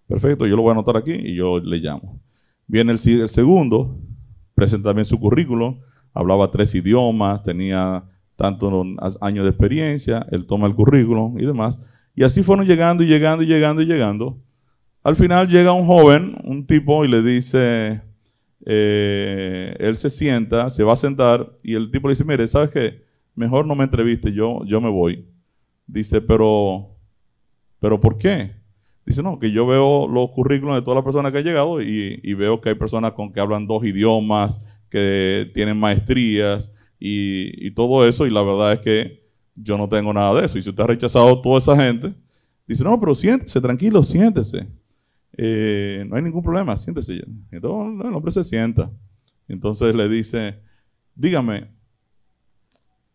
Perfecto, 0.06 0.46
yo 0.46 0.56
lo 0.56 0.62
voy 0.62 0.70
a 0.70 0.72
anotar 0.72 0.96
aquí 0.96 1.12
y 1.12 1.34
yo 1.34 1.58
le 1.58 1.78
llamo. 1.78 2.20
Viene 2.66 2.92
el, 2.92 2.98
segundo, 3.28 3.98
presenta 4.54 4.90
también 4.90 5.04
su 5.04 5.18
currículum, 5.18 5.80
hablaba 6.12 6.50
tres 6.50 6.74
idiomas, 6.74 7.42
tenía 7.42 8.04
tantos 8.36 8.72
años 9.20 9.44
de 9.44 9.50
experiencia, 9.50 10.26
él 10.30 10.46
toma 10.46 10.66
el 10.66 10.74
currículum 10.74 11.38
y 11.38 11.46
demás. 11.46 11.80
Y 12.14 12.24
así 12.24 12.42
fueron 12.42 12.66
llegando 12.66 13.02
y 13.02 13.06
llegando 13.06 13.42
y 13.42 13.46
llegando 13.46 13.82
y 13.82 13.86
llegando. 13.86 14.40
Al 15.02 15.16
final 15.16 15.48
llega 15.48 15.72
un 15.72 15.86
joven, 15.86 16.36
un 16.44 16.66
tipo, 16.66 17.04
y 17.04 17.08
le 17.08 17.22
dice, 17.22 18.02
eh, 18.64 19.74
él 19.78 19.96
se 19.96 20.10
sienta, 20.10 20.70
se 20.70 20.84
va 20.84 20.92
a 20.92 20.96
sentar 20.96 21.58
y 21.62 21.74
el 21.74 21.90
tipo 21.90 22.06
le 22.06 22.12
dice, 22.12 22.24
mire, 22.24 22.46
¿sabes 22.46 22.70
qué? 22.70 23.02
Mejor 23.34 23.66
no 23.66 23.74
me 23.74 23.84
entreviste, 23.84 24.32
yo, 24.32 24.64
yo 24.64 24.80
me 24.80 24.90
voy. 24.90 25.26
Dice, 25.86 26.20
pero, 26.20 26.96
pero 27.80 28.00
¿por 28.00 28.18
qué? 28.18 28.52
Dice, 29.04 29.22
no, 29.22 29.38
que 29.38 29.50
yo 29.50 29.66
veo 29.66 30.06
los 30.06 30.30
currículos 30.30 30.76
de 30.76 30.82
todas 30.82 30.96
las 30.96 31.04
personas 31.04 31.32
que 31.32 31.38
han 31.38 31.44
llegado 31.44 31.82
y, 31.82 32.34
veo 32.34 32.60
que 32.60 32.70
hay 32.70 32.74
personas 32.76 33.12
con 33.12 33.32
que 33.32 33.40
hablan 33.40 33.66
dos 33.66 33.84
idiomas, 33.84 34.60
que 34.88 35.50
tienen 35.54 35.76
maestrías 35.76 36.74
y, 36.98 37.70
todo 37.72 38.06
eso, 38.06 38.26
y 38.26 38.30
la 38.30 38.42
verdad 38.42 38.74
es 38.74 38.80
que 38.80 39.22
yo 39.56 39.76
no 39.76 39.88
tengo 39.88 40.12
nada 40.12 40.40
de 40.40 40.46
eso. 40.46 40.58
Y 40.58 40.62
si 40.62 40.70
usted 40.70 40.84
ha 40.84 40.86
rechazado 40.86 41.40
toda 41.40 41.58
esa 41.58 41.76
gente, 41.76 42.14
dice, 42.66 42.84
no, 42.84 42.98
pero 43.00 43.14
siéntese, 43.14 43.60
tranquilo, 43.60 44.02
siéntese. 44.04 44.68
Eh, 45.36 46.04
no 46.08 46.16
hay 46.16 46.22
ningún 46.22 46.42
problema, 46.42 46.76
siéntese. 46.76 47.24
Entonces 47.50 48.06
el 48.06 48.14
hombre 48.14 48.30
se 48.30 48.44
sienta. 48.44 48.90
Entonces 49.48 49.94
le 49.94 50.08
dice, 50.08 50.60
dígame, 51.14 51.68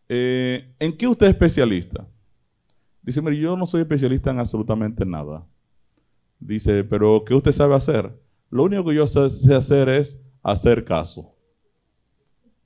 eh, 0.08 0.74
¿en 0.78 0.96
qué 0.96 1.06
usted 1.06 1.26
es 1.26 1.32
especialista? 1.32 2.06
Dice, 3.02 3.22
mire, 3.22 3.38
yo 3.38 3.56
no 3.56 3.66
soy 3.66 3.82
especialista 3.82 4.30
en 4.30 4.38
absolutamente 4.38 5.04
nada. 5.06 5.46
Dice, 6.38 6.84
pero 6.84 7.24
¿qué 7.26 7.34
usted 7.34 7.52
sabe 7.52 7.74
hacer? 7.74 8.12
Lo 8.50 8.64
único 8.64 8.84
que 8.84 8.94
yo 8.94 9.06
sé 9.06 9.54
hacer 9.54 9.88
es 9.88 10.20
hacer 10.42 10.84
caso. 10.84 11.34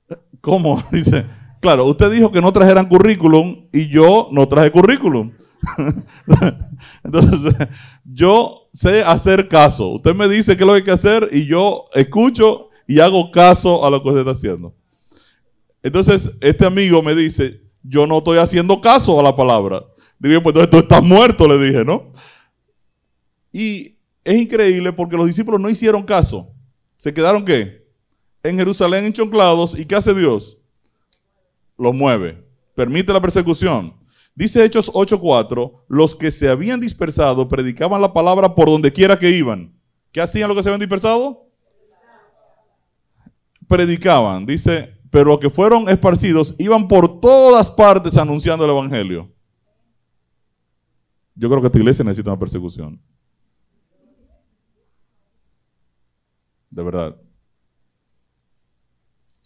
¿Cómo? 0.41 0.81
Dice, 0.91 1.25
claro, 1.59 1.85
usted 1.85 2.11
dijo 2.11 2.31
que 2.31 2.41
no 2.41 2.51
trajeran 2.51 2.87
currículum 2.87 3.67
y 3.71 3.87
yo 3.87 4.29
no 4.31 4.47
traje 4.47 4.71
currículum. 4.71 5.31
Entonces, 7.03 7.55
yo 8.03 8.69
sé 8.73 9.03
hacer 9.03 9.47
caso. 9.47 9.89
Usted 9.89 10.13
me 10.13 10.27
dice 10.27 10.57
qué 10.57 10.63
es 10.63 10.67
lo 10.67 10.73
que 10.73 10.79
hay 10.79 10.83
que 10.83 10.91
hacer 10.91 11.29
y 11.31 11.45
yo 11.45 11.85
escucho 11.93 12.69
y 12.87 12.99
hago 12.99 13.31
caso 13.31 13.85
a 13.85 13.89
lo 13.89 14.01
que 14.01 14.09
usted 14.09 14.21
está 14.21 14.31
haciendo. 14.31 14.75
Entonces, 15.83 16.37
este 16.39 16.65
amigo 16.65 17.03
me 17.03 17.13
dice, 17.13 17.61
yo 17.83 18.07
no 18.07 18.19
estoy 18.19 18.37
haciendo 18.37 18.79
caso 18.81 19.19
a 19.19 19.23
la 19.23 19.35
palabra. 19.35 19.83
Digo, 20.17 20.41
pues 20.41 20.55
entonces 20.55 20.71
tú 20.71 20.77
estás 20.77 21.03
muerto, 21.03 21.47
le 21.47 21.63
dije, 21.63 21.83
¿no? 21.83 22.11
Y 23.51 23.97
es 24.23 24.41
increíble 24.41 24.93
porque 24.93 25.17
los 25.17 25.27
discípulos 25.27 25.59
no 25.59 25.69
hicieron 25.69 26.03
caso. 26.03 26.49
¿Se 26.95 27.13
quedaron 27.13 27.43
qué? 27.43 27.85
En 28.41 28.57
Jerusalén 28.57 29.05
enchonclados. 29.05 29.77
¿Y 29.77 29.85
qué 29.85 29.95
hace 29.95 30.13
Dios? 30.13 30.57
Los 31.77 31.93
mueve. 31.93 32.41
Permite 32.73 33.11
la 33.11 33.21
persecución. 33.21 33.93
Dice 34.35 34.63
Hechos 34.63 34.89
8:4, 34.91 35.83
los 35.87 36.15
que 36.15 36.31
se 36.31 36.47
habían 36.49 36.79
dispersado 36.79 37.47
predicaban 37.49 38.01
la 38.01 38.13
palabra 38.13 38.55
por 38.55 38.67
donde 38.67 38.91
quiera 38.91 39.19
que 39.19 39.29
iban. 39.29 39.77
¿Qué 40.11 40.21
hacían 40.21 40.47
los 40.47 40.57
que 40.57 40.63
se 40.63 40.69
habían 40.69 40.79
dispersado? 40.79 41.47
Predicaban. 43.67 44.45
Dice, 44.45 44.97
pero 45.13 45.25
los 45.25 45.39
que 45.39 45.51
fueron 45.51 45.87
esparcidos 45.89 46.55
iban 46.57 46.87
por 46.87 47.21
todas 47.21 47.69
partes 47.69 48.17
anunciando 48.17 48.65
el 48.65 48.71
Evangelio. 48.71 49.31
Yo 51.35 51.47
creo 51.49 51.61
que 51.61 51.67
esta 51.67 51.77
iglesia 51.77 52.03
necesita 52.03 52.31
una 52.31 52.39
persecución. 52.39 52.99
De 56.71 56.81
verdad. 56.81 57.15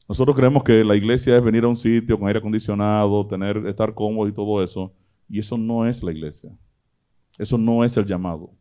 Nosotros 0.07 0.37
creemos 0.37 0.63
que 0.63 0.85
la 0.85 0.95
iglesia 0.95 1.35
es 1.35 1.43
venir 1.43 1.65
a 1.65 1.67
un 1.67 1.75
sitio 1.75 2.17
con 2.17 2.29
aire 2.29 2.39
acondicionado, 2.39 3.27
tener, 3.27 3.57
estar 3.67 3.93
cómodo 3.93 4.29
y 4.29 4.31
todo 4.31 4.63
eso. 4.63 4.93
Y 5.27 5.39
eso 5.39 5.57
no 5.57 5.85
es 5.85 6.01
la 6.01 6.13
iglesia. 6.13 6.49
Eso 7.37 7.57
no 7.57 7.83
es 7.83 7.97
el 7.97 8.05
llamado. 8.05 8.51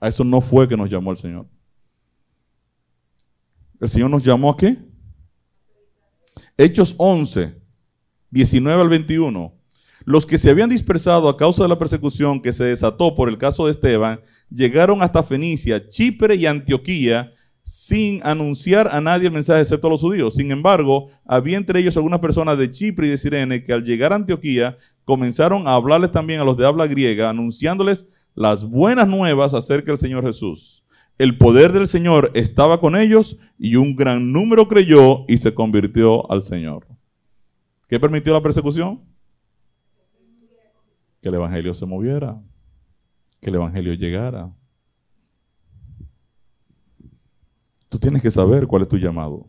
A 0.00 0.08
eso 0.08 0.24
no 0.24 0.40
fue 0.40 0.66
que 0.66 0.78
nos 0.78 0.88
llamó 0.88 1.10
el 1.10 1.18
Señor. 1.18 1.46
¿El 3.78 3.88
Señor 3.90 4.08
nos 4.08 4.24
llamó 4.24 4.50
a 4.50 4.56
qué? 4.56 4.91
Hechos 6.58 6.94
11, 6.98 7.54
19 8.30 8.82
al 8.82 8.88
21. 8.90 9.54
Los 10.04 10.26
que 10.26 10.36
se 10.36 10.50
habían 10.50 10.68
dispersado 10.68 11.30
a 11.30 11.36
causa 11.38 11.62
de 11.62 11.68
la 11.70 11.78
persecución 11.78 12.42
que 12.42 12.52
se 12.52 12.64
desató 12.64 13.14
por 13.14 13.30
el 13.30 13.38
caso 13.38 13.64
de 13.64 13.70
Esteban, 13.70 14.20
llegaron 14.50 15.02
hasta 15.02 15.22
Fenicia, 15.22 15.88
Chipre 15.88 16.34
y 16.34 16.44
Antioquía 16.44 17.32
sin 17.62 18.20
anunciar 18.26 18.94
a 18.94 19.00
nadie 19.00 19.28
el 19.28 19.32
mensaje 19.32 19.62
excepto 19.62 19.86
a 19.86 19.90
los 19.90 20.02
judíos. 20.02 20.34
Sin 20.34 20.50
embargo, 20.50 21.08
había 21.24 21.56
entre 21.56 21.80
ellos 21.80 21.96
algunas 21.96 22.20
personas 22.20 22.58
de 22.58 22.70
Chipre 22.70 23.06
y 23.06 23.10
de 23.10 23.18
Sirene 23.18 23.64
que 23.64 23.72
al 23.72 23.84
llegar 23.84 24.12
a 24.12 24.16
Antioquía 24.16 24.76
comenzaron 25.04 25.66
a 25.66 25.74
hablarles 25.74 26.12
también 26.12 26.40
a 26.40 26.44
los 26.44 26.58
de 26.58 26.66
habla 26.66 26.86
griega, 26.86 27.30
anunciándoles 27.30 28.10
las 28.34 28.68
buenas 28.68 29.08
nuevas 29.08 29.54
acerca 29.54 29.92
del 29.92 29.98
Señor 29.98 30.26
Jesús. 30.26 30.81
El 31.18 31.38
poder 31.38 31.72
del 31.72 31.86
Señor 31.86 32.30
estaba 32.34 32.80
con 32.80 32.96
ellos 32.96 33.38
y 33.58 33.76
un 33.76 33.94
gran 33.94 34.32
número 34.32 34.66
creyó 34.66 35.24
y 35.28 35.38
se 35.38 35.54
convirtió 35.54 36.30
al 36.30 36.42
Señor. 36.42 36.86
¿Qué 37.88 38.00
permitió 38.00 38.32
la 38.32 38.42
persecución? 38.42 39.00
Que 41.20 41.28
el 41.28 41.34
Evangelio 41.34 41.74
se 41.74 41.86
moviera, 41.86 42.42
que 43.40 43.50
el 43.50 43.56
Evangelio 43.56 43.94
llegara. 43.94 44.52
Tú 47.88 47.98
tienes 47.98 48.22
que 48.22 48.30
saber 48.30 48.66
cuál 48.66 48.82
es 48.82 48.88
tu 48.88 48.96
llamado. 48.96 49.46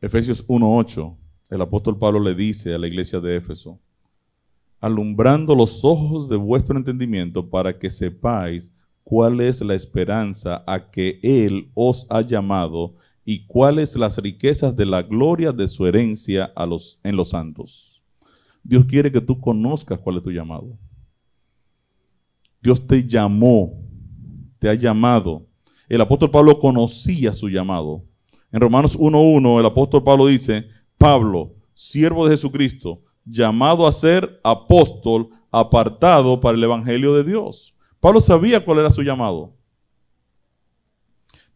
Efesios 0.00 0.46
1.8, 0.48 1.16
el 1.50 1.60
apóstol 1.60 1.98
Pablo 1.98 2.20
le 2.20 2.34
dice 2.34 2.74
a 2.74 2.78
la 2.78 2.86
iglesia 2.86 3.20
de 3.20 3.36
Éfeso, 3.36 3.78
alumbrando 4.80 5.54
los 5.54 5.84
ojos 5.84 6.28
de 6.28 6.36
vuestro 6.36 6.76
entendimiento 6.76 7.48
para 7.48 7.78
que 7.78 7.90
sepáis 7.90 8.72
cuál 9.06 9.40
es 9.40 9.60
la 9.60 9.74
esperanza 9.74 10.64
a 10.66 10.90
que 10.90 11.20
Él 11.22 11.70
os 11.74 12.08
ha 12.10 12.22
llamado 12.22 12.96
y 13.24 13.46
cuáles 13.46 13.94
las 13.94 14.18
riquezas 14.18 14.74
de 14.74 14.84
la 14.84 15.02
gloria 15.02 15.52
de 15.52 15.68
su 15.68 15.86
herencia 15.86 16.50
a 16.56 16.66
los, 16.66 16.98
en 17.04 17.14
los 17.14 17.28
santos. 17.28 18.02
Dios 18.64 18.84
quiere 18.86 19.12
que 19.12 19.20
tú 19.20 19.38
conozcas 19.40 20.00
cuál 20.00 20.16
es 20.16 20.24
tu 20.24 20.32
llamado. 20.32 20.76
Dios 22.60 22.84
te 22.84 23.06
llamó, 23.06 23.80
te 24.58 24.68
ha 24.68 24.74
llamado 24.74 25.46
el 25.88 26.00
apóstol 26.00 26.30
Pablo 26.30 26.58
conocía 26.58 27.32
su 27.32 27.48
llamado. 27.48 28.04
En 28.50 28.60
Romanos 28.60 28.98
1.1 28.98 29.60
el 29.60 29.66
apóstol 29.66 30.02
Pablo 30.02 30.26
dice, 30.26 30.68
Pablo, 30.98 31.54
siervo 31.74 32.26
de 32.26 32.32
Jesucristo, 32.32 33.02
llamado 33.24 33.86
a 33.86 33.92
ser 33.92 34.40
apóstol, 34.42 35.28
apartado 35.52 36.40
para 36.40 36.58
el 36.58 36.64
Evangelio 36.64 37.14
de 37.14 37.22
Dios. 37.22 37.75
Pablo 38.06 38.20
sabía 38.20 38.64
cuál 38.64 38.78
era 38.78 38.90
su 38.90 39.02
llamado. 39.02 39.56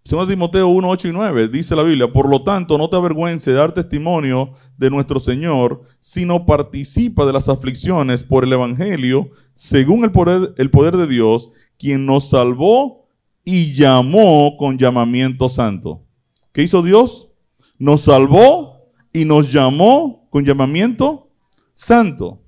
Según 0.03 0.27
Timoteo 0.27 0.67
1, 0.67 0.91
8 0.91 1.07
y 1.07 1.13
9, 1.13 1.47
dice 1.47 1.77
la 1.77 1.85
Biblia, 1.85 2.13
por 2.13 2.29
lo 2.29 2.43
tanto, 2.43 2.77
no 2.77 2.91
te 2.91 2.97
avergüences 2.97 3.47
de 3.47 3.53
dar 3.53 3.73
testimonio 3.73 4.55
de 4.77 4.91
nuestro 4.91 5.21
Señor, 5.21 5.83
sino 6.01 6.47
participa 6.47 7.25
de 7.25 7.35
las 7.35 7.49
aflicciones 7.49 8.25
por 8.25 8.43
el 8.43 8.53
Evangelio, 8.53 9.31
según 9.55 10.03
el 10.03 10.11
poder, 10.11 10.53
el 10.59 10.71
poder 10.71 10.97
de 10.97 11.07
Dios, 11.07 11.53
quien 11.79 12.05
nos 12.05 12.31
salvó 12.31 13.07
y 13.45 13.73
llamó 13.73 14.57
con 14.57 14.77
llamamiento 14.77 15.49
santo. 15.49 16.05
¿Qué 16.51 16.65
hizo 16.65 16.83
Dios? 16.83 17.31
Nos 17.79 18.01
salvó 18.01 18.91
y 19.13 19.25
nos 19.25 19.53
llamó 19.53 20.27
con 20.31 20.45
llamamiento 20.45 21.31
santo. 21.73 22.43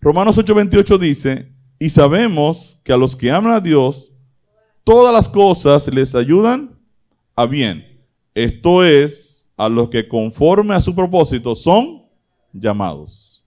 Romanos 0.00 0.38
8:28 0.38 0.96
dice, 0.96 1.55
y 1.78 1.90
sabemos 1.90 2.80
que 2.82 2.92
a 2.92 2.96
los 2.96 3.14
que 3.14 3.30
aman 3.30 3.52
a 3.52 3.60
Dios, 3.60 4.12
todas 4.84 5.12
las 5.12 5.28
cosas 5.28 5.88
les 5.88 6.14
ayudan 6.14 6.78
a 7.34 7.46
bien. 7.46 8.06
Esto 8.34 8.84
es, 8.84 9.52
a 9.56 9.68
los 9.68 9.88
que 9.88 10.06
conforme 10.06 10.74
a 10.74 10.80
su 10.80 10.94
propósito 10.94 11.54
son 11.54 12.06
llamados. 12.52 13.44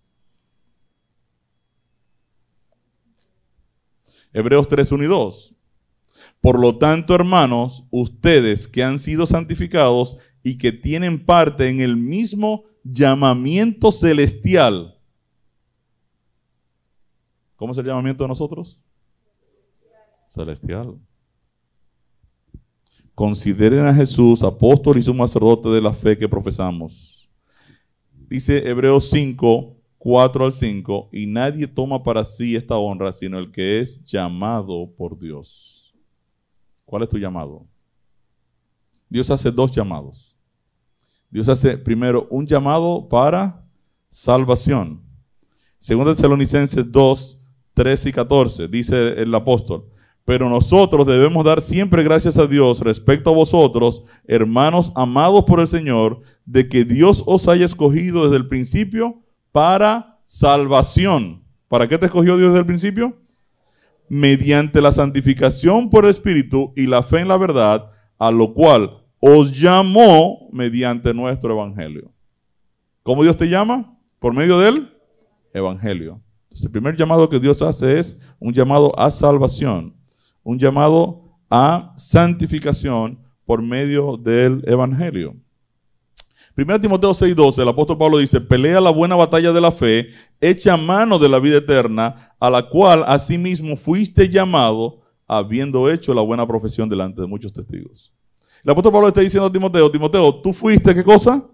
Hebreos 4.32 4.68
3, 4.68 4.92
1 4.92 5.04
y 5.04 5.08
2. 5.08 5.56
Por 6.42 6.60
lo 6.60 6.78
tanto, 6.78 7.16
hermanos, 7.16 7.84
ustedes 7.90 8.68
que 8.68 8.84
han 8.84 9.00
sido 9.00 9.26
santificados 9.26 10.18
y 10.44 10.58
que 10.58 10.72
tienen 10.72 11.26
parte 11.26 11.68
en 11.70 11.82
el 11.82 11.98
mismo 11.98 12.64
llamamiento 12.84 13.92
celestial. 13.92 14.99
¿Cómo 17.60 17.74
es 17.74 17.78
el 17.78 17.86
llamamiento 17.86 18.24
de 18.24 18.30
nosotros? 18.30 18.80
Celestial. 20.26 20.98
Consideren 23.14 23.86
a 23.86 23.94
Jesús 23.94 24.44
apóstol 24.44 24.98
y 24.98 25.04
su 25.04 25.14
sacerdote 25.14 25.68
de 25.68 25.82
la 25.82 25.92
fe 25.92 26.18
que 26.18 26.30
profesamos. 26.30 27.30
Dice 28.30 28.66
Hebreos 28.66 29.10
5, 29.10 29.76
4 29.98 30.46
al 30.46 30.54
5, 30.54 31.10
y 31.12 31.26
nadie 31.26 31.68
toma 31.68 32.02
para 32.02 32.24
sí 32.24 32.56
esta 32.56 32.78
honra 32.78 33.12
sino 33.12 33.38
el 33.38 33.52
que 33.52 33.82
es 33.82 34.06
llamado 34.06 34.90
por 34.96 35.20
Dios. 35.20 35.94
¿Cuál 36.86 37.04
es 37.04 37.10
tu 37.10 37.18
llamado? 37.18 37.68
Dios 39.10 39.30
hace 39.30 39.52
dos 39.52 39.70
llamados. 39.70 40.34
Dios 41.30 41.50
hace 41.50 41.78
primero 41.78 42.26
un 42.30 42.48
llamado 42.48 43.10
para 43.10 43.62
salvación. 44.08 45.04
Según 45.78 46.06
Tesalonicenses 46.06 46.90
2, 46.90 47.39
13 47.80 48.10
y 48.10 48.12
14, 48.12 48.68
dice 48.68 49.22
el 49.22 49.34
apóstol, 49.34 49.86
Pero 50.26 50.50
nosotros 50.50 51.08
debemos 51.08 51.46
dar 51.46 51.62
siempre 51.62 52.04
gracias 52.04 52.38
a 52.38 52.46
Dios 52.46 52.82
respecto 52.82 53.30
a 53.30 53.34
vosotros, 53.34 54.04
hermanos 54.28 54.92
amados 54.98 55.46
por 55.46 55.62
el 55.62 55.68
Señor, 55.68 56.20
de 56.46 56.68
que 56.68 56.84
Dios 56.84 57.24
os 57.26 57.48
haya 57.48 57.64
escogido 57.64 58.26
desde 58.26 58.36
el 58.36 58.50
principio 58.50 59.24
para 59.54 60.20
salvación. 60.26 61.46
¿Para 61.70 61.88
qué 61.88 61.98
te 61.98 62.08
escogió 62.08 62.36
Dios 62.36 62.50
desde 62.50 62.60
el 62.60 62.66
principio? 62.66 63.18
Mediante 64.10 64.82
la 64.82 64.92
santificación 64.92 65.90
por 65.90 66.04
el 66.04 66.12
Espíritu 66.12 66.74
y 66.76 66.86
la 66.86 67.02
fe 67.02 67.22
en 67.22 67.30
la 67.30 67.38
verdad, 67.38 67.92
a 68.18 68.30
lo 68.30 68.54
cual 68.54 69.06
os 69.22 69.58
llamó 69.58 70.50
mediante 70.52 71.14
nuestro 71.14 71.54
Evangelio. 71.54 72.12
¿Cómo 73.04 73.24
Dios 73.24 73.38
te 73.38 73.48
llama? 73.48 73.98
Por 74.20 74.34
medio 74.34 74.60
del 74.60 74.92
Evangelio. 75.54 76.20
El 76.64 76.72
primer 76.72 76.96
llamado 76.96 77.30
que 77.30 77.40
Dios 77.40 77.62
hace 77.62 78.00
es 78.00 78.22
un 78.40 78.54
llamado 78.54 78.98
a 79.00 79.12
salvación 79.12 80.00
un 80.44 80.58
llamado 80.58 81.22
a 81.50 81.94
santificación 81.96 83.20
por 83.46 83.62
medio 83.62 84.18
del 84.18 84.64
Evangelio. 84.66 85.36
1 86.56 86.82
Timoteo 86.82 87.14
6:12, 87.14 87.62
el 87.62 87.70
apóstol 87.70 87.98
Pablo 87.98 88.18
dice, 88.18 88.42
pelea 88.42 88.82
la 88.82 88.90
buena 88.90 89.16
batalla 89.16 89.52
de 89.52 89.62
la 89.62 89.72
fe, 89.72 90.10
echa 90.42 90.76
mano 90.76 91.20
de 91.20 91.30
la 91.30 91.40
vida 91.40 91.58
eterna, 91.58 92.36
a 92.40 92.50
la 92.50 92.68
cual 92.68 93.04
asimismo 93.08 93.78
fuiste 93.78 94.28
llamado, 94.28 95.02
habiendo 95.28 95.90
hecho 95.90 96.14
la 96.14 96.22
buena 96.22 96.48
profesión 96.48 96.90
delante 96.90 97.22
de 97.22 97.28
muchos 97.28 97.54
testigos. 97.54 98.12
El 98.64 98.72
apóstol 98.72 98.92
Pablo 98.92 99.08
está 99.08 99.22
diciendo 99.22 99.46
a 99.48 99.52
Timoteo, 99.52 99.90
Timoteo, 99.90 100.36
tú 100.42 100.52
fuiste, 100.52 100.94
¿qué 100.94 101.04
cosa? 101.04 101.48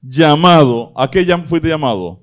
Llamado. 0.00 0.92
¿A 0.96 1.08
qué 1.08 1.24
fuiste 1.46 1.68
llamado? 1.68 2.20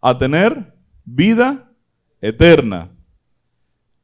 A 0.00 0.18
tener 0.18 0.71
vida 1.04 1.72
eterna 2.20 2.94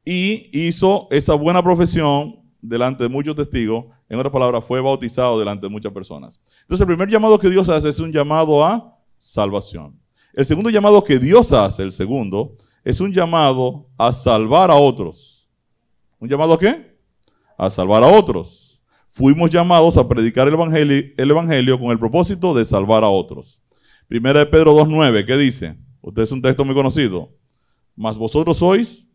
y 0.05 0.51
hizo 0.53 1.07
esa 1.11 1.34
buena 1.34 1.62
profesión 1.62 2.36
delante 2.61 3.05
de 3.05 3.09
muchos 3.09 3.36
testigos. 3.36 3.86
En 4.09 4.18
otras 4.18 4.32
palabras, 4.32 4.64
fue 4.64 4.80
bautizado 4.80 5.38
delante 5.38 5.66
de 5.66 5.70
muchas 5.70 5.92
personas. 5.92 6.40
Entonces, 6.62 6.80
el 6.80 6.86
primer 6.86 7.09
llamado 7.09 7.38
que 7.38 7.51
Dios 7.51 7.68
hace 7.68 7.90
es 7.90 8.01
un 8.01 8.11
llamado 8.11 8.64
a 8.64 8.96
salvación. 9.18 10.01
El 10.32 10.46
segundo 10.46 10.70
llamado 10.70 11.05
que 11.05 11.18
Dios 11.18 11.53
hace, 11.53 11.82
el 11.82 11.92
segundo, 11.92 12.57
es 12.84 13.01
un 13.01 13.12
llamado 13.12 13.88
a 13.99 14.12
salvar 14.12 14.70
a 14.70 14.76
otros. 14.76 15.49
¿Un 16.18 16.28
llamado 16.28 16.55
a 16.55 16.59
qué? 16.59 16.99
A 17.59 17.68
salvar 17.68 18.03
a 18.03 18.07
otros. 18.07 18.80
Fuimos 19.09 19.51
llamados 19.51 19.96
a 19.96 20.09
predicar 20.09 20.49
el 20.49 20.55
evangelio, 20.55 21.03
el 21.16 21.30
evangelio 21.30 21.78
con 21.78 21.90
el 21.90 21.99
propósito 21.99 22.55
de 22.55 22.64
salvar 22.64 23.05
a 23.05 23.09
otros. 23.09 23.61
Primera 24.07 24.40
de 24.40 24.46
Pedro 24.46 24.74
2.9, 24.74 25.26
¿qué 25.26 25.36
dice? 25.36 25.76
Usted 26.09 26.22
es 26.22 26.32
un 26.32 26.40
texto 26.40 26.64
muy 26.64 26.74
conocido. 26.74 27.28
Mas 27.94 28.16
vosotros 28.16 28.56
sois 28.56 29.12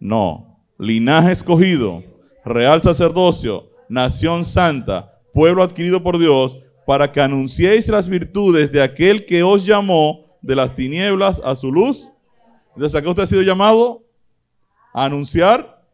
no. 0.00 0.58
Linaje 0.78 1.32
escogido, 1.32 2.02
real 2.46 2.80
sacerdocio, 2.80 3.68
nación 3.86 4.46
santa, 4.46 5.20
pueblo 5.34 5.62
adquirido 5.62 6.02
por 6.02 6.18
Dios, 6.18 6.58
para 6.86 7.12
que 7.12 7.20
anunciéis 7.20 7.88
las 7.88 8.08
virtudes 8.08 8.72
de 8.72 8.82
aquel 8.82 9.26
que 9.26 9.42
os 9.42 9.66
llamó 9.66 10.38
de 10.40 10.56
las 10.56 10.74
tinieblas 10.74 11.42
a 11.44 11.54
su 11.54 11.70
luz. 11.70 12.08
Entonces, 12.74 13.02
qué 13.02 13.08
usted 13.08 13.24
ha 13.24 13.26
sido 13.26 13.42
llamado? 13.42 14.02
A 14.94 15.04
anunciar 15.04 15.86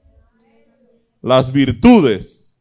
las 1.21 1.51
virtudes. 1.51 2.57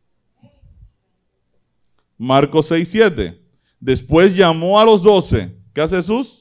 Marcos 2.18 2.66
6, 2.68 2.90
7. 2.90 3.42
Después 3.80 4.36
llamó 4.36 4.80
a 4.80 4.86
los 4.86 5.04
doce. 5.04 5.56
¿Qué 5.72 5.82
hace 5.82 5.98
Jesús? 5.98 6.41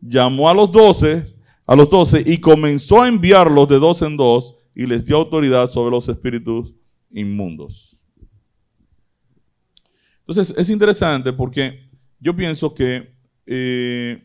Llamó 0.00 0.48
a 0.48 0.54
los 0.54 0.70
doce 0.70 1.24
a 1.70 1.76
los 1.76 1.88
doce 1.88 2.24
y 2.26 2.40
comenzó 2.40 3.00
a 3.00 3.06
enviarlos 3.06 3.68
de 3.68 3.78
dos 3.78 4.02
en 4.02 4.16
dos 4.16 4.56
y 4.74 4.86
les 4.86 5.04
dio 5.04 5.16
autoridad 5.16 5.68
sobre 5.68 5.92
los 5.92 6.08
espíritus 6.08 6.74
inmundos. 7.12 8.04
Entonces 10.26 10.52
es 10.58 10.68
interesante 10.68 11.32
porque 11.32 11.88
yo 12.18 12.34
pienso 12.34 12.74
que 12.74 13.14
eh, 13.46 14.20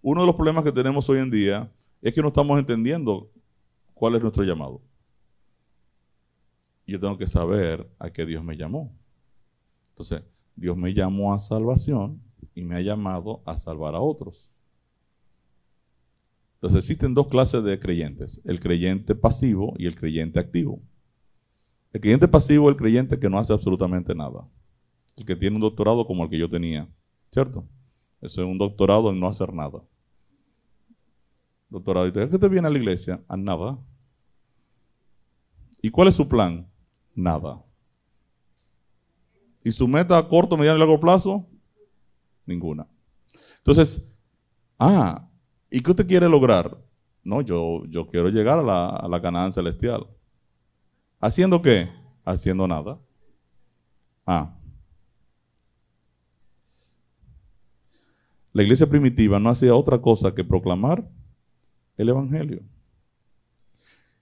uno 0.00 0.20
de 0.20 0.26
los 0.28 0.36
problemas 0.36 0.62
que 0.62 0.70
tenemos 0.70 1.08
hoy 1.08 1.18
en 1.18 1.30
día 1.32 1.72
es 2.00 2.14
que 2.14 2.22
no 2.22 2.28
estamos 2.28 2.56
entendiendo 2.56 3.32
cuál 3.92 4.14
es 4.14 4.22
nuestro 4.22 4.44
llamado. 4.44 4.80
Yo 6.86 7.00
tengo 7.00 7.18
que 7.18 7.26
saber 7.26 7.84
a 7.98 8.10
qué 8.10 8.24
Dios 8.24 8.44
me 8.44 8.56
llamó. 8.56 8.96
Entonces, 9.88 10.22
Dios 10.54 10.76
me 10.76 10.94
llamó 10.94 11.34
a 11.34 11.40
salvación 11.40 12.22
y 12.54 12.62
me 12.62 12.76
ha 12.76 12.80
llamado 12.80 13.42
a 13.44 13.56
salvar 13.56 13.96
a 13.96 14.00
otros. 14.00 14.53
Entonces 16.64 16.82
existen 16.82 17.12
dos 17.12 17.28
clases 17.28 17.62
de 17.62 17.78
creyentes, 17.78 18.40
el 18.46 18.58
creyente 18.58 19.14
pasivo 19.14 19.74
y 19.76 19.84
el 19.84 19.94
creyente 19.94 20.40
activo. 20.40 20.80
El 21.92 22.00
creyente 22.00 22.26
pasivo 22.26 22.70
es 22.70 22.72
el 22.72 22.78
creyente 22.78 23.20
que 23.20 23.28
no 23.28 23.38
hace 23.38 23.52
absolutamente 23.52 24.14
nada. 24.14 24.48
El 25.14 25.26
que 25.26 25.36
tiene 25.36 25.56
un 25.56 25.60
doctorado 25.60 26.06
como 26.06 26.24
el 26.24 26.30
que 26.30 26.38
yo 26.38 26.48
tenía, 26.48 26.88
¿cierto? 27.30 27.68
Eso 28.22 28.40
es 28.40 28.48
un 28.48 28.56
doctorado 28.56 29.10
en 29.10 29.20
no 29.20 29.26
hacer 29.26 29.52
nada. 29.52 29.82
Doctorado, 31.68 32.08
¿y 32.08 32.12
qué 32.12 32.38
te 32.38 32.48
viene 32.48 32.66
a 32.66 32.70
la 32.70 32.78
iglesia? 32.78 33.22
A 33.28 33.36
nada. 33.36 33.78
¿Y 35.82 35.90
cuál 35.90 36.08
es 36.08 36.14
su 36.14 36.26
plan? 36.26 36.66
Nada. 37.14 37.62
¿Y 39.62 39.70
su 39.70 39.86
meta 39.86 40.16
a 40.16 40.26
corto, 40.26 40.56
mediano 40.56 40.78
y 40.78 40.80
largo 40.80 40.98
plazo? 40.98 41.46
Ninguna. 42.46 42.86
Entonces, 43.58 44.16
ah, 44.78 45.28
¿Y 45.74 45.80
qué 45.80 45.90
usted 45.90 46.06
quiere 46.06 46.28
lograr? 46.28 46.78
No, 47.24 47.40
yo, 47.40 47.84
yo 47.86 48.06
quiero 48.06 48.28
llegar 48.28 48.60
a 48.60 48.62
la, 48.62 48.90
a 48.90 49.08
la 49.08 49.50
celestial. 49.50 50.06
¿Haciendo 51.18 51.60
qué? 51.60 51.90
Haciendo 52.24 52.68
nada. 52.68 53.00
Ah. 54.24 54.56
La 58.52 58.62
iglesia 58.62 58.88
primitiva 58.88 59.40
no 59.40 59.50
hacía 59.50 59.74
otra 59.74 60.00
cosa 60.00 60.32
que 60.32 60.44
proclamar 60.44 61.10
el 61.96 62.08
Evangelio. 62.08 62.62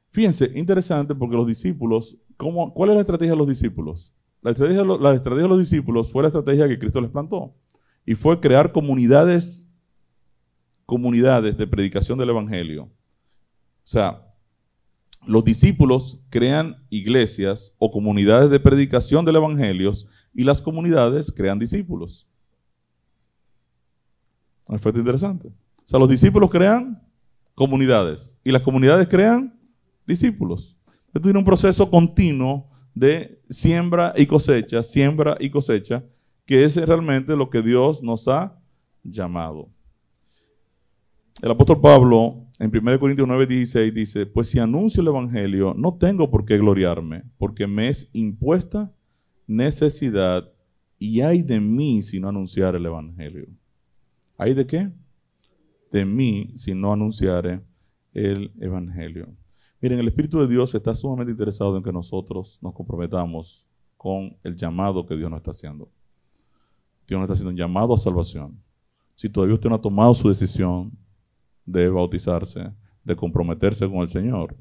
Fíjense, 0.09 0.59
interesante 0.59 1.15
porque 1.15 1.37
los 1.37 1.47
discípulos, 1.47 2.17
¿cómo, 2.39 2.73
¿cuál 2.73 2.89
es 2.89 2.95
la 2.95 3.03
estrategia 3.03 3.33
de 3.33 3.39
los 3.39 3.49
discípulos? 3.49 4.15
La 4.41 4.53
estrategia, 4.53 4.85
la 4.85 5.13
estrategia 5.13 5.43
de 5.43 5.49
los 5.51 5.59
discípulos 5.59 6.11
fue 6.11 6.23
la 6.23 6.29
estrategia 6.29 6.67
que 6.67 6.79
Cristo 6.79 7.03
les 7.03 7.11
plantó. 7.11 7.55
Y 8.07 8.15
fue 8.15 8.41
crear 8.41 8.73
comunidades 8.73 9.72
comunidades 10.87 11.57
de 11.57 11.67
predicación 11.67 12.19
del 12.19 12.31
Evangelio. 12.31 12.85
O 12.85 12.91
sea, 13.85 14.27
los 15.27 15.45
discípulos 15.45 16.21
crean 16.31 16.85
iglesias 16.91 17.75
o 17.79 17.91
comunidades 17.91 18.51
de 18.51 18.61
predicación 18.61 19.25
del 19.25 19.37
Evangelio 19.37 19.93
y 20.35 20.45
las 20.45 20.61
comunidades 20.61 21.31
crean 21.31 21.59
discípulos. 21.59 22.27
Un 24.67 24.77
efecto 24.77 24.99
interesante. 24.99 25.49
O 25.49 25.53
sea, 25.85 25.99
los 25.99 26.09
discípulos 26.09 26.51
crean 26.51 27.03
comunidades 27.55 28.39
y 28.43 28.51
las 28.51 28.63
comunidades 28.63 29.07
crean 29.09 29.59
discípulos. 30.07 30.77
Esto 31.09 31.21
tiene 31.21 31.39
un 31.39 31.45
proceso 31.45 31.91
continuo 31.91 32.71
de 32.95 33.43
siembra 33.49 34.13
y 34.17 34.27
cosecha, 34.27 34.83
siembra 34.83 35.37
y 35.39 35.51
cosecha, 35.51 36.05
que 36.47 36.65
es 36.65 36.77
realmente 36.77 37.37
lo 37.37 37.51
que 37.51 37.63
Dios 37.63 38.03
nos 38.03 38.29
ha 38.29 38.59
llamado. 39.03 39.69
El 41.41 41.51
apóstol 41.51 41.81
Pablo 41.81 42.47
en 42.59 42.71
1 42.71 42.99
Corintios 43.01 43.27
9, 43.27 43.47
16 43.47 43.95
dice, 43.95 44.27
pues 44.27 44.49
si 44.49 44.59
anuncio 44.59 45.01
el 45.01 45.09
Evangelio, 45.09 45.75
no 45.77 45.95
tengo 45.95 46.31
por 46.31 46.45
qué 46.45 46.59
gloriarme, 46.59 47.25
porque 47.39 47.67
me 47.67 47.89
es 47.89 48.15
impuesta 48.15 48.95
necesidad 49.47 50.53
y 50.99 51.23
hay 51.23 51.43
de 51.43 51.59
mí 51.59 52.03
si 52.03 52.21
no 52.21 52.29
anunciar 52.29 52.77
el 52.77 52.87
Evangelio. 52.87 53.49
¿Hay 54.39 54.55
de 54.55 54.67
qué? 54.67 54.93
De 55.91 56.05
mí 56.05 56.53
si 56.55 56.75
no 56.75 56.93
anunciare 56.93 57.63
el 58.15 58.53
Evangelio. 58.61 59.29
Miren, 59.81 59.99
el 59.99 60.07
Espíritu 60.07 60.39
de 60.39 60.47
Dios 60.47 60.73
está 60.77 60.95
sumamente 60.95 61.33
interesado 61.33 61.77
en 61.77 61.83
que 61.83 61.93
nosotros 61.93 62.61
nos 62.63 62.73
comprometamos 62.73 63.67
con 63.97 64.37
el 64.45 64.55
llamado 64.55 65.05
que 65.05 65.17
Dios 65.17 65.29
nos 65.29 65.39
está 65.39 65.51
haciendo. 65.51 65.91
Dios 67.09 67.19
nos 67.19 67.25
está 67.25 67.33
haciendo 67.33 67.51
un 67.51 67.57
llamado 67.57 67.95
a 67.95 67.99
salvación. 67.99 68.63
Si 69.17 69.29
todavía 69.29 69.57
usted 69.57 69.69
no 69.69 69.75
ha 69.75 69.81
tomado 69.81 70.15
su 70.15 70.29
decisión 70.29 70.93
de 71.65 71.89
bautizarse, 71.89 72.73
de 73.05 73.17
comprometerse 73.17 73.89
con 73.89 73.99
el 73.99 74.09
Señor. 74.09 74.57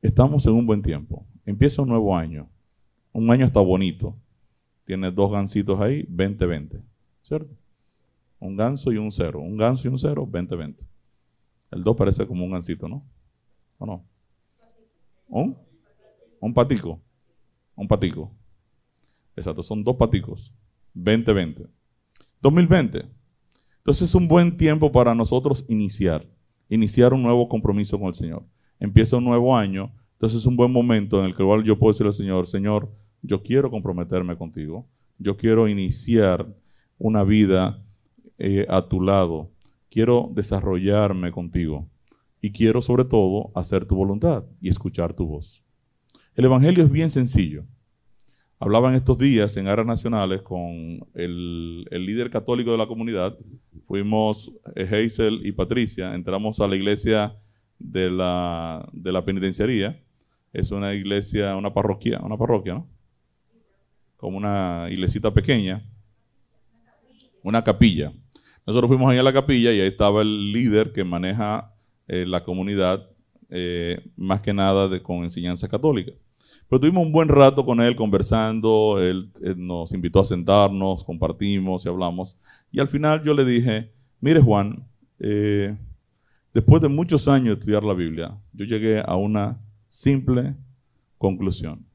Estamos 0.00 0.46
en 0.46 0.52
un 0.52 0.66
buen 0.66 0.82
tiempo. 0.82 1.26
Empieza 1.44 1.82
un 1.82 1.88
nuevo 1.88 2.16
año. 2.16 2.48
Un 3.12 3.30
año 3.30 3.46
está 3.46 3.60
bonito. 3.60 4.16
Tiene 4.84 5.10
dos 5.10 5.32
gansitos 5.32 5.80
ahí, 5.80 6.04
20-20. 6.04 6.82
¿Cierto? 7.22 7.54
Un 8.38 8.56
ganso 8.56 8.92
y 8.92 8.98
un 8.98 9.10
cero. 9.10 9.40
Un 9.40 9.56
ganso 9.56 9.88
y 9.88 9.90
un 9.90 9.98
cero, 9.98 10.26
20-20. 10.26 10.76
El 11.70 11.84
2 11.84 11.96
parece 11.96 12.26
como 12.26 12.44
un 12.44 12.52
gansito, 12.52 12.88
¿no? 12.88 13.04
¿O 13.78 13.86
no? 13.86 14.04
¿Un? 15.28 15.56
Un 16.40 16.54
patico. 16.54 17.00
Un 17.74 17.86
patico. 17.86 18.32
Exacto, 19.36 19.62
son 19.62 19.84
dos 19.84 19.96
paticos. 19.96 20.52
20-20. 20.96 21.68
2020. 22.40 23.17
Entonces 23.78 24.10
es 24.10 24.14
un 24.14 24.28
buen 24.28 24.56
tiempo 24.56 24.92
para 24.92 25.14
nosotros 25.14 25.64
iniciar, 25.68 26.26
iniciar 26.68 27.14
un 27.14 27.22
nuevo 27.22 27.48
compromiso 27.48 27.98
con 27.98 28.08
el 28.08 28.14
Señor. 28.14 28.44
Empieza 28.78 29.16
un 29.16 29.24
nuevo 29.24 29.56
año, 29.56 29.92
Entonces 30.12 30.40
es 30.40 30.46
un 30.46 30.56
buen 30.56 30.72
momento 30.72 31.20
en 31.20 31.26
el 31.26 31.34
cual 31.34 31.62
yo 31.62 31.78
puedo 31.78 31.92
decirle 31.92 32.08
al 32.08 32.14
Señor, 32.14 32.46
Señor, 32.46 32.90
yo 33.22 33.42
quiero 33.42 33.70
comprometerme 33.70 34.36
contigo, 34.36 34.86
yo 35.18 35.36
quiero 35.36 35.68
iniciar 35.68 36.46
una 36.98 37.24
vida 37.24 37.82
eh, 38.38 38.66
a 38.68 38.88
tu 38.88 39.00
lado, 39.00 39.50
quiero 39.90 40.30
desarrollarme 40.34 41.32
contigo 41.32 41.88
y 42.40 42.52
quiero 42.52 42.82
sobre 42.82 43.04
todo 43.04 43.50
hacer 43.54 43.84
tu 43.84 43.96
voluntad 43.96 44.44
y 44.60 44.68
escuchar 44.68 45.12
tu 45.12 45.26
voz. 45.26 45.64
El 46.34 46.44
Evangelio 46.44 46.84
es 46.84 46.90
bien 46.90 47.10
sencillo. 47.10 47.64
Hablaba 48.60 48.88
en 48.88 48.96
estos 48.96 49.18
días 49.18 49.56
en 49.56 49.68
áreas 49.68 49.86
nacionales 49.86 50.42
con 50.42 51.06
el, 51.14 51.84
líder 51.90 52.28
católico 52.28 52.72
de 52.72 52.78
la 52.78 52.88
comunidad. 52.88 53.38
Fuimos 53.86 54.52
eh, 54.74 54.82
Hazel 54.84 55.46
y 55.46 55.52
Patricia, 55.52 56.12
entramos 56.14 56.60
a 56.60 56.66
la 56.66 56.74
iglesia 56.74 57.36
de 57.78 58.10
la, 58.10 58.88
de 58.92 59.12
la 59.12 59.24
penitenciaría. 59.24 60.02
Es 60.52 60.72
una 60.72 60.92
iglesia, 60.92 61.54
una 61.54 61.72
parroquia, 61.72 62.18
una 62.20 62.36
parroquia, 62.36 62.74
¿no? 62.74 62.88
Como 64.16 64.36
una 64.36 64.88
iglesita 64.90 65.32
pequeña. 65.32 65.88
Una 67.44 67.62
capilla. 67.62 68.12
Nosotros 68.66 68.88
fuimos 68.88 69.12
ahí 69.12 69.18
a 69.18 69.22
la 69.22 69.32
capilla 69.32 69.72
y 69.72 69.80
ahí 69.80 69.86
estaba 69.86 70.22
el 70.22 70.50
líder 70.52 70.92
que 70.92 71.04
maneja 71.04 71.72
eh, 72.08 72.26
la 72.26 72.42
comunidad, 72.42 73.08
eh, 73.50 74.10
más 74.16 74.40
que 74.40 74.52
nada 74.52 74.88
de, 74.88 75.00
con 75.00 75.18
enseñanzas 75.18 75.70
católicas. 75.70 76.27
Pero 76.68 76.80
tuvimos 76.80 77.06
un 77.06 77.12
buen 77.12 77.28
rato 77.28 77.64
con 77.64 77.80
él 77.80 77.96
conversando, 77.96 78.98
él, 79.00 79.32
nos 79.56 79.92
invitó 79.94 80.20
a 80.20 80.24
sentarnos, 80.24 81.02
compartimos 81.02 81.84
y 81.84 81.88
hablamos. 81.88 82.38
Y 82.70 82.78
al 82.78 82.88
final 82.88 83.22
yo 83.22 83.32
le 83.32 83.44
dije, 83.44 83.90
mire 84.20 84.40
Juan, 84.40 84.86
eh, 85.18 85.74
después 86.52 86.82
de 86.82 86.88
muchos 86.88 87.26
años 87.26 87.46
de 87.46 87.60
estudiar 87.60 87.84
la 87.84 87.94
Biblia, 87.94 88.38
yo 88.52 88.66
llegué 88.66 89.00
a 89.00 89.16
una 89.16 89.58
simple 89.86 90.56
conclusión. 91.16 91.86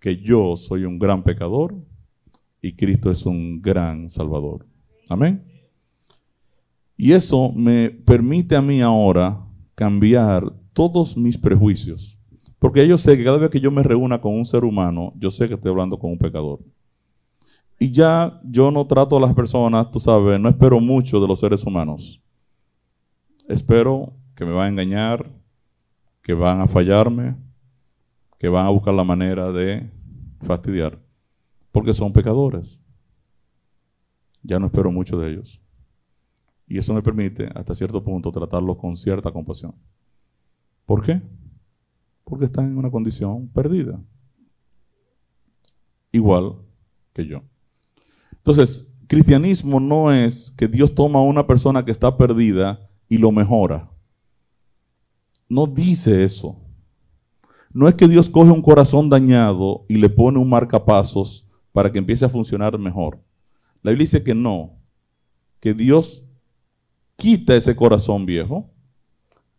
Que 0.00 0.16
yo 0.16 0.56
soy 0.56 0.84
un 0.84 0.98
gran 0.98 1.22
pecador 1.22 1.74
y 2.60 2.72
Cristo 2.72 3.12
es 3.12 3.24
un 3.26 3.62
gran 3.62 4.10
salvador. 4.10 4.66
Amén. 5.08 5.44
Y 6.96 7.12
eso 7.12 7.52
me 7.52 7.90
permite 7.90 8.56
a 8.56 8.62
mí 8.62 8.80
ahora 8.80 9.40
cambiar 9.76 10.52
todos 10.72 11.16
mis 11.16 11.38
prejuicios 11.38 12.15
porque 12.58 12.86
yo 12.86 12.96
sé 12.96 13.16
que 13.16 13.24
cada 13.24 13.38
vez 13.38 13.50
que 13.50 13.60
yo 13.60 13.70
me 13.70 13.82
reúna 13.82 14.20
con 14.20 14.34
un 14.34 14.46
ser 14.46 14.64
humano, 14.64 15.12
yo 15.16 15.30
sé 15.30 15.48
que 15.48 15.54
estoy 15.54 15.70
hablando 15.70 15.98
con 15.98 16.10
un 16.10 16.18
pecador. 16.18 16.60
Y 17.78 17.90
ya 17.90 18.40
yo 18.44 18.70
no 18.70 18.86
trato 18.86 19.18
a 19.18 19.20
las 19.20 19.34
personas, 19.34 19.90
tú 19.90 20.00
sabes, 20.00 20.40
no 20.40 20.48
espero 20.48 20.80
mucho 20.80 21.20
de 21.20 21.28
los 21.28 21.40
seres 21.40 21.64
humanos. 21.64 22.20
Espero 23.48 24.14
que 24.34 24.44
me 24.44 24.52
van 24.52 24.66
a 24.66 24.68
engañar, 24.68 25.30
que 26.22 26.32
van 26.32 26.60
a 26.60 26.66
fallarme, 26.66 27.36
que 28.38 28.48
van 28.48 28.66
a 28.66 28.70
buscar 28.70 28.94
la 28.94 29.04
manera 29.04 29.52
de 29.52 29.90
fastidiar, 30.42 30.98
porque 31.70 31.92
son 31.92 32.12
pecadores. 32.12 32.80
Ya 34.42 34.58
no 34.58 34.66
espero 34.66 34.90
mucho 34.90 35.18
de 35.18 35.32
ellos. 35.32 35.60
Y 36.66 36.78
eso 36.78 36.94
me 36.94 37.02
permite, 37.02 37.48
hasta 37.54 37.74
cierto 37.74 38.02
punto, 38.02 38.32
tratarlos 38.32 38.76
con 38.76 38.96
cierta 38.96 39.30
compasión. 39.30 39.74
¿Por 40.84 41.02
qué? 41.04 41.20
Porque 42.26 42.46
están 42.46 42.66
en 42.66 42.76
una 42.76 42.90
condición 42.90 43.48
perdida. 43.48 44.02
Igual 46.10 46.56
que 47.12 47.24
yo. 47.24 47.42
Entonces, 48.32 48.92
cristianismo 49.06 49.78
no 49.78 50.12
es 50.12 50.50
que 50.50 50.66
Dios 50.66 50.92
toma 50.92 51.20
a 51.20 51.22
una 51.22 51.46
persona 51.46 51.84
que 51.84 51.92
está 51.92 52.16
perdida 52.16 52.90
y 53.08 53.18
lo 53.18 53.30
mejora. 53.30 53.88
No 55.48 55.68
dice 55.68 56.24
eso. 56.24 56.60
No 57.72 57.86
es 57.86 57.94
que 57.94 58.08
Dios 58.08 58.28
coge 58.28 58.50
un 58.50 58.62
corazón 58.62 59.08
dañado 59.08 59.84
y 59.88 59.96
le 59.96 60.08
pone 60.08 60.40
un 60.40 60.48
marcapasos 60.48 61.48
para 61.70 61.92
que 61.92 61.98
empiece 61.98 62.24
a 62.24 62.28
funcionar 62.28 62.76
mejor. 62.76 63.22
La 63.82 63.92
Biblia 63.92 64.02
dice 64.02 64.24
que 64.24 64.34
no, 64.34 64.80
que 65.60 65.74
Dios 65.74 66.26
quita 67.14 67.54
ese 67.54 67.76
corazón 67.76 68.26
viejo 68.26 68.68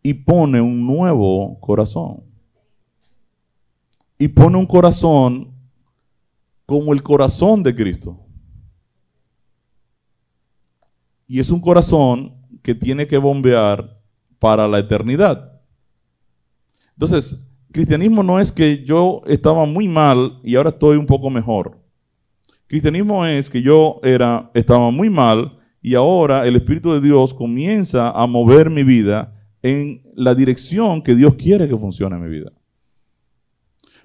y 0.02 0.12
pone 0.12 0.60
un 0.60 0.86
nuevo 0.86 1.58
corazón 1.60 2.27
y 4.18 4.28
pone 4.28 4.58
un 4.58 4.66
corazón 4.66 5.54
como 6.66 6.92
el 6.92 7.02
corazón 7.02 7.62
de 7.62 7.74
Cristo. 7.74 8.18
Y 11.26 11.40
es 11.40 11.50
un 11.50 11.60
corazón 11.60 12.34
que 12.62 12.74
tiene 12.74 13.06
que 13.06 13.16
bombear 13.16 14.00
para 14.38 14.66
la 14.66 14.78
eternidad. 14.78 15.60
Entonces, 16.92 17.48
cristianismo 17.70 18.22
no 18.22 18.40
es 18.40 18.50
que 18.50 18.84
yo 18.84 19.22
estaba 19.26 19.64
muy 19.66 19.86
mal 19.88 20.40
y 20.42 20.56
ahora 20.56 20.70
estoy 20.70 20.96
un 20.96 21.06
poco 21.06 21.30
mejor. 21.30 21.78
Cristianismo 22.66 23.24
es 23.24 23.48
que 23.48 23.62
yo 23.62 24.00
era, 24.02 24.50
estaba 24.52 24.90
muy 24.90 25.08
mal 25.08 25.58
y 25.80 25.94
ahora 25.94 26.46
el 26.46 26.56
Espíritu 26.56 26.92
de 26.92 27.00
Dios 27.00 27.32
comienza 27.32 28.10
a 28.10 28.26
mover 28.26 28.68
mi 28.68 28.82
vida 28.82 29.34
en 29.62 30.02
la 30.14 30.34
dirección 30.34 31.02
que 31.02 31.14
Dios 31.14 31.34
quiere 31.36 31.68
que 31.68 31.76
funcione 31.76 32.16
en 32.16 32.22
mi 32.22 32.28
vida. 32.28 32.52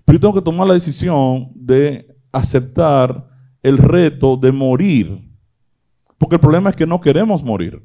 Pero 0.06 0.18
yo 0.18 0.22
tengo 0.22 0.34
que 0.34 0.42
tomar 0.42 0.68
la 0.68 0.74
decisión 0.74 1.52
de 1.56 2.16
aceptar 2.32 3.30
el 3.62 3.78
reto 3.78 4.36
de 4.38 4.52
morir. 4.52 5.30
Porque 6.18 6.36
el 6.36 6.42
problema 6.42 6.70
es 6.70 6.76
que 6.76 6.86
no 6.86 7.00
queremos 7.00 7.44
morir. 7.44 7.82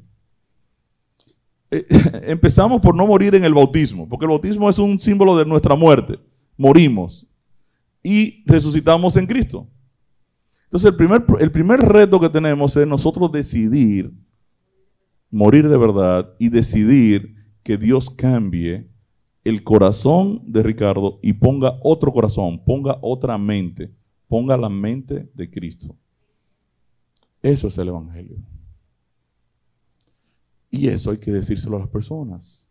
Eh, 1.71 1.85
empezamos 2.23 2.81
por 2.81 2.95
no 2.95 3.05
morir 3.07 3.35
en 3.35 3.43
el 3.43 3.53
bautismo, 3.53 4.07
porque 4.07 4.25
el 4.25 4.29
bautismo 4.29 4.69
es 4.69 4.79
un 4.79 4.99
símbolo 4.99 5.37
de 5.37 5.45
nuestra 5.45 5.75
muerte. 5.75 6.19
Morimos 6.57 7.27
y 8.03 8.43
resucitamos 8.45 9.15
en 9.17 9.25
Cristo. 9.25 9.67
Entonces 10.65 10.91
el 10.91 10.97
primer, 10.97 11.23
el 11.39 11.51
primer 11.51 11.79
reto 11.79 12.19
que 12.19 12.29
tenemos 12.29 12.75
es 12.75 12.85
nosotros 12.85 13.31
decidir 13.31 14.11
morir 15.31 15.67
de 15.67 15.77
verdad 15.77 16.33
y 16.39 16.49
decidir 16.49 17.35
que 17.63 17.77
Dios 17.77 18.09
cambie 18.09 18.89
el 19.43 19.63
corazón 19.63 20.41
de 20.45 20.63
Ricardo 20.63 21.19
y 21.21 21.33
ponga 21.33 21.79
otro 21.81 22.11
corazón, 22.11 22.63
ponga 22.63 22.97
otra 23.01 23.37
mente, 23.37 23.93
ponga 24.27 24.57
la 24.57 24.69
mente 24.69 25.29
de 25.33 25.49
Cristo. 25.49 25.95
Eso 27.41 27.67
es 27.67 27.77
el 27.77 27.87
Evangelio. 27.87 28.37
Y 30.69 30.87
eso 30.87 31.11
hay 31.11 31.17
que 31.17 31.31
decírselo 31.31 31.77
a 31.77 31.79
las 31.79 31.89
personas, 31.89 32.67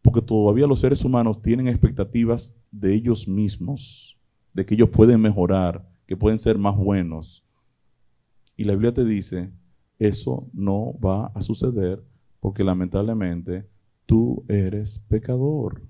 porque 0.00 0.22
todavía 0.22 0.66
los 0.66 0.80
seres 0.80 1.04
humanos 1.04 1.42
tienen 1.42 1.68
expectativas 1.68 2.58
de 2.70 2.94
ellos 2.94 3.28
mismos, 3.28 4.18
de 4.54 4.64
que 4.64 4.74
ellos 4.74 4.88
pueden 4.88 5.20
mejorar, 5.20 5.86
que 6.06 6.16
pueden 6.16 6.38
ser 6.38 6.56
más 6.56 6.76
buenos. 6.76 7.44
Y 8.56 8.64
la 8.64 8.72
Biblia 8.72 8.94
te 8.94 9.04
dice, 9.04 9.50
eso 9.98 10.48
no 10.52 10.98
va 10.98 11.26
a 11.34 11.42
suceder 11.42 12.02
porque 12.40 12.64
lamentablemente 12.64 13.68
tú 14.06 14.44
eres 14.48 14.98
pecador. 15.08 15.82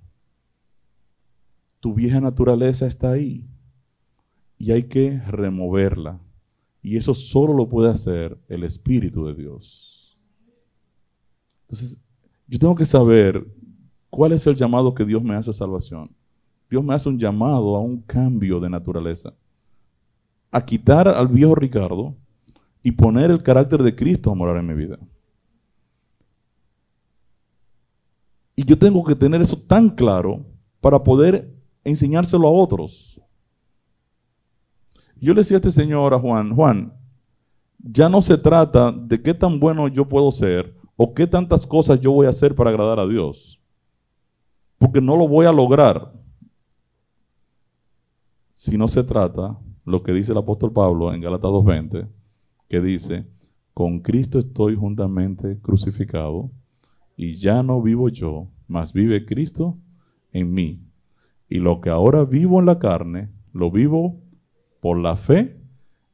Tu 1.82 1.92
vieja 1.92 2.20
naturaleza 2.20 2.86
está 2.86 3.10
ahí 3.10 3.44
y 4.56 4.70
hay 4.70 4.84
que 4.84 5.20
removerla. 5.26 6.20
Y 6.80 6.96
eso 6.96 7.12
solo 7.12 7.52
lo 7.52 7.68
puede 7.68 7.90
hacer 7.90 8.38
el 8.46 8.62
Espíritu 8.62 9.26
de 9.26 9.34
Dios. 9.34 10.16
Entonces, 11.62 12.00
yo 12.46 12.60
tengo 12.60 12.76
que 12.76 12.86
saber 12.86 13.44
cuál 14.10 14.30
es 14.30 14.46
el 14.46 14.54
llamado 14.54 14.94
que 14.94 15.04
Dios 15.04 15.24
me 15.24 15.34
hace 15.34 15.50
a 15.50 15.54
salvación. 15.54 16.08
Dios 16.70 16.84
me 16.84 16.94
hace 16.94 17.08
un 17.08 17.18
llamado 17.18 17.74
a 17.74 17.80
un 17.80 18.00
cambio 18.00 18.60
de 18.60 18.70
naturaleza. 18.70 19.34
A 20.52 20.64
quitar 20.64 21.08
al 21.08 21.26
viejo 21.26 21.56
Ricardo 21.56 22.14
y 22.80 22.92
poner 22.92 23.32
el 23.32 23.42
carácter 23.42 23.82
de 23.82 23.96
Cristo 23.96 24.30
a 24.30 24.36
morar 24.36 24.56
en 24.58 24.68
mi 24.68 24.74
vida. 24.74 25.00
Y 28.54 28.64
yo 28.64 28.78
tengo 28.78 29.02
que 29.02 29.16
tener 29.16 29.42
eso 29.42 29.56
tan 29.56 29.90
claro 29.90 30.46
para 30.80 31.02
poder 31.02 31.60
enseñárselo 31.84 32.46
a 32.48 32.52
otros. 32.52 33.20
Yo 35.20 35.34
le 35.34 35.40
decía 35.40 35.56
a 35.56 35.58
este 35.58 35.70
señor, 35.70 36.14
a 36.14 36.18
Juan, 36.18 36.54
Juan, 36.54 36.92
ya 37.78 38.08
no 38.08 38.22
se 38.22 38.38
trata 38.38 38.92
de 38.92 39.20
qué 39.20 39.34
tan 39.34 39.58
bueno 39.58 39.88
yo 39.88 40.08
puedo 40.08 40.30
ser 40.32 40.74
o 40.96 41.14
qué 41.14 41.26
tantas 41.26 41.66
cosas 41.66 42.00
yo 42.00 42.12
voy 42.12 42.26
a 42.26 42.30
hacer 42.30 42.54
para 42.54 42.70
agradar 42.70 43.00
a 43.00 43.06
Dios, 43.06 43.60
porque 44.78 45.00
no 45.00 45.16
lo 45.16 45.26
voy 45.26 45.46
a 45.46 45.52
lograr. 45.52 46.12
Si 48.54 48.76
no 48.76 48.86
se 48.88 49.02
trata 49.02 49.58
lo 49.84 50.02
que 50.02 50.12
dice 50.12 50.32
el 50.32 50.38
apóstol 50.38 50.72
Pablo 50.72 51.12
en 51.12 51.20
Gálatas 51.20 51.50
2.20, 51.50 52.08
que 52.68 52.80
dice, 52.80 53.26
con 53.74 54.00
Cristo 54.00 54.38
estoy 54.38 54.76
juntamente 54.76 55.58
crucificado 55.60 56.50
y 57.16 57.34
ya 57.34 57.62
no 57.62 57.80
vivo 57.82 58.08
yo, 58.08 58.48
mas 58.66 58.92
vive 58.92 59.24
Cristo 59.24 59.78
en 60.32 60.52
mí. 60.52 60.91
Y 61.52 61.58
lo 61.58 61.82
que 61.82 61.90
ahora 61.90 62.24
vivo 62.24 62.60
en 62.60 62.64
la 62.64 62.78
carne, 62.78 63.28
lo 63.52 63.70
vivo 63.70 64.18
por 64.80 64.96
la 64.96 65.18
fe 65.18 65.60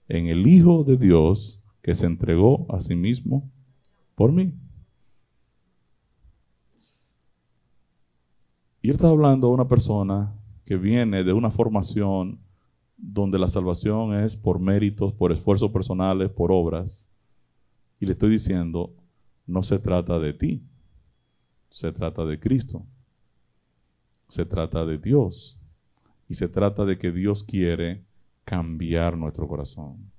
en 0.09 0.27
el 0.27 0.49
Hijo 0.49 0.83
de 0.83 0.97
Dios 0.97 1.63
que 1.81 1.95
se 1.95 2.07
entregó 2.07 2.67
a 2.75 2.81
sí 2.81 2.97
mismo 2.97 3.49
por 4.17 4.33
mí. 4.33 4.59
Y 8.83 8.89
él 8.89 8.97
está 8.97 9.11
hablando 9.11 9.47
a 9.47 9.53
una 9.53 9.69
persona 9.69 10.35
que 10.65 10.77
viene 10.77 11.23
de 11.23 11.33
una 11.33 11.53
formación 11.53 12.41
donde 12.97 13.39
la 13.39 13.47
salvación 13.47 14.15
es 14.15 14.35
por 14.35 14.59
méritos, 14.59 15.13
por 15.13 15.31
esfuerzos 15.31 15.71
personales, 15.71 16.31
por 16.31 16.51
obras. 16.51 17.13
Y 18.01 18.07
le 18.07 18.13
estoy 18.15 18.31
diciendo, 18.31 18.93
no 19.47 19.63
se 19.63 19.79
trata 19.79 20.19
de 20.19 20.33
ti, 20.33 20.65
se 21.69 21.93
trata 21.93 22.25
de 22.25 22.41
Cristo, 22.41 22.85
se 24.29 24.45
trata 24.45 24.85
de 24.85 24.99
Dios 24.99 25.59
y 26.29 26.35
se 26.35 26.49
trata 26.49 26.85
de 26.85 26.99
que 26.99 27.11
Dios 27.11 27.43
quiere 27.43 28.05
cambiar 28.45 29.17
nuestro 29.17 29.49
corazón. 29.49 30.11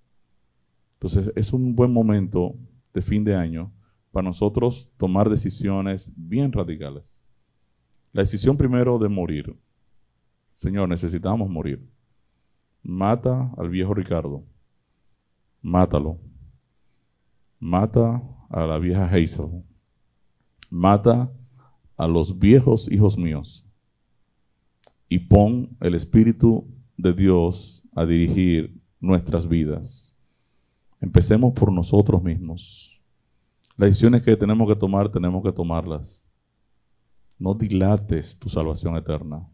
Entonces 0.93 1.31
es 1.35 1.53
un 1.53 1.75
buen 1.75 1.93
momento 1.93 2.55
de 2.93 3.01
fin 3.01 3.23
de 3.23 3.35
año 3.35 3.71
para 4.11 4.27
nosotros 4.27 4.91
tomar 4.97 5.29
decisiones 5.29 6.11
bien 6.15 6.51
radicales. 6.51 7.23
La 8.11 8.23
decisión 8.23 8.57
primero 8.57 8.97
de 8.97 9.07
morir. 9.07 9.55
Señor, 10.53 10.89
necesitamos 10.89 11.47
morir. 11.49 11.87
Mata 12.81 13.53
al 13.57 13.69
viejo 13.69 13.93
Ricardo. 13.93 14.43
Mátalo. 15.61 16.17
Mata 17.59 18.21
a 18.49 18.65
la 18.65 18.79
vieja 18.79 19.05
Hazel. 19.05 19.63
Mata 20.69 21.31
a 21.95 22.07
los 22.07 22.37
viejos 22.37 22.91
hijos 22.91 23.17
míos. 23.17 23.68
Y 25.09 25.19
pon 25.19 25.75
el 25.81 25.95
Espíritu 25.95 26.67
de 26.95 27.13
Dios 27.13 27.83
a 27.95 28.05
dirigir 28.05 28.79
nuestras 28.99 29.47
vidas. 29.47 30.15
Empecemos 31.01 31.53
por 31.53 31.71
nosotros 31.71 32.21
mismos. 32.21 33.01
Las 33.75 33.89
decisiones 33.89 34.21
que 34.21 34.35
tenemos 34.35 34.67
que 34.67 34.75
tomar, 34.75 35.09
tenemos 35.09 35.43
que 35.43 35.51
tomarlas. 35.51 36.25
No 37.37 37.53
dilates 37.53 38.37
tu 38.37 38.49
salvación 38.49 38.95
eterna. 38.97 39.47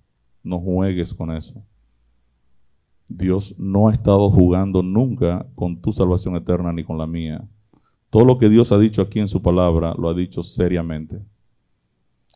No 0.43 0.59
juegues 0.59 1.13
con 1.13 1.31
eso. 1.31 1.63
Dios 3.07 3.55
no 3.59 3.87
ha 3.87 3.91
estado 3.91 4.29
jugando 4.31 4.81
nunca 4.81 5.47
con 5.55 5.79
tu 5.79 5.93
salvación 5.93 6.35
eterna 6.35 6.73
ni 6.73 6.83
con 6.83 6.97
la 6.97 7.05
mía. 7.05 7.47
Todo 8.09 8.25
lo 8.25 8.37
que 8.37 8.49
Dios 8.49 8.71
ha 8.71 8.79
dicho 8.79 9.01
aquí 9.01 9.19
en 9.19 9.27
su 9.27 9.41
palabra 9.41 9.93
lo 9.97 10.09
ha 10.09 10.13
dicho 10.13 10.41
seriamente. 10.41 11.21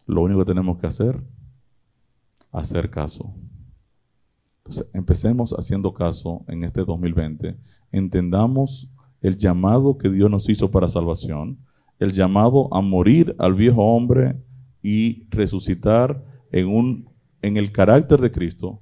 Lo 0.06 0.22
único 0.22 0.40
que 0.40 0.52
tenemos 0.52 0.78
que 0.78 0.88
hacer, 0.88 1.24
hacer 2.52 2.90
caso. 2.90 3.34
Entonces, 4.60 4.90
empecemos 4.94 5.54
haciendo 5.54 5.94
caso 5.94 6.44
en 6.48 6.64
este 6.64 6.84
2020. 6.84 7.58
Entendamos 7.92 8.92
el 9.22 9.38
llamado 9.38 9.98
que 9.98 10.10
Dios 10.10 10.30
nos 10.30 10.48
hizo 10.50 10.72
para 10.72 10.88
salvación, 10.88 11.60
el 12.00 12.12
llamado 12.12 12.74
a 12.74 12.82
morir 12.82 13.36
al 13.40 13.54
viejo 13.54 13.82
hombre 13.84 14.42
y 14.82 15.28
resucitar 15.30 16.24
en, 16.52 16.68
un, 16.68 17.10
en 17.42 17.58
el 17.58 17.72
carácter 17.72 18.22
de 18.22 18.32
Cristo 18.32 18.82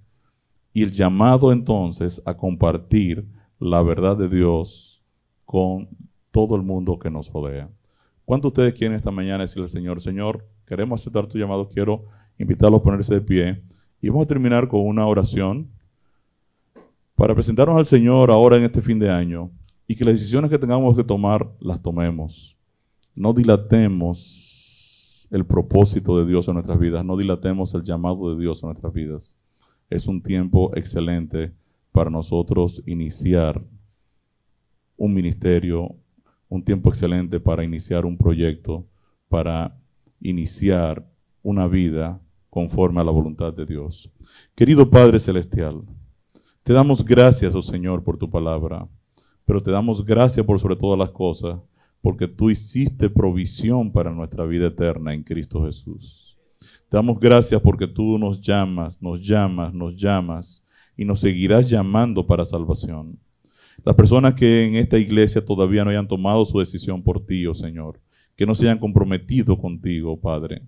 y 0.74 0.84
el 0.84 0.92
llamado 0.92 1.52
entonces 1.52 2.22
a 2.26 2.38
compartir 2.38 3.28
la 3.60 3.82
verdad 3.82 4.16
de 4.16 4.30
Dios 4.30 5.04
con 5.46 5.90
todo 6.30 6.56
el 6.56 6.62
mundo 6.62 7.00
que 7.00 7.10
nos 7.10 7.32
rodea. 7.32 7.70
¿Cuántos 8.26 8.50
ustedes 8.50 8.74
quieren 8.74 8.96
esta 8.96 9.10
mañana 9.10 9.44
decirle 9.44 9.64
al 9.64 9.70
Señor, 9.70 10.02
Señor, 10.02 10.48
queremos 10.66 11.02
aceptar 11.02 11.26
tu 11.26 11.40
llamado, 11.40 11.70
quiero 11.70 12.06
invitarlo 12.38 12.78
a 12.78 12.84
ponerse 12.84 13.14
de 13.14 13.22
pie 13.22 13.62
y 14.02 14.10
vamos 14.10 14.26
a 14.26 14.28
terminar 14.28 14.68
con 14.68 14.82
una 14.82 15.06
oración 15.06 15.68
para 17.16 17.34
presentarnos 17.34 17.78
al 17.78 17.86
Señor 17.86 18.30
ahora 18.30 18.58
en 18.58 18.64
este 18.64 18.82
fin 18.82 19.00
de 19.00 19.10
año 19.10 19.50
y 19.88 19.96
que 19.96 20.06
las 20.06 20.16
decisiones 20.16 20.52
que 20.52 20.60
tengamos 20.60 20.96
que 20.96 21.04
tomar 21.04 21.50
las 21.60 21.82
tomemos. 21.82 22.56
No 23.16 23.34
dilatemos 23.34 25.28
el 25.32 25.46
propósito 25.46 26.20
de 26.20 26.26
Dios 26.26 26.48
en 26.48 26.54
nuestras 26.56 26.80
vidas, 26.80 27.04
no 27.04 27.18
dilatemos 27.18 27.74
el 27.74 27.84
llamado 27.84 28.34
de 28.34 28.42
Dios 28.42 28.62
en 28.62 28.70
nuestras 28.70 28.94
vidas. 28.94 29.36
Es 29.90 30.08
un 30.08 30.22
tiempo 30.22 30.76
excelente 30.76 31.54
para 31.92 32.10
nosotros 32.10 32.84
iniciar 32.86 33.64
un 34.96 35.14
ministerio, 35.14 35.96
un 36.50 36.64
tiempo 36.64 36.90
excelente 36.90 37.40
para 37.40 37.64
iniciar 37.64 38.06
un 38.06 38.18
proyecto, 38.18 38.86
para 39.30 39.76
iniciar 40.22 41.06
una 41.42 41.68
vida 41.68 42.20
conforme 42.58 43.00
a 43.00 43.04
la 43.04 43.12
voluntad 43.12 43.54
de 43.54 43.68
Dios. 43.68 44.10
Querido 44.56 44.90
Padre 44.90 45.20
Celestial, 45.20 45.84
te 46.64 46.74
damos 46.74 47.06
gracias, 47.06 47.54
oh 47.54 47.62
Señor, 47.62 48.04
por 48.04 48.18
tu 48.18 48.28
palabra, 48.32 48.90
pero 49.46 49.62
te 49.62 49.70
damos 49.70 50.04
gracias 50.04 50.44
por 50.44 50.60
sobre 50.60 50.76
todas 50.76 50.98
las 50.98 51.12
cosas, 51.12 51.60
porque 52.02 52.28
tú 52.28 52.50
hiciste 52.50 53.12
provisión 53.12 53.92
para 53.92 54.10
nuestra 54.10 54.44
vida 54.48 54.70
eterna 54.70 55.14
en 55.14 55.22
Cristo 55.22 55.64
Jesús. 55.66 56.36
Te 56.90 56.98
damos 56.98 57.20
gracias 57.20 57.62
porque 57.62 57.86
tú 57.86 58.18
nos 58.18 58.42
llamas, 58.42 59.00
nos 59.04 59.22
llamas, 59.22 59.72
nos 59.72 59.96
llamas 59.96 60.66
y 60.98 61.06
nos 61.06 61.20
seguirás 61.20 61.70
llamando 61.70 62.26
para 62.26 62.44
salvación. 62.44 63.20
Las 63.86 63.94
personas 63.94 64.34
que 64.34 64.66
en 64.66 64.78
esta 64.78 64.98
iglesia 64.98 65.46
todavía 65.46 65.84
no 65.84 65.92
hayan 65.92 66.08
tomado 66.08 66.44
su 66.44 66.58
decisión 66.58 67.04
por 67.04 67.24
ti, 67.24 67.46
oh 67.46 67.54
Señor, 67.54 68.00
que 68.36 68.48
no 68.48 68.56
se 68.56 68.66
hayan 68.66 68.80
comprometido 68.80 69.60
contigo, 69.60 70.20
Padre, 70.20 70.64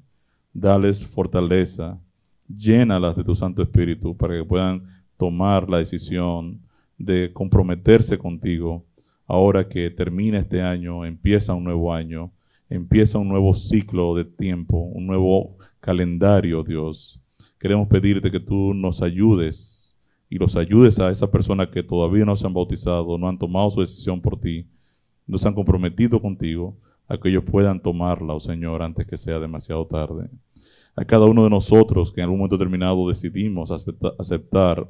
dales 0.54 1.06
fortaleza, 1.06 2.00
llénalas 2.47 3.16
de 3.16 3.24
tu 3.24 3.36
Santo 3.36 3.62
Espíritu 3.62 4.16
para 4.16 4.36
que 4.36 4.43
puedan 4.43 4.84
tomar 5.18 5.70
la 5.70 5.78
decisión 5.78 6.62
de 6.97 7.32
comprometerse 7.34 8.18
contigo. 8.18 8.86
Ahora 9.26 9.68
que 9.68 9.89
termina 9.89 10.39
este 10.39 10.62
año, 10.62 11.06
empieza 11.06 11.54
un 11.54 11.64
nuevo 11.64 11.93
año, 11.93 12.32
empieza 12.70 13.20
un 13.20 13.30
nuevo 13.30 13.54
ciclo 13.54 14.16
de 14.16 14.26
tiempo, 14.26 14.78
un 14.78 15.06
nuevo 15.06 15.58
calendario, 15.80 16.64
Dios. 16.64 17.22
Queremos 17.60 17.88
pedirte 17.88 18.32
que 18.32 18.39
tú 18.39 18.74
nos 18.74 19.02
ayudes 19.02 19.97
y 20.30 20.38
los 20.38 20.56
ayudes 20.56 21.00
a 21.00 21.10
esas 21.10 21.30
personas 21.30 21.70
que 21.70 21.84
todavía 21.84 22.26
no 22.26 22.36
se 22.36 22.45
han 22.45 22.54
bautizado, 22.54 23.18
no 23.18 23.28
han 23.28 23.38
tomado 23.38 23.70
su 23.70 23.82
decisión 23.82 24.22
por 24.22 24.39
ti, 24.39 24.68
no 25.26 25.38
se 25.38 25.47
han 25.47 25.54
comprometido 25.54 26.22
contigo, 26.22 26.78
a 27.10 27.18
que 27.18 27.30
ellos 27.30 27.43
puedan 27.43 27.82
tomarla, 27.82 28.36
oh 28.36 28.39
Señor, 28.39 28.84
antes 28.84 29.07
que 29.07 29.18
sea 29.18 29.39
demasiado 29.39 29.86
tarde. 29.88 30.30
A 30.95 31.03
cada 31.03 31.26
uno 31.26 31.43
de 31.43 31.49
nosotros 31.49 32.12
que 32.12 32.22
en 32.22 32.26
algún 32.26 32.38
momento 32.39 32.57
determinado 32.57 33.07
decidimos 33.07 33.72
aceptar 34.20 34.88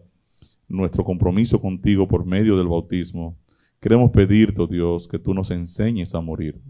nuestro 0.67 1.03
compromiso 1.03 1.59
contigo 1.59 2.07
por 2.07 2.25
medio 2.25 2.57
del 2.57 2.67
bautismo, 2.67 3.37
queremos 3.79 4.11
pedirte, 4.11 4.61
oh 4.61 4.67
Dios, 4.67 5.07
que 5.07 5.17
tú 5.17 5.33
nos 5.33 5.49
enseñes 5.49 6.13
a 6.13 6.19
morir, 6.19 6.61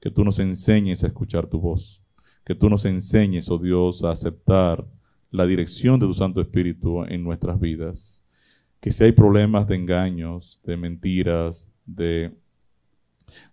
que 0.00 0.10
tú 0.10 0.24
nos 0.24 0.38
enseñes 0.40 1.04
a 1.04 1.06
escuchar 1.06 1.46
tu 1.46 1.60
voz, 1.60 2.02
que 2.44 2.54
tú 2.54 2.68
nos 2.68 2.84
enseñes, 2.84 3.48
oh 3.50 3.58
Dios, 3.58 4.02
a 4.02 4.10
aceptar 4.10 4.84
la 5.30 5.46
dirección 5.46 6.00
de 6.00 6.06
tu 6.06 6.14
Santo 6.14 6.40
Espíritu 6.40 7.04
en 7.04 7.22
nuestras 7.22 7.60
vidas. 7.60 8.24
Que 8.80 8.90
si 8.90 9.04
hay 9.04 9.12
problemas 9.12 9.68
de 9.68 9.76
engaños, 9.76 10.60
de 10.64 10.76
mentiras, 10.76 11.72
de, 11.84 12.32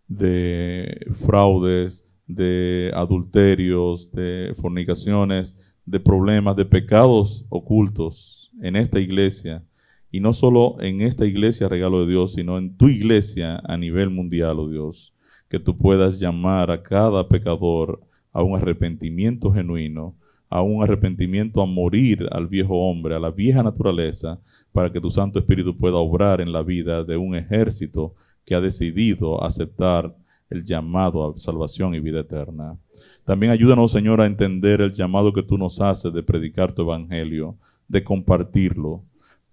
de 0.08 1.06
fraudes, 1.26 2.08
de 2.28 2.92
adulterios, 2.94 4.12
de 4.12 4.54
fornicaciones, 4.58 5.58
de 5.86 6.00
problemas, 6.00 6.56
de 6.56 6.66
pecados 6.66 7.46
ocultos 7.50 8.52
en 8.62 8.76
esta 8.76 9.00
iglesia, 9.00 9.64
y 10.12 10.20
no 10.22 10.34
solo 10.34 10.78
en 10.80 11.02
esta 11.02 11.26
iglesia, 11.26 11.68
regalo 11.68 12.06
de 12.06 12.12
Dios, 12.12 12.34
sino 12.34 12.58
en 12.58 12.78
tu 12.78 12.88
iglesia 12.88 13.62
a 13.66 13.78
nivel 13.78 14.10
mundial, 14.10 14.60
oh 14.60 14.70
Dios, 14.70 15.14
que 15.50 15.60
tú 15.60 15.78
puedas 15.78 16.20
llamar 16.20 16.72
a 16.72 16.82
cada 16.82 17.28
pecador 17.28 18.02
a 18.32 18.42
un 18.42 18.58
arrepentimiento 18.58 19.52
genuino, 19.52 20.16
a 20.50 20.62
un 20.62 20.84
arrepentimiento 20.84 21.62
a 21.62 21.66
morir 21.66 22.28
al 22.32 22.48
viejo 22.48 22.76
hombre, 22.76 23.16
a 23.16 23.20
la 23.20 23.32
vieja 23.32 23.62
naturaleza, 23.62 24.40
para 24.72 24.92
que 24.92 25.02
tu 25.02 25.12
Santo 25.12 25.40
Espíritu 25.40 25.78
pueda 25.78 25.98
obrar 25.98 26.40
en 26.40 26.52
la 26.52 26.64
vida 26.64 27.04
de 27.04 27.18
un 27.18 27.36
ejército 27.36 28.16
que 28.46 28.56
ha 28.56 28.62
decidido 28.62 29.44
aceptar 29.44 30.16
el 30.50 30.64
llamado 30.64 31.28
a 31.28 31.38
salvación 31.38 31.96
y 31.96 32.00
vida 32.00 32.22
eterna. 32.22 32.78
También 33.24 33.52
ayúdanos, 33.52 33.92
Señor, 33.92 34.22
a 34.22 34.26
entender 34.26 34.82
el 34.82 34.94
llamado 34.94 35.34
que 35.34 35.44
tú 35.44 35.58
nos 35.58 35.82
haces 35.82 36.14
de 36.14 36.24
predicar 36.24 36.74
tu 36.74 36.84
evangelio, 36.84 37.58
de 37.88 38.04
compartirlo, 38.04 39.04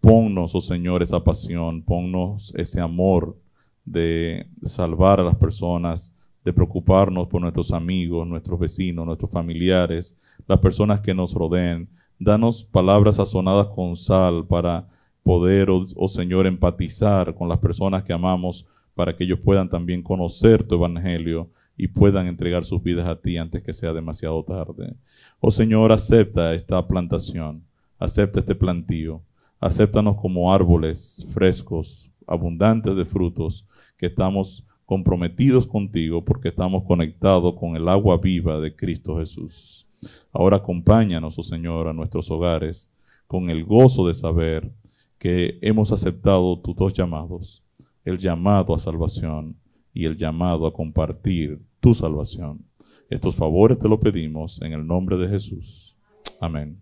Ponnos, 0.03 0.53
oh 0.57 0.61
Señor, 0.61 1.01
esa 1.01 1.23
pasión, 1.23 1.81
ponnos 1.81 2.53
ese 2.57 2.81
amor 2.81 3.39
de 3.85 4.49
salvar 4.65 5.21
a 5.21 5.23
las 5.23 5.37
personas, 5.37 6.13
de 6.45 6.53
preocuparnos 6.53 7.29
por 7.29 7.41
nuestros 7.41 7.71
amigos, 7.71 8.27
nuestros 8.27 8.59
vecinos, 8.59 9.07
nuestros 9.07 9.31
familiares, 9.31 10.19
las 10.49 10.59
personas 10.59 10.99
que 11.03 11.15
nos 11.15 11.35
rodeen. 11.35 11.89
Danos 12.19 12.65
palabras 12.65 13.15
sazonadas 13.15 13.69
con 13.69 13.95
sal 13.95 14.45
para 14.45 14.89
poder, 15.23 15.71
oh, 15.71 15.87
oh, 15.95 16.09
Señor, 16.09 16.49
empatizar 16.49 17.33
con 17.33 17.49
las 17.49 17.61
personas 17.61 18.03
que 18.03 18.13
amamos, 18.13 18.67
para 18.95 19.17
que 19.17 19.25
ellos 19.25 19.41
puedan 19.41 19.69
también 19.69 20.03
conocer 20.03 20.63
tu 20.63 20.75
evangelio 20.77 21.51
y 21.77 21.89
puedan 21.89 22.27
entregar 22.27 22.65
sus 22.65 22.83
vidas 22.83 23.07
a 23.07 23.21
ti 23.21 23.37
antes 23.37 23.63
que 23.63 23.73
sea 23.73 23.93
demasiado 23.93 24.45
tarde. 24.45 24.95
Oh 25.41 25.51
Señor, 25.51 25.93
acepta 25.93 26.55
esta 26.55 26.87
plantación, 26.87 27.65
acepta 27.99 28.41
este 28.41 28.55
plantío 28.55 29.23
Acéptanos 29.63 30.17
como 30.17 30.53
árboles 30.53 31.25
frescos, 31.33 32.11
abundantes 32.27 32.97
de 32.97 33.05
frutos, 33.05 33.65
que 33.97 34.07
estamos 34.07 34.67
comprometidos 34.85 35.69
contigo 35.69 36.25
porque 36.25 36.49
estamos 36.49 36.83
conectados 36.83 37.55
con 37.55 37.77
el 37.77 37.89
agua 37.89 38.19
viva 38.19 38.59
de 38.59 38.75
Cristo 38.75 39.19
Jesús. 39.19 39.87
Ahora 40.33 40.57
acompáñanos, 40.57 41.39
oh 41.39 41.45
Señor, 41.45 41.87
a 41.87 41.93
nuestros 41.93 42.29
hogares 42.33 42.93
con 43.29 43.51
el 43.51 43.65
gozo 43.65 44.09
de 44.09 44.15
saber 44.15 44.69
que 45.17 45.61
hemos 45.63 45.93
aceptado 45.93 46.59
tus 46.59 46.75
dos 46.75 46.93
llamados, 46.93 47.62
el 48.05 48.19
llamado 48.19 48.75
a 48.75 48.79
salvación 48.79 49.57
y 49.93 50.05
el 50.05 50.17
llamado 50.17 50.67
a 50.67 50.73
compartir 50.73 51.61
tu 51.81 51.95
salvación. 51.95 52.65
Estos 53.09 53.37
favores 53.37 53.79
te 53.79 53.89
lo 53.89 54.01
pedimos 54.01 54.61
en 54.63 54.73
el 54.73 54.87
nombre 54.87 55.17
de 55.17 55.29
Jesús. 55.29 55.97
Amén. 56.41 56.81